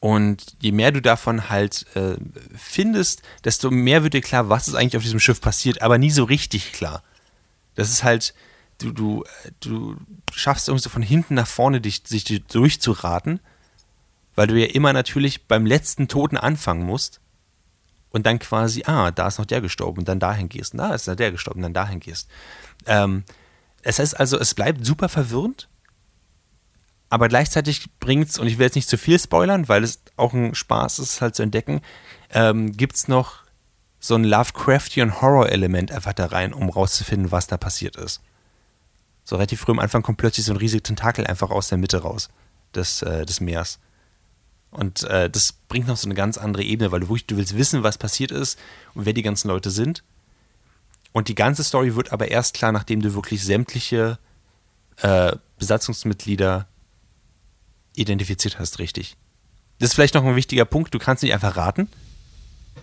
und 0.02 0.58
je 0.60 0.72
mehr 0.72 0.91
du 0.91 0.99
davon 0.99 1.52
halt 1.52 1.86
äh, 1.95 2.18
findest, 2.58 3.22
desto 3.43 3.70
mehr 3.70 4.02
wird 4.02 4.16
dir 4.16 4.22
klar, 4.22 4.49
was 4.49 4.68
ist 4.68 4.74
eigentlich 4.74 4.97
auf 4.97 5.04
diesem 5.04 5.20
Schiff 5.20 5.39
passiert, 5.39 5.84
aber 5.84 5.99
nie 5.99 6.10
so 6.10 6.24
richtig 6.24 6.74
klar. 6.74 7.04
Das 7.76 7.91
ist 7.91 8.04
halt, 8.04 8.34
du, 8.80 8.91
du, 8.91 9.24
du 9.60 9.95
schaffst 10.34 10.68
irgendwie 10.68 10.82
so 10.82 10.89
von 10.89 11.04
hinten 11.04 11.36
nach 11.36 11.45
vorne 11.45 11.82
dich, 11.82 12.02
sich 12.04 12.24
durchzuraten, 12.47 13.41
weil 14.34 14.47
du 14.47 14.60
ja 14.60 14.74
immer 14.74 14.91
natürlich 14.91 15.47
beim 15.47 15.68
letzten 15.68 16.08
Toten 16.08 16.36
anfangen 16.36 16.84
musst 16.84 17.22
und 18.10 18.26
dann 18.26 18.39
quasi, 18.39 18.82
ah, 18.88 19.12
da 19.12 19.28
ist 19.28 19.38
noch 19.38 19.45
der 19.45 19.62
gestorben 19.62 19.99
und 19.99 20.08
dann 20.08 20.20
dahin 20.20 20.49
gehst, 20.49 20.74
und 20.74 20.80
da 20.80 20.95
ist 20.95 21.08
noch 21.08 21.16
der 21.16 21.32
gestorben 21.32 21.60
und 21.60 21.64
dann 21.64 21.74
dahin 21.76 21.99
gehst. 21.99 22.28
Ähm, 22.88 23.24
es 23.84 23.99
heißt 23.99 24.20
also, 24.20 24.39
es 24.39 24.56
bleibt 24.56 24.84
super 24.84 25.10
verwirrend, 25.10 25.68
aber 27.12 27.28
gleichzeitig 27.28 27.88
bringt 27.99 28.30
es, 28.30 28.39
und 28.39 28.47
ich 28.47 28.57
will 28.57 28.66
jetzt 28.66 28.76
nicht 28.76 28.88
zu 28.88 28.97
viel 28.97 29.20
spoilern, 29.20 29.68
weil 29.68 29.84
es 29.84 29.99
auch 30.16 30.34
ein 30.34 30.55
Spaß 30.55 30.99
ist, 30.99 31.20
halt 31.20 31.36
zu 31.36 31.43
entdecken, 31.43 31.82
ähm, 32.32 32.72
gibt 32.72 32.95
es 32.95 33.09
noch 33.09 33.39
so 33.99 34.16
ein 34.16 34.24
Lovecraftian 34.24 35.22
Horror-Element 35.22 35.91
einfach 35.91 36.14
da 36.14 36.28
rein, 36.28 36.53
um 36.53 36.70
rauszufinden, 36.70 37.30
was 37.30 37.47
da 37.47 37.57
passiert 37.57 37.97
ist. 37.97 38.22
So 39.26 39.36
relativ 39.36 39.59
früh 39.59 39.74
am 39.74 39.80
Anfang 39.80 40.03
kommt 40.03 40.20
plötzlich 40.20 40.45
so 40.45 40.53
ein 40.53 40.57
riesiger 40.57 40.84
Tentakel 40.84 41.28
einfach 41.28 41.51
aus 41.51 41.68
der 41.68 41.78
Mitte 41.78 42.01
raus 42.01 42.30
des, 42.74 43.01
äh, 43.01 43.26
des 43.26 43.41
Meers. 43.41 43.80
Und 44.72 45.03
äh, 45.03 45.30
das 45.30 45.51
bringt 45.51 45.88
noch 45.88 45.97
so 45.97 46.07
eine 46.07 46.16
ganz 46.16 46.38
andere 46.38 46.64
Ebene, 46.64 46.93
weil 46.93 47.01
du, 47.01 47.18
du 47.28 47.36
willst 47.36 47.57
wissen, 47.57 47.84
was 47.84 47.97
passiert 47.97 48.32
ist 48.32 48.57
und 48.93 49.05
wer 49.05 49.12
die 49.12 49.22
ganzen 49.22 49.49
Leute 49.49 49.70
sind. 49.70 50.01
Und 51.12 51.28
die 51.28 51.36
ganze 51.36 51.66
Story 51.66 51.97
wird 51.97 52.14
aber 52.14 52.30
erst 52.30 52.53
klar, 52.53 52.72
nachdem 52.72 53.01
du 53.01 53.14
wirklich 53.14 53.43
sämtliche 53.43 54.18
äh, 55.01 55.36
Besatzungsmitglieder 55.59 56.68
identifiziert 58.02 58.60
hast, 58.60 58.80
richtig. 58.80 59.16
Das 59.80 59.89
ist 59.89 59.95
vielleicht 59.95 60.14
noch 60.14 60.26
ein 60.26 60.36
wichtiger 60.36 60.66
Punkt, 60.66 60.93
du 60.93 60.99
kannst 60.99 61.24
nicht 61.24 61.34
einfach 61.34 61.58
raten, 61.58 61.89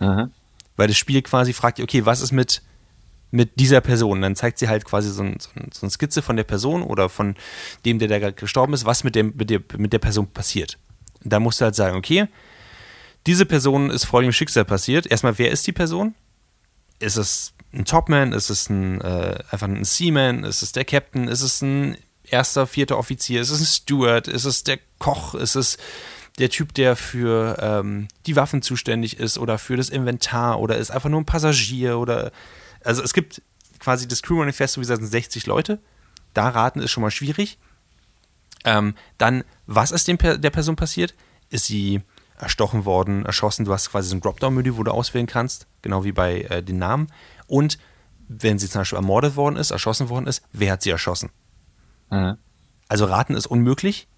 mhm. 0.00 0.30
weil 0.76 0.88
das 0.88 0.96
Spiel 0.96 1.22
quasi 1.22 1.52
fragt, 1.52 1.80
okay, 1.80 2.06
was 2.06 2.20
ist 2.20 2.32
mit, 2.32 2.62
mit 3.30 3.60
dieser 3.60 3.80
Person? 3.80 4.20
Dann 4.20 4.36
zeigt 4.36 4.58
sie 4.58 4.68
halt 4.68 4.84
quasi 4.84 5.10
so, 5.10 5.22
ein, 5.22 5.38
so, 5.40 5.82
eine 5.82 5.90
Skizze 5.90 6.22
von 6.22 6.36
der 6.36 6.44
Person 6.44 6.82
oder 6.82 7.08
von 7.08 7.36
dem, 7.84 7.98
der 7.98 8.08
da 8.08 8.18
gerade 8.18 8.34
gestorben 8.34 8.72
ist, 8.72 8.84
was 8.84 9.04
mit, 9.04 9.14
dem, 9.14 9.34
mit, 9.36 9.50
der, 9.50 9.60
mit 9.76 9.92
der 9.92 10.00
Person 10.00 10.26
passiert. 10.26 10.78
Da 11.22 11.38
musst 11.40 11.60
du 11.60 11.64
halt 11.64 11.74
sagen, 11.74 11.96
okay, 11.96 12.26
diese 13.26 13.46
Person 13.46 13.90
ist 13.90 14.04
folgendes 14.04 14.36
Schicksal 14.36 14.64
passiert. 14.64 15.06
Erstmal, 15.06 15.38
wer 15.38 15.50
ist 15.50 15.66
die 15.66 15.72
Person? 15.72 16.14
Ist 16.98 17.16
es 17.16 17.52
ein 17.72 17.84
Topman? 17.84 18.32
Ist 18.32 18.50
es 18.50 18.70
ein, 18.70 19.00
äh, 19.00 19.38
einfach 19.50 19.68
ein 19.68 19.84
Seaman? 19.84 20.44
Ist 20.44 20.62
es 20.62 20.72
der 20.72 20.84
Captain? 20.84 21.28
Ist 21.28 21.42
es 21.42 21.60
ein 21.60 21.96
erster, 22.30 22.66
vierter 22.66 22.98
Offizier? 22.98 23.40
Ist 23.40 23.50
es 23.50 23.60
ein 23.60 23.66
Steward? 23.66 24.28
Ist 24.28 24.44
es 24.44 24.64
der 24.64 24.78
Koch? 24.98 25.34
Ist 25.34 25.54
es 25.54 25.78
der 26.38 26.50
Typ, 26.50 26.72
der 26.74 26.96
für 26.96 27.56
ähm, 27.60 28.08
die 28.26 28.36
Waffen 28.36 28.62
zuständig 28.62 29.18
ist 29.18 29.38
oder 29.38 29.58
für 29.58 29.76
das 29.76 29.88
Inventar 29.88 30.60
oder 30.60 30.76
ist 30.76 30.90
einfach 30.90 31.08
nur 31.08 31.20
ein 31.20 31.26
Passagier 31.26 31.98
oder 31.98 32.30
also 32.84 33.02
es 33.02 33.12
gibt 33.12 33.42
quasi 33.80 34.06
das 34.06 34.22
Crew 34.22 34.36
Manifesto, 34.36 34.80
wie 34.80 34.82
gesagt, 34.82 35.00
sind 35.00 35.10
60 35.10 35.46
Leute. 35.46 35.80
Da 36.34 36.48
raten 36.48 36.80
ist 36.80 36.90
schon 36.90 37.02
mal 37.02 37.10
schwierig. 37.10 37.58
Ähm, 38.64 38.94
dann, 39.18 39.44
was 39.66 39.90
ist 39.90 40.08
dem, 40.08 40.18
der 40.18 40.50
Person 40.50 40.76
passiert? 40.76 41.14
Ist 41.50 41.66
sie 41.66 42.02
erstochen 42.38 42.84
worden, 42.84 43.24
erschossen? 43.24 43.64
Du 43.64 43.72
hast 43.72 43.90
quasi 43.90 44.08
so 44.08 44.16
ein 44.16 44.20
Dropdown-Menü, 44.20 44.76
wo 44.76 44.82
du 44.82 44.90
auswählen 44.90 45.26
kannst, 45.26 45.66
genau 45.82 46.04
wie 46.04 46.12
bei 46.12 46.42
äh, 46.42 46.62
den 46.62 46.78
Namen. 46.78 47.10
Und 47.46 47.78
wenn 48.28 48.58
sie 48.58 48.68
zum 48.68 48.82
Beispiel 48.82 48.96
ermordet 48.96 49.36
worden 49.36 49.56
ist, 49.56 49.70
erschossen 49.70 50.08
worden 50.08 50.26
ist, 50.26 50.42
wer 50.52 50.72
hat 50.72 50.82
sie 50.82 50.90
erschossen? 50.90 51.30
Mhm. 52.10 52.36
Also 52.88 53.04
raten 53.04 53.34
ist 53.34 53.46
unmöglich. 53.46 54.08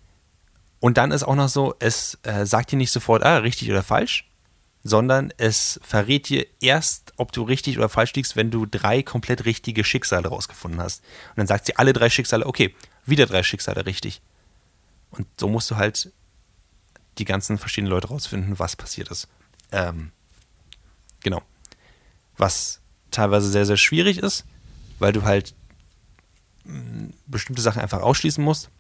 Und 0.79 0.97
dann 0.97 1.11
ist 1.11 1.25
auch 1.25 1.35
noch 1.35 1.49
so, 1.49 1.75
es 1.79 2.19
äh, 2.23 2.47
sagt 2.47 2.73
dir 2.73 2.77
nicht 2.77 2.91
sofort, 2.91 3.23
ah, 3.23 3.39
richtig 3.39 3.71
oder 3.71 3.83
falsch, 3.83 4.31
sondern 4.83 5.33
es 5.37 5.79
verrät 5.83 6.29
dir 6.29 6.47
erst, 6.61 7.13
ob 7.17 7.33
du 7.33 7.43
richtig 7.43 7.77
oder 7.77 7.91
falsch 7.91 8.15
liegst, 8.15 8.35
wenn 8.35 8.51
du 8.51 8.65
drei 8.65 9.03
komplett 9.03 9.45
richtige 9.45 9.85
Schicksale 9.85 10.29
rausgefunden 10.29 10.81
hast. 10.81 11.03
Und 11.31 11.39
dann 11.39 11.47
sagt 11.47 11.67
sie 11.67 11.77
alle 11.77 11.93
drei 11.93 12.09
Schicksale, 12.09 12.47
okay, 12.47 12.75
wieder 13.05 13.27
drei 13.27 13.43
Schicksale 13.43 13.85
richtig. 13.85 14.23
Und 15.11 15.27
so 15.39 15.49
musst 15.49 15.71
du 15.71 15.77
halt 15.77 16.11
die 17.19 17.25
ganzen 17.25 17.59
verschiedenen 17.59 17.91
Leute 17.91 18.09
rausfinden, 18.09 18.59
was 18.59 18.77
passiert 18.77 19.11
ist. 19.11 19.29
Ähm, 19.73 20.13
genau. 21.23 21.43
Was 22.39 22.81
teilweise 23.11 23.51
sehr, 23.51 23.67
sehr 23.67 23.77
schwierig 23.77 24.19
ist, 24.19 24.45
weil 24.99 25.13
du 25.13 25.23
halt 25.23 25.55
bestimmte 27.31 27.63
Sachen 27.63 27.81
einfach 27.83 28.01
ausschließen 28.01 28.43
musst. 28.43 28.71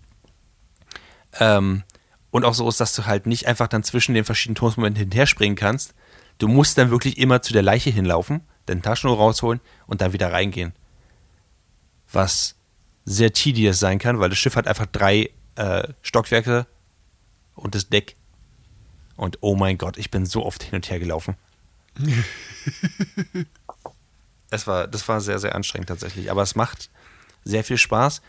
Ähm, 1.38 1.84
und 2.30 2.44
auch 2.44 2.54
so 2.54 2.68
ist, 2.68 2.80
dass 2.80 2.94
du 2.94 3.06
halt 3.06 3.26
nicht 3.26 3.46
einfach 3.46 3.68
dann 3.68 3.82
zwischen 3.82 4.14
den 4.14 4.24
verschiedenen 4.24 4.56
Tonsmomenten 4.56 5.00
hinterher 5.00 5.26
springen 5.26 5.56
kannst. 5.56 5.94
Du 6.38 6.48
musst 6.48 6.78
dann 6.78 6.90
wirklich 6.90 7.18
immer 7.18 7.42
zu 7.42 7.52
der 7.52 7.62
Leiche 7.62 7.90
hinlaufen, 7.90 8.42
deine 8.66 8.82
Taschenuhr 8.82 9.16
rausholen 9.16 9.60
und 9.86 10.00
dann 10.00 10.12
wieder 10.12 10.32
reingehen. 10.32 10.72
Was 12.12 12.54
sehr 13.04 13.32
tedious 13.32 13.78
sein 13.78 13.98
kann, 13.98 14.20
weil 14.20 14.30
das 14.30 14.38
Schiff 14.38 14.56
hat 14.56 14.66
einfach 14.66 14.86
drei 14.86 15.30
äh, 15.56 15.88
Stockwerke 16.02 16.66
und 17.54 17.74
das 17.74 17.88
Deck. 17.88 18.16
Und 19.16 19.38
oh 19.40 19.56
mein 19.56 19.76
Gott, 19.76 19.98
ich 19.98 20.10
bin 20.10 20.24
so 20.24 20.46
oft 20.46 20.62
hin 20.62 20.76
und 20.76 20.88
her 20.88 20.98
gelaufen. 20.98 21.36
es 24.50 24.66
war, 24.66 24.86
das 24.86 25.06
war 25.08 25.20
sehr, 25.20 25.38
sehr 25.38 25.54
anstrengend 25.54 25.88
tatsächlich. 25.88 26.30
Aber 26.30 26.42
es 26.42 26.54
macht 26.54 26.88
sehr 27.44 27.64
viel 27.64 27.78
Spaß. 27.78 28.22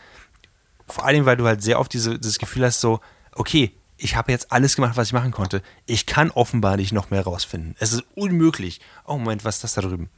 Vor 0.86 1.04
allem, 1.04 1.24
weil 1.24 1.36
du 1.36 1.46
halt 1.46 1.62
sehr 1.62 1.78
oft 1.78 1.92
diese, 1.92 2.18
dieses 2.18 2.38
Gefühl 2.38 2.64
hast, 2.64 2.80
so, 2.80 3.00
okay, 3.32 3.72
ich 3.96 4.16
habe 4.16 4.32
jetzt 4.32 4.50
alles 4.50 4.74
gemacht, 4.74 4.96
was 4.96 5.08
ich 5.08 5.12
machen 5.12 5.30
konnte. 5.30 5.62
Ich 5.86 6.06
kann 6.06 6.30
offenbar 6.30 6.76
nicht 6.76 6.92
noch 6.92 7.10
mehr 7.10 7.22
rausfinden. 7.22 7.76
Es 7.78 7.92
ist 7.92 8.04
unmöglich. 8.14 8.80
Oh 9.04 9.16
Moment, 9.16 9.44
was 9.44 9.56
ist 9.56 9.64
das 9.64 9.74
da 9.74 9.82
drüben? 9.82 10.10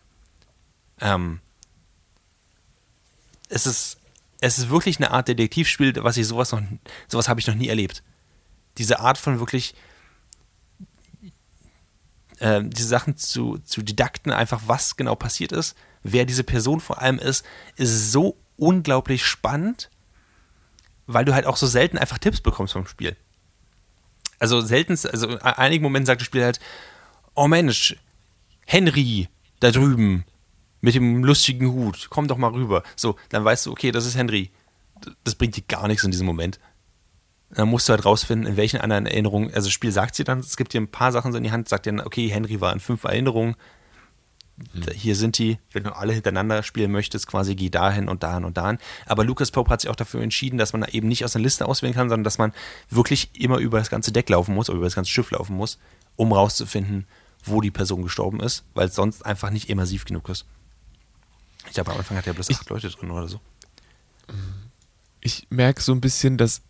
Ähm, 1.01 1.40
es 3.49 3.66
ist, 3.66 3.99
es 4.40 4.59
ist 4.59 4.70
wirklich 4.70 4.97
eine 4.99 5.11
Art 5.11 5.28
Detektivspiel, 5.28 5.92
was 6.03 6.16
ich 6.16 6.26
sowas 6.26 6.53
noch, 6.53 6.62
sowas 7.09 7.28
habe 7.28 7.40
ich 7.40 7.47
noch 7.47 7.55
nie 7.55 7.68
erlebt. 7.68 8.03
Diese 8.78 9.01
Art 9.01 9.18
von 9.18 9.38
wirklich 9.38 9.74
äh, 12.38 12.62
diese 12.64 12.88
Sachen 12.88 13.16
zu, 13.16 13.59
zu 13.59 13.82
didakten, 13.82 14.32
einfach 14.32 14.62
was 14.66 14.97
genau 14.97 15.14
passiert 15.14 15.53
ist, 15.53 15.76
wer 16.03 16.24
diese 16.24 16.45
Person 16.45 16.80
vor 16.80 17.01
allem 17.01 17.18
ist, 17.18 17.45
ist 17.76 18.12
so 18.12 18.36
unglaublich 18.57 19.25
spannend, 19.25 19.91
weil 21.07 21.25
du 21.25 21.35
halt 21.35 21.47
auch 21.47 21.57
so 21.57 21.67
selten 21.67 21.99
einfach 21.99 22.19
Tipps 22.19 22.41
bekommst 22.41 22.73
vom 22.73 22.87
Spiel. 22.87 23.17
Also 24.39 24.61
selten, 24.61 24.93
also 24.93 25.29
in 25.29 25.41
einigen 25.41 25.83
Momenten 25.83 26.07
sagt 26.07 26.21
das 26.21 26.27
Spiel 26.27 26.45
halt, 26.45 26.61
oh 27.35 27.49
Mensch, 27.49 27.97
Henry 28.67 29.29
da 29.61 29.71
drüben 29.71 30.25
mit 30.81 30.95
dem 30.95 31.25
lustigen 31.25 31.73
Hut, 31.73 32.09
komm 32.11 32.29
doch 32.29 32.37
mal 32.37 32.53
rüber. 32.53 32.83
So, 32.97 33.17
dann 33.31 33.45
weißt 33.45 33.67
du, 33.67 33.73
okay, 33.73 33.91
das 33.91 34.05
ist 34.05 34.17
Henry. 34.17 34.51
Das 35.25 35.35
bringt 35.35 35.57
dir 35.57 35.63
gar 35.63 35.89
nichts 35.89 36.05
in 36.05 36.11
diesem 36.11 36.27
Moment. 36.27 36.61
Dann 37.51 37.69
musst 37.69 37.89
du 37.89 37.93
halt 37.93 38.05
rausfinden, 38.05 38.47
in 38.47 38.57
welchen 38.57 38.81
anderen 38.81 39.07
Erinnerungen, 39.07 39.49
also 39.55 39.69
das 39.69 39.73
Spiel 39.73 39.93
sagt 39.93 40.19
dir 40.19 40.25
dann, 40.25 40.41
es 40.41 40.57
gibt 40.57 40.73
dir 40.73 40.81
ein 40.81 40.91
paar 40.91 41.13
Sachen 41.13 41.33
so 41.33 41.39
in 41.39 41.45
die 41.45 41.53
Hand, 41.53 41.69
sagt 41.69 41.87
dir, 41.87 42.05
okay, 42.05 42.29
Henry 42.29 42.61
war 42.61 42.73
in 42.73 42.81
fünf 42.81 43.05
Erinnerungen. 43.05 43.55
Hier 44.95 45.17
sind 45.17 45.39
die, 45.39 45.59
wenn 45.73 45.85
du 45.85 45.97
alle 45.97 46.13
hintereinander 46.13 46.63
spielen 46.63 46.93
möchtest, 46.93 47.27
quasi 47.27 47.57
geh 47.57 47.71
dahin 47.71 48.09
und 48.09 48.23
dahin 48.23 48.45
und 48.45 48.57
dahin. 48.57 48.79
Aber 49.07 49.25
Lucas 49.25 49.51
Pope 49.51 49.71
hat 49.71 49.81
sich 49.81 49.91
auch 49.91 49.97
dafür 49.97 50.23
entschieden, 50.23 50.59
dass 50.59 50.73
man 50.73 50.85
eben 50.85 51.09
nicht 51.09 51.25
aus 51.25 51.35
einer 51.35 51.43
Liste 51.43 51.67
auswählen 51.67 51.95
kann, 51.95 52.09
sondern 52.09 52.25
dass 52.25 52.39
man 52.39 52.53
wirklich 52.89 53.31
immer 53.35 53.59
über 53.59 53.79
das 53.79 53.91
ganze 53.91 54.13
Deck 54.13 54.29
laufen 54.29 54.55
muss, 54.55 54.69
oder 54.69 54.77
über 54.77 54.87
das 54.87 54.95
ganze 54.95 55.11
Schiff 55.11 55.31
laufen 55.33 55.57
muss, 55.57 55.79
um 56.17 56.33
rauszufinden, 56.33 57.07
wo 57.45 57.61
die 57.61 57.73
Person 57.73 58.03
gestorben 58.03 58.41
ist, 58.41 58.65
weil 58.75 58.89
es 58.89 58.95
sonst 58.95 59.27
einfach 59.27 59.51
nicht 59.51 59.69
immersiv 59.69 60.05
genug 60.05 60.29
ist. 60.29 60.47
Ich 61.67 61.73
glaube, 61.73 61.91
am 61.93 61.99
Anfang 61.99 62.17
hat 62.17 62.27
er 62.27 62.35
bloß 62.35 62.51
acht 62.51 62.71
Leute 62.71 62.89
drin 62.91 63.11
oder 63.11 63.29
so. 63.29 63.41
Ich 65.21 65.47
merke 65.51 65.83
so 65.83 65.93
ein 65.93 66.01
bisschen, 66.01 66.39
dass 66.39 66.63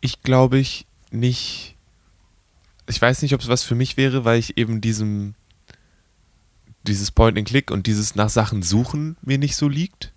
ich 0.00 0.22
glaube 0.22 0.58
ich 0.58 0.86
nicht. 1.10 1.76
Ich 2.86 3.02
weiß 3.02 3.20
nicht, 3.20 3.34
ob 3.34 3.40
es 3.42 3.48
was 3.48 3.64
für 3.64 3.74
mich 3.74 3.96
wäre, 3.96 4.24
weil 4.24 4.38
ich 4.38 4.56
eben 4.56 4.80
diesem 4.80 5.34
dieses 6.84 7.10
Point-and-Click 7.10 7.70
und 7.70 7.86
dieses 7.86 8.14
nach 8.14 8.30
Sachen 8.30 8.62
suchen 8.62 9.16
mir 9.22 9.38
nicht 9.38 9.56
so 9.56 9.68
liegt. 9.68 10.12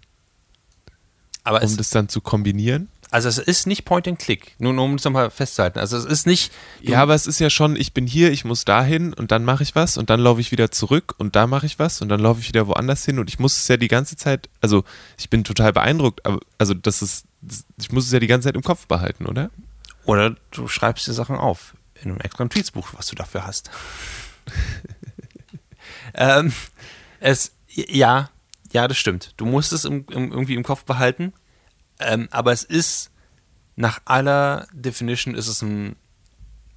Aber 1.43 1.63
um 1.63 1.77
das 1.77 1.89
dann 1.89 2.07
zu 2.07 2.21
kombinieren. 2.21 2.89
Also 3.09 3.27
es 3.27 3.39
ist 3.39 3.67
nicht 3.67 3.83
Point 3.83 4.07
and 4.07 4.17
Click, 4.17 4.55
nur 4.57 4.77
um 4.77 4.95
es 4.95 5.03
nochmal 5.03 5.29
festzuhalten. 5.31 5.79
Also 5.79 5.97
es 5.97 6.05
ist 6.05 6.25
nicht. 6.25 6.53
Ja, 6.81 7.01
aber 7.01 7.13
es 7.13 7.27
ist 7.27 7.39
ja 7.39 7.49
schon, 7.49 7.75
ich 7.75 7.93
bin 7.93 8.07
hier, 8.07 8.31
ich 8.31 8.45
muss 8.45 8.63
dahin 8.63 9.13
und 9.13 9.31
dann 9.31 9.43
mache 9.43 9.63
ich 9.63 9.75
was 9.75 9.97
und 9.97 10.09
dann 10.09 10.21
laufe 10.21 10.39
ich 10.39 10.53
wieder 10.53 10.71
zurück 10.71 11.15
und 11.17 11.35
da 11.35 11.45
mache 11.45 11.65
ich 11.65 11.77
was 11.77 12.01
und 12.01 12.07
dann 12.07 12.21
laufe 12.21 12.39
ich 12.39 12.47
wieder 12.47 12.67
woanders 12.67 13.03
hin 13.03 13.19
und 13.19 13.27
ich 13.27 13.37
muss 13.37 13.57
es 13.57 13.67
ja 13.67 13.75
die 13.75 13.89
ganze 13.89 14.15
Zeit, 14.15 14.49
also 14.61 14.85
ich 15.17 15.29
bin 15.29 15.43
total 15.43 15.73
beeindruckt, 15.73 16.25
aber 16.25 16.39
also 16.57 16.73
das 16.73 17.01
ist, 17.01 17.25
ich 17.77 17.91
muss 17.91 18.05
es 18.05 18.13
ja 18.13 18.19
die 18.19 18.27
ganze 18.27 18.47
Zeit 18.47 18.55
im 18.55 18.63
Kopf 18.63 18.87
behalten, 18.87 19.25
oder? 19.25 19.49
Oder 20.05 20.37
du 20.51 20.69
schreibst 20.69 21.05
dir 21.05 21.13
Sachen 21.13 21.35
auf 21.35 21.75
in 22.01 22.11
einem 22.11 22.21
extra 22.21 22.45
Tweetsbuch, 22.45 22.93
was 22.93 23.07
du 23.07 23.15
dafür 23.15 23.45
hast. 23.45 23.71
ähm, 26.13 26.53
es, 27.19 27.53
ja, 27.67 28.29
ja, 28.71 28.87
das 28.87 28.97
stimmt. 28.97 29.33
Du 29.37 29.45
musst 29.45 29.73
es 29.73 29.85
im, 29.85 30.05
im, 30.11 30.31
irgendwie 30.31 30.55
im 30.55 30.63
Kopf 30.63 30.85
behalten, 30.85 31.33
ähm, 31.99 32.27
aber 32.31 32.51
es 32.51 32.63
ist 32.63 33.11
nach 33.75 34.01
aller 34.05 34.67
Definition 34.73 35.35
ist 35.35 35.47
es 35.47 35.61
ein, 35.61 35.95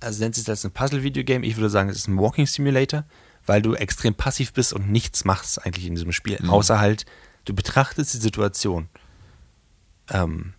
also 0.01 0.23
nennt 0.23 0.35
sich 0.35 0.45
das 0.45 0.65
ein 0.65 0.73
Puzzle-Video-Game. 0.73 1.43
Ich 1.43 1.57
würde 1.57 1.71
sagen, 1.71 1.89
es 1.89 1.97
ist 1.97 2.09
ein 2.09 2.19
Walking 2.19 2.47
Simulator, 2.47 3.05
weil 3.47 3.63
du 3.63 3.75
extrem 3.75 4.15
passiv 4.15 4.53
bist 4.53 4.73
und 4.73 4.91
nichts 4.91 5.25
machst 5.25 5.65
eigentlich 5.65 5.87
in 5.87 5.95
diesem 5.95 6.13
Spiel, 6.13 6.39
mhm. 6.41 6.51
außer 6.51 6.79
halt, 6.79 7.05
du 7.45 7.55
betrachtest 7.55 8.15
die 8.15 8.19
Situation. 8.19 8.89
Ähm, 10.11 10.55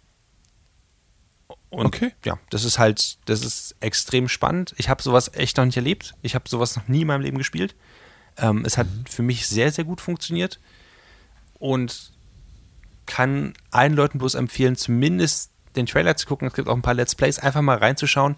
und 1.69 1.87
okay. 1.87 2.13
ja, 2.23 2.39
das 2.49 2.63
ist 2.63 2.79
halt, 2.79 3.17
das 3.25 3.43
ist 3.43 3.75
extrem 3.81 4.29
spannend. 4.29 4.73
Ich 4.77 4.87
habe 4.87 5.03
sowas 5.03 5.31
echt 5.33 5.57
noch 5.57 5.65
nicht 5.65 5.75
erlebt. 5.75 6.15
Ich 6.21 6.33
habe 6.33 6.47
sowas 6.47 6.75
noch 6.75 6.87
nie 6.87 7.01
in 7.01 7.07
meinem 7.07 7.21
Leben 7.21 7.37
gespielt. 7.37 7.75
Ähm, 8.37 8.63
es 8.65 8.77
hat 8.77 8.87
mhm. 8.87 9.05
für 9.05 9.23
mich 9.23 9.47
sehr, 9.47 9.71
sehr 9.71 9.83
gut 9.83 10.01
funktioniert 10.01 10.59
und 11.59 12.11
kann 13.05 13.53
allen 13.71 13.93
Leuten 13.93 14.17
bloß 14.17 14.35
empfehlen, 14.35 14.75
zumindest 14.75 15.51
den 15.75 15.85
Trailer 15.85 16.15
zu 16.15 16.27
gucken. 16.27 16.47
Es 16.47 16.53
gibt 16.53 16.67
auch 16.67 16.75
ein 16.75 16.81
paar 16.81 16.93
Let's 16.93 17.15
Plays, 17.15 17.39
einfach 17.39 17.61
mal 17.61 17.77
reinzuschauen. 17.77 18.35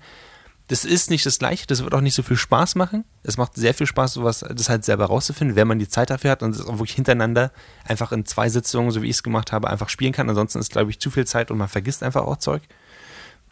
Das 0.67 0.83
ist 0.83 1.09
nicht 1.09 1.25
das 1.25 1.39
Gleiche, 1.39 1.65
das 1.65 1.81
wird 1.83 1.93
auch 1.93 2.01
nicht 2.01 2.13
so 2.13 2.23
viel 2.23 2.35
Spaß 2.35 2.75
machen. 2.75 3.05
Es 3.23 3.37
macht 3.37 3.55
sehr 3.55 3.73
viel 3.73 3.87
Spaß, 3.87 4.13
sowas, 4.13 4.43
das 4.49 4.67
halt 4.67 4.83
selber 4.83 5.05
rauszufinden, 5.05 5.55
wenn 5.55 5.67
man 5.67 5.79
die 5.79 5.87
Zeit 5.87 6.09
dafür 6.09 6.31
hat 6.31 6.43
und 6.43 6.53
es 6.53 6.61
auch 6.61 6.73
wirklich 6.73 6.95
hintereinander 6.95 7.53
einfach 7.85 8.11
in 8.11 8.25
zwei 8.25 8.49
Sitzungen, 8.49 8.91
so 8.91 9.01
wie 9.01 9.05
ich 9.05 9.15
es 9.15 9.23
gemacht 9.23 9.53
habe, 9.53 9.69
einfach 9.69 9.87
spielen 9.87 10.11
kann. 10.11 10.27
Ansonsten 10.27 10.59
ist, 10.59 10.73
glaube 10.73 10.89
ich, 10.91 10.99
zu 10.99 11.09
viel 11.09 11.25
Zeit 11.25 11.51
und 11.51 11.57
man 11.57 11.69
vergisst 11.69 12.03
einfach 12.03 12.23
auch 12.23 12.37
Zeug. 12.37 12.63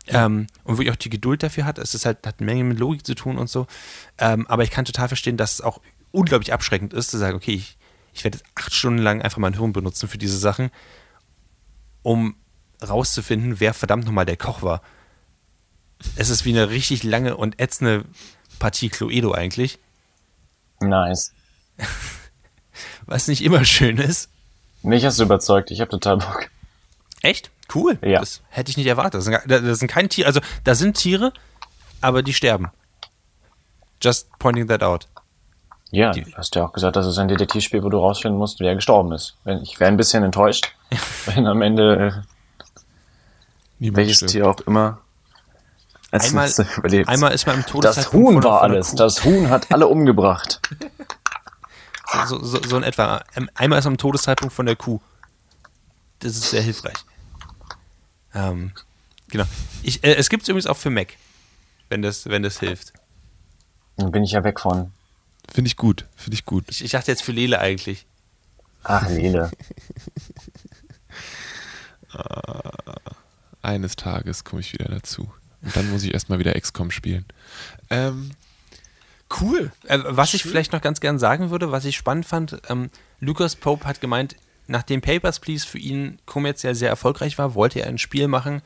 Ähm, 0.08 0.48
und 0.66 0.78
wirklich 0.78 0.91
auch 0.91 0.98
die 0.98 1.10
Geduld 1.10 1.41
dafür 1.41 1.66
hat. 1.66 1.80
Es 1.80 1.96
ist 1.96 2.06
halt, 2.06 2.28
hat 2.28 2.36
eine 2.39 2.46
Menge 2.46 2.64
mit 2.66 2.80
Logik 2.80 3.06
zu 3.06 3.16
tun 3.16 3.38
und 3.38 3.50
so. 3.50 3.66
Ähm, 4.18 4.46
aber 4.48 4.64
ich 4.64 4.70
kann 4.70 4.86
total 4.86 5.08
verstehen, 5.08 5.38
dass 5.38 5.54
es 5.54 5.62
auch 5.62 5.80
unglaublich 6.16 6.53
abschreckend 6.53 6.93
ist, 6.93 7.11
zu 7.11 7.18
sagen, 7.18 7.36
okay, 7.36 7.53
ich, 7.53 7.78
ich 8.13 8.24
werde 8.24 8.38
jetzt 8.38 8.47
acht 8.55 8.74
Stunden 8.74 9.01
lang 9.01 9.22
einfach 9.22 9.38
mein 9.38 9.53
Hirn 9.55 9.74
benutzen 9.74 10.07
für 10.07 10.18
diese 10.18 10.38
Sachen, 10.38 10.72
um 12.01 12.36
rauszufinden, 12.88 13.59
wer 13.59 13.74
verdammt 13.74 14.05
nochmal 14.05 14.26
der 14.26 14.38
Koch 14.38 14.61
war. 14.61 14.82
Es 16.16 16.30
ist 16.30 16.45
wie 16.45 16.51
eine 16.51 16.70
richtig 16.70 17.03
lange 17.03 17.38
und 17.38 17.59
ätzende 17.59 18.05
Partie 18.59 18.89
Cluedo 18.89 19.32
eigentlich. 19.32 19.80
Nice. 20.80 21.34
Was 23.05 23.28
nicht 23.28 23.43
immer 23.43 23.66
schön 23.66 23.97
ist. 23.97 24.30
Mich 24.82 25.05
hast 25.05 25.20
du 25.20 25.24
überzeugt, 25.24 25.72
ich 25.72 25.82
habe 25.82 25.89
total 25.89 26.18
Bock. 26.18 26.49
Echt? 27.22 27.49
Cool. 27.74 27.97
Ja. 28.03 28.20
Das 28.20 28.41
hätte 28.49 28.70
ich 28.70 28.78
nicht 28.78 28.88
erwartet. 28.88 29.16
Das 29.16 29.26
sind, 29.26 29.39
das 29.47 29.80
sind 29.80 29.88
keine 29.88 30.09
Tiere, 30.09 30.28
also 30.28 30.41
da 30.63 30.76
sind 30.76 30.95
Tiere, 30.95 31.34
aber 32.01 32.22
die 32.22 32.34
sterben. 32.34 32.70
Just 34.01 34.30
pointing 34.38 34.68
that 34.68 34.84
out. 34.84 35.07
Ja, 35.92 36.12
du 36.12 36.24
hast 36.36 36.56
ja 36.56 36.66
auch 36.66 36.74
gesagt, 36.74 36.96
das 36.96 37.06
ist 37.08 37.18
ein 37.18 37.28
Detektivspiel, 37.28 37.84
wo 37.84 37.90
du 37.90 38.00
rausfinden 38.00 38.38
musst, 38.38 38.60
wer 38.60 38.76
gestorben 38.76 39.12
ist. 39.14 39.36
Ich 39.64 39.80
wäre 39.80 39.90
ein 39.90 39.98
bisschen 39.98 40.24
enttäuscht, 40.24 40.74
wenn 41.26 41.48
am 41.48 41.62
Ende 41.62 42.24
äh, 43.80 43.96
welches 43.96 44.18
stirbt. 44.18 44.32
Tier 44.32 44.50
auch 44.50 44.60
immer 44.62 45.00
als 46.12 46.28
einmal, 46.28 46.52
überlebt. 46.78 47.10
Einmal 47.10 47.34
ist 47.34 47.46
man 47.46 47.58
im 47.58 47.66
Todeszeitpunkt. 47.66 48.28
Das 48.28 48.36
Huhn 48.36 48.44
war 48.44 48.62
alles. 48.62 48.96
Das 48.96 49.24
Huhn 49.24 49.50
hat 49.50 49.72
alle 49.72 49.88
umgebracht. 49.96 50.62
so, 52.28 52.44
so, 52.44 52.62
so 52.64 52.78
in 52.78 52.84
etwa. 52.84 53.24
Einmal 53.54 53.80
ist 53.80 53.86
man 53.86 53.94
im 53.94 53.98
Todeszeitpunkt 53.98 54.54
von 54.54 54.66
der 54.66 54.76
Kuh. 54.76 55.00
Das 56.20 56.32
ist 56.32 56.50
sehr 56.50 56.62
hilfreich. 56.62 56.98
Ähm, 58.34 58.72
genau. 59.30 59.46
Ich, 59.84 60.04
äh, 60.04 60.16
es 60.16 60.30
gibt 60.30 60.44
es 60.44 60.50
übrigens 60.50 60.68
auch 60.68 60.78
für 60.78 60.90
Mac, 60.90 61.14
wenn 61.90 62.02
das, 62.02 62.28
wenn 62.28 62.44
das 62.44 62.60
hilft. 62.60 62.94
Dann 63.98 64.12
bin 64.12 64.24
ich 64.24 64.32
ja 64.32 64.44
weg 64.44 64.60
von. 64.60 64.92
Finde 65.52 65.68
ich 65.68 65.78
gut, 65.78 66.06
finde 66.16 66.36
ich 66.36 66.46
gut. 66.46 66.66
Ich, 66.70 66.84
ich, 66.84 66.91
dachte 66.91 67.12
jetzt 67.12 67.24
für 67.24 67.32
Lele 67.32 67.60
eigentlich. 67.60 68.06
Ach, 68.84 69.08
Lele. 69.10 69.52
uh, 72.14 72.20
eines 73.62 73.96
Tages 73.96 74.43
komme 74.43 74.62
ich 74.62 74.74
wieder 74.74 74.89
dazu. 74.89 75.32
Und 75.62 75.76
dann 75.76 75.89
muss 75.89 76.04
ich 76.04 76.14
erstmal 76.14 76.39
wieder 76.39 76.60
XCOM 76.60 76.91
spielen. 76.91 77.26
Ähm, 77.89 78.32
cool. 79.41 79.72
Äh, 79.88 80.00
was 80.06 80.30
Schön. 80.30 80.38
ich 80.38 80.43
vielleicht 80.43 80.72
noch 80.72 80.82
ganz 80.82 81.00
gern 81.00 81.20
sagen 81.20 81.50
würde, 81.50 81.72
was 81.72 81.86
ich 81.86 81.98
spannend 81.98 82.26
fand, 82.26 82.62
ähm, 82.70 82.89
Lucas 83.20 83.56
Pope 83.56 83.86
hat 83.86 84.02
gemeint, 84.02 84.36
nachdem 84.68 85.02
Papers, 85.02 85.39
Please 85.39 85.66
für 85.66 85.80
ihn 85.80 86.20
kommerziell 86.26 86.76
sehr 86.76 86.89
erfolgreich 86.89 87.38
war, 87.38 87.56
wollte 87.56 87.80
er 87.80 87.88
ein 87.88 87.98
Spiel 87.98 88.28
machen, 88.28 88.62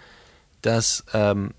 das, 0.62 1.06
ähm, 1.14 1.54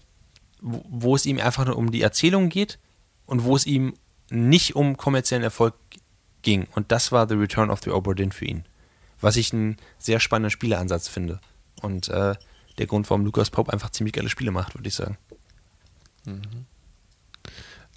wo, 0.61 0.85
wo 0.89 1.17
es 1.17 1.25
ihm 1.27 1.41
einfach 1.41 1.65
nur 1.65 1.77
um 1.77 1.91
die 1.91 2.03
Erzählung 2.03 2.51
geht 2.51 2.79
und 3.27 3.45
wo 3.45 3.57
es 3.57 3.67
ihm 3.67 3.95
nicht 4.31 4.77
um 4.77 4.97
kommerziellen 4.97 5.45
Erfolg 5.45 5.75
ging. 6.43 6.67
Und 6.75 6.93
das 6.93 7.13
war 7.13 7.29
The 7.29 7.35
Return 7.35 7.71
of 7.71 7.81
the 7.83 7.91
Obra 7.91 8.15
Dinn 8.15 8.33
für 8.33 8.47
ihn. 8.47 8.65
Was 9.21 9.37
ich 9.37 9.53
einen 9.53 9.77
sehr 9.99 10.21
spannenden 10.21 10.51
Spieleansatz 10.51 11.09
finde. 11.09 11.41
Und 11.83 12.09
äh, 12.09 12.35
der 12.79 12.87
Grund, 12.87 13.09
warum 13.11 13.25
Lucas 13.25 13.51
Pope 13.51 13.73
einfach 13.73 13.91
ziemlich 13.91 14.15
geile 14.15 14.29
Spiele 14.29 14.51
macht, 14.51 14.75
würde 14.75 14.89
ich 14.89 14.95
sagen. 14.95 15.19
Mhm. 16.25 16.67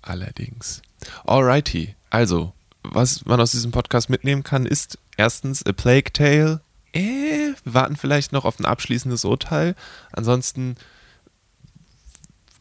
Allerdings. 0.01 0.81
Alrighty. 1.25 1.95
Also, 2.09 2.53
was 2.84 3.25
man 3.25 3.39
aus 3.39 3.51
diesem 3.51 3.71
Podcast 3.71 4.09
mitnehmen 4.09 4.43
kann, 4.43 4.65
ist 4.65 4.99
erstens 5.15 5.65
A 5.65 5.71
Plague 5.71 6.11
Tale. 6.11 6.61
Äh, 6.91 7.53
wir 7.63 7.73
warten 7.73 7.95
vielleicht 7.95 8.34
noch 8.34 8.45
auf 8.45 8.59
ein 8.59 8.65
abschließendes 8.65 9.23
Urteil. 9.25 9.75
Ansonsten 10.11 10.75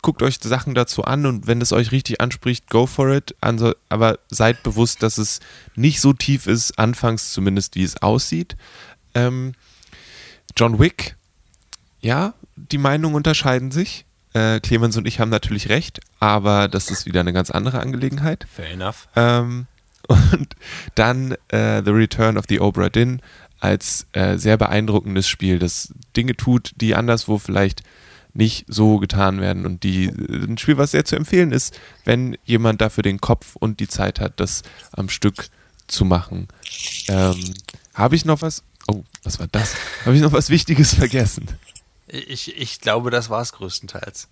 guckt 0.02 0.22
euch 0.22 0.38
Sachen 0.42 0.74
dazu 0.74 1.04
an 1.04 1.26
und 1.26 1.46
wenn 1.46 1.60
es 1.60 1.72
euch 1.72 1.92
richtig 1.92 2.20
anspricht, 2.20 2.68
go 2.68 2.86
for 2.86 3.10
it. 3.10 3.34
Also, 3.40 3.74
aber 3.88 4.18
seid 4.28 4.62
bewusst, 4.64 5.02
dass 5.02 5.16
es 5.16 5.40
nicht 5.76 6.00
so 6.00 6.12
tief 6.12 6.46
ist, 6.46 6.78
anfangs 6.78 7.32
zumindest, 7.32 7.76
wie 7.76 7.84
es 7.84 8.02
aussieht. 8.02 8.56
Ähm, 9.14 9.52
John 10.56 10.78
Wick, 10.78 11.16
ja, 12.00 12.34
die 12.56 12.78
Meinungen 12.78 13.14
unterscheiden 13.14 13.70
sich. 13.70 14.04
Äh, 14.34 14.60
Clemens 14.60 14.96
und 14.96 15.06
ich 15.06 15.20
haben 15.20 15.28
natürlich 15.28 15.68
recht, 15.68 16.00
aber 16.18 16.66
das 16.66 16.90
ist 16.90 17.06
wieder 17.06 17.20
eine 17.20 17.32
ganz 17.32 17.50
andere 17.50 17.80
Angelegenheit. 17.80 18.46
Fair 18.50 18.70
enough. 18.70 19.08
Ähm, 19.14 19.66
und 20.08 20.56
dann 20.96 21.32
äh, 21.48 21.82
The 21.84 21.90
Return 21.90 22.36
of 22.36 22.46
the 22.48 22.60
Obra 22.60 22.88
Dinn. 22.88 23.22
als 23.60 24.06
äh, 24.12 24.36
sehr 24.36 24.56
beeindruckendes 24.56 25.28
Spiel, 25.28 25.60
das 25.60 25.94
Dinge 26.16 26.36
tut, 26.36 26.72
die 26.76 26.96
anderswo 26.96 27.38
vielleicht 27.38 27.82
nicht 28.34 28.64
so 28.68 28.98
getan 28.98 29.40
werden 29.40 29.66
und 29.66 29.82
die 29.82 30.06
ein 30.06 30.56
Spiel, 30.58 30.78
was 30.78 30.92
sehr 30.92 31.04
zu 31.04 31.16
empfehlen 31.16 31.52
ist, 31.52 31.78
wenn 32.04 32.36
jemand 32.44 32.80
dafür 32.80 33.02
den 33.02 33.20
Kopf 33.20 33.56
und 33.56 33.80
die 33.80 33.88
Zeit 33.88 34.20
hat, 34.20 34.40
das 34.40 34.62
am 34.92 35.08
Stück 35.08 35.48
zu 35.86 36.04
machen. 36.04 36.48
Ähm, 37.08 37.54
Habe 37.94 38.16
ich 38.16 38.24
noch 38.24 38.42
was? 38.42 38.62
Oh, 38.88 39.02
was 39.22 39.38
war 39.38 39.48
das? 39.52 39.74
Habe 40.04 40.16
ich 40.16 40.22
noch 40.22 40.32
was 40.32 40.50
Wichtiges 40.50 40.94
vergessen? 40.94 41.46
Ich, 42.08 42.56
ich 42.56 42.80
glaube, 42.80 43.10
das 43.10 43.30
war 43.30 43.42
es 43.42 43.52
größtenteils. 43.52 44.28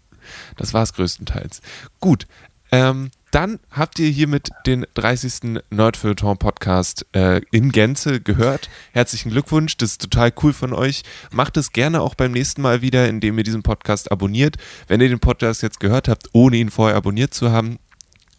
Das 0.57 0.75
war 0.75 0.83
es 0.83 0.93
größtenteils. 0.93 1.61
Gut. 2.01 2.27
Ähm, 2.73 3.11
dann 3.31 3.61
habt 3.71 3.99
ihr 3.99 4.09
hiermit 4.09 4.51
den 4.67 4.87
30. 4.95 5.63
Nerdfeuilleton 5.71 6.37
Podcast 6.39 7.07
äh, 7.15 7.41
in 7.53 7.71
Gänze 7.71 8.21
gehört. 8.21 8.69
Herzlichen 8.93 9.31
Glückwunsch, 9.31 9.77
das 9.77 9.93
ist 9.93 10.03
total 10.03 10.33
cool 10.43 10.53
von 10.53 10.73
euch. 10.73 11.03
Macht 11.31 11.57
es 11.57 11.73
gerne 11.73 12.01
auch 12.01 12.15
beim 12.15 12.33
nächsten 12.33 12.63
Mal 12.63 12.83
wieder, 12.83 13.09
indem 13.09 13.39
ihr 13.39 13.45
diesen 13.45 13.63
Podcast 13.63 14.11
abonniert. 14.11 14.57
Wenn 14.89 15.01
ihr 15.01 15.09
den 15.09 15.21
Podcast 15.21 15.63
jetzt 15.63 15.81
gehört 15.81 16.09
habt, 16.09 16.29
ohne 16.33 16.57
ihn 16.57 16.71
vorher 16.71 16.97
abonniert 16.97 17.33
zu 17.33 17.53
haben, 17.53 17.79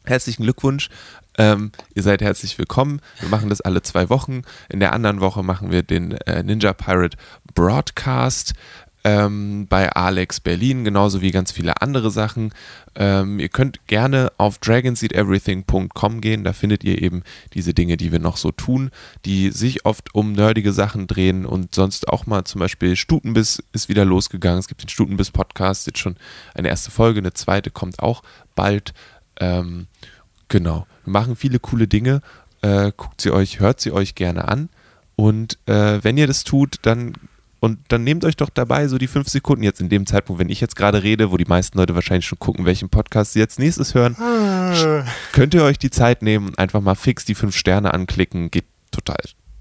herzlichen 0.04 0.44
Glückwunsch. 0.44 0.90
Ähm, 1.38 1.72
ihr 1.96 2.04
seid 2.04 2.22
herzlich 2.22 2.58
willkommen. 2.58 3.02
Wir 3.20 3.30
machen 3.30 3.50
das 3.50 3.62
alle 3.62 3.82
zwei 3.82 4.10
Wochen. 4.10 4.42
In 4.68 4.82
der 4.82 4.92
anderen 4.92 5.22
Woche 5.22 5.44
machen 5.44 5.72
wir 5.72 5.84
den 5.84 6.12
äh, 6.12 6.44
Ninja 6.44 6.74
Pirate 6.74 7.18
Broadcast 7.54 8.54
ähm, 9.04 9.68
bei 9.68 9.92
Alex 9.92 10.40
Berlin, 10.40 10.84
genauso 10.84 11.22
wie 11.22 11.32
ganz 11.32 11.52
viele 11.52 11.82
andere 11.82 12.12
Sachen. 12.12 12.54
Ähm, 12.96 13.40
ihr 13.40 13.50
könnt 13.50 13.88
gerne 13.88 14.32
auf 14.38 14.60
dragonseedeverything.com 14.60 16.22
gehen, 16.22 16.44
da 16.44 16.54
findet 16.54 16.84
ihr 16.84 17.02
eben 17.02 17.24
diese 17.54 17.74
Dinge, 17.74 17.98
die 17.98 18.12
wir 18.12 18.20
noch 18.20 18.38
so 18.38 18.52
tun, 18.52 18.92
die 19.26 19.50
sich 19.50 19.86
oft 19.86 20.14
um 20.14 20.34
nerdige 20.34 20.74
Sachen 20.74 21.08
drehen 21.08 21.46
und 21.46 21.74
sonst 21.74 22.08
auch 22.10 22.26
mal 22.26 22.44
zum 22.44 22.60
Beispiel 22.60 22.96
Stutenbiss 22.96 23.64
ist 23.74 23.90
wieder 23.90 24.06
losgegangen. 24.06 24.60
Es 24.60 24.68
gibt 24.68 24.84
den 24.84 24.90
Stutenbiss-Podcast, 24.90 25.88
jetzt 25.88 26.00
schon 26.00 26.16
eine 26.54 26.70
erste 26.70 26.92
Folge, 26.92 27.20
eine 27.20 27.34
zweite 27.34 27.72
kommt 27.72 28.00
auch 28.00 28.24
bald. 28.56 28.94
Ähm, 29.40 29.88
genau, 30.48 30.86
wir 31.06 31.12
machen 31.12 31.36
viele 31.36 31.60
coole 31.60 31.88
Dinge. 31.88 32.22
Äh, 32.62 32.92
guckt 32.96 33.22
sie 33.22 33.32
euch, 33.32 33.60
hört 33.60 33.82
sie 33.82 33.92
euch 33.92 34.14
gerne 34.16 34.48
an. 34.48 34.70
Und 35.16 35.58
äh, 35.68 36.04
wenn 36.04 36.18
ihr 36.18 36.28
das 36.28 36.44
tut, 36.44 36.78
dann 36.84 37.14
und 37.62 37.80
dann 37.90 38.04
nehmt 38.04 38.26
euch 38.26 38.36
doch 38.36 38.50
dabei 38.50 38.88
so 38.88 38.98
die 38.98 39.06
fünf 39.06 39.30
Sekunden 39.30 39.62
jetzt 39.62 39.80
in 39.82 39.88
dem 39.88 40.08
Zeitpunkt, 40.08 40.40
wenn 40.40 40.50
ich 40.50 40.60
jetzt 40.60 40.76
gerade 40.76 41.04
rede, 41.04 41.32
wo 41.32 41.38
die 41.38 41.46
meisten 41.46 41.78
Leute 41.78 41.94
wahrscheinlich 41.94 42.26
schon 42.26 42.40
gucken, 42.40 42.66
welchen 42.66 42.90
Podcast 42.90 43.34
sie 43.34 43.40
jetzt 43.40 43.60
nächstes 43.60 43.94
hören. 43.94 44.16
könnt 45.32 45.54
ihr 45.54 45.64
euch 45.64 45.78
die 45.78 45.92
Zeit 45.92 46.24
nehmen 46.24 46.48
und 46.48 46.58
einfach 46.58 46.82
mal 46.82 46.96
fix 46.96 47.24
die 47.24 47.36
fünf 47.36 47.56
Sterne 47.56 47.94
anklicken. 47.94 48.50
Geht 48.50 48.66
total, 48.90 49.20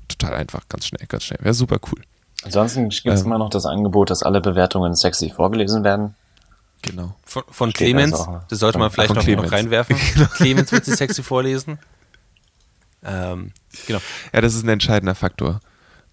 total 0.09 0.33
einfach, 0.33 0.67
ganz 0.71 0.87
schnell, 0.87 1.07
ganz 1.09 1.25
schnell. 1.25 1.41
Wäre 1.43 1.53
super 1.53 1.79
cool. 1.93 2.03
Ansonsten 2.43 2.89
gibt 2.89 3.07
es 3.07 3.21
ähm, 3.21 3.27
immer 3.27 3.39
noch 3.39 3.51
das 3.51 3.67
Angebot, 3.67 4.09
dass 4.09 4.23
alle 4.23 4.41
Bewertungen 4.41 4.95
sexy 4.95 5.29
vorgelesen 5.29 5.85
werden. 5.85 6.15
Genau. 6.81 7.15
Von, 7.27 7.43
von 7.51 7.71
Clemens, 7.71 8.15
also 8.15 8.41
das 8.49 8.61
sollte 8.61 8.79
man 8.79 8.91
vielleicht 8.91 9.15
noch, 9.15 9.27
noch, 9.27 9.53
reinwerfen. 9.53 9.95
Genau. 10.15 10.27
Clemens 10.29 10.73
wird 10.73 10.87
sie 10.87 10.95
sexy 10.95 11.23
vorlesen. 11.23 11.79
Ähm, 13.05 13.53
genau. 13.87 14.01
Ja, 14.33 14.41
das 14.41 14.55
ist 14.55 14.65
ein 14.65 14.71
entscheidender 14.71 15.15
Faktor. 15.15 15.61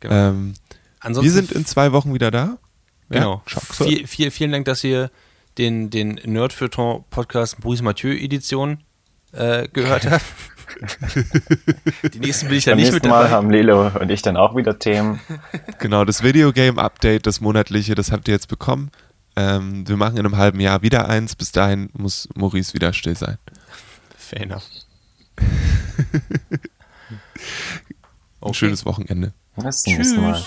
Genau. 0.01 0.13
Ähm, 0.13 0.53
Ansonsten 0.99 1.25
wir 1.25 1.31
sind 1.31 1.51
in 1.51 1.65
zwei 1.65 1.91
Wochen 1.91 2.13
wieder 2.13 2.31
da. 2.31 2.57
Genau. 3.09 3.41
Ja, 3.49 3.59
viel, 3.59 4.07
viel, 4.07 4.31
vielen 4.31 4.51
Dank, 4.51 4.65
dass 4.65 4.83
ihr 4.83 5.11
den, 5.57 5.89
den 5.89 6.19
Nerdfeuilleton 6.25 7.05
Podcast 7.09 7.59
Bruce 7.59 7.81
Mathieu 7.81 8.11
Edition 8.13 8.83
äh, 9.31 9.67
gehört 9.69 10.05
habt. 10.09 10.25
Die 12.13 12.19
nächsten 12.19 12.49
will 12.49 12.57
ich 12.57 12.65
ja 12.65 12.75
nicht 12.75 12.91
mit 12.91 13.05
dabei. 13.05 13.23
Mal 13.23 13.29
haben 13.29 13.49
Lilo 13.49 13.87
und 13.87 14.11
ich 14.11 14.21
dann 14.21 14.35
auch 14.37 14.55
wieder 14.55 14.77
Themen. 14.79 15.19
Genau, 15.79 16.05
das 16.05 16.23
Videogame 16.23 16.81
Update, 16.81 17.27
das 17.27 17.39
monatliche, 17.39 17.93
das 17.93 18.11
habt 18.11 18.27
ihr 18.27 18.33
jetzt 18.33 18.47
bekommen. 18.47 18.91
Ähm, 19.35 19.87
wir 19.87 19.95
machen 19.95 20.17
in 20.17 20.25
einem 20.25 20.37
halben 20.37 20.59
Jahr 20.59 20.81
wieder 20.81 21.07
eins. 21.07 21.35
Bis 21.35 21.51
dahin 21.51 21.89
muss 21.93 22.27
Maurice 22.35 22.73
wieder 22.73 22.93
still 22.93 23.15
sein. 23.15 23.37
Fair 24.17 24.41
enough. 24.41 24.63
Ein 28.41 28.53
schönes 28.53 28.85
Wochenende. 28.85 29.33
Bis 29.55 29.83
zum 29.83 29.93
nächsten 29.93 30.21
Mal. 30.21 30.43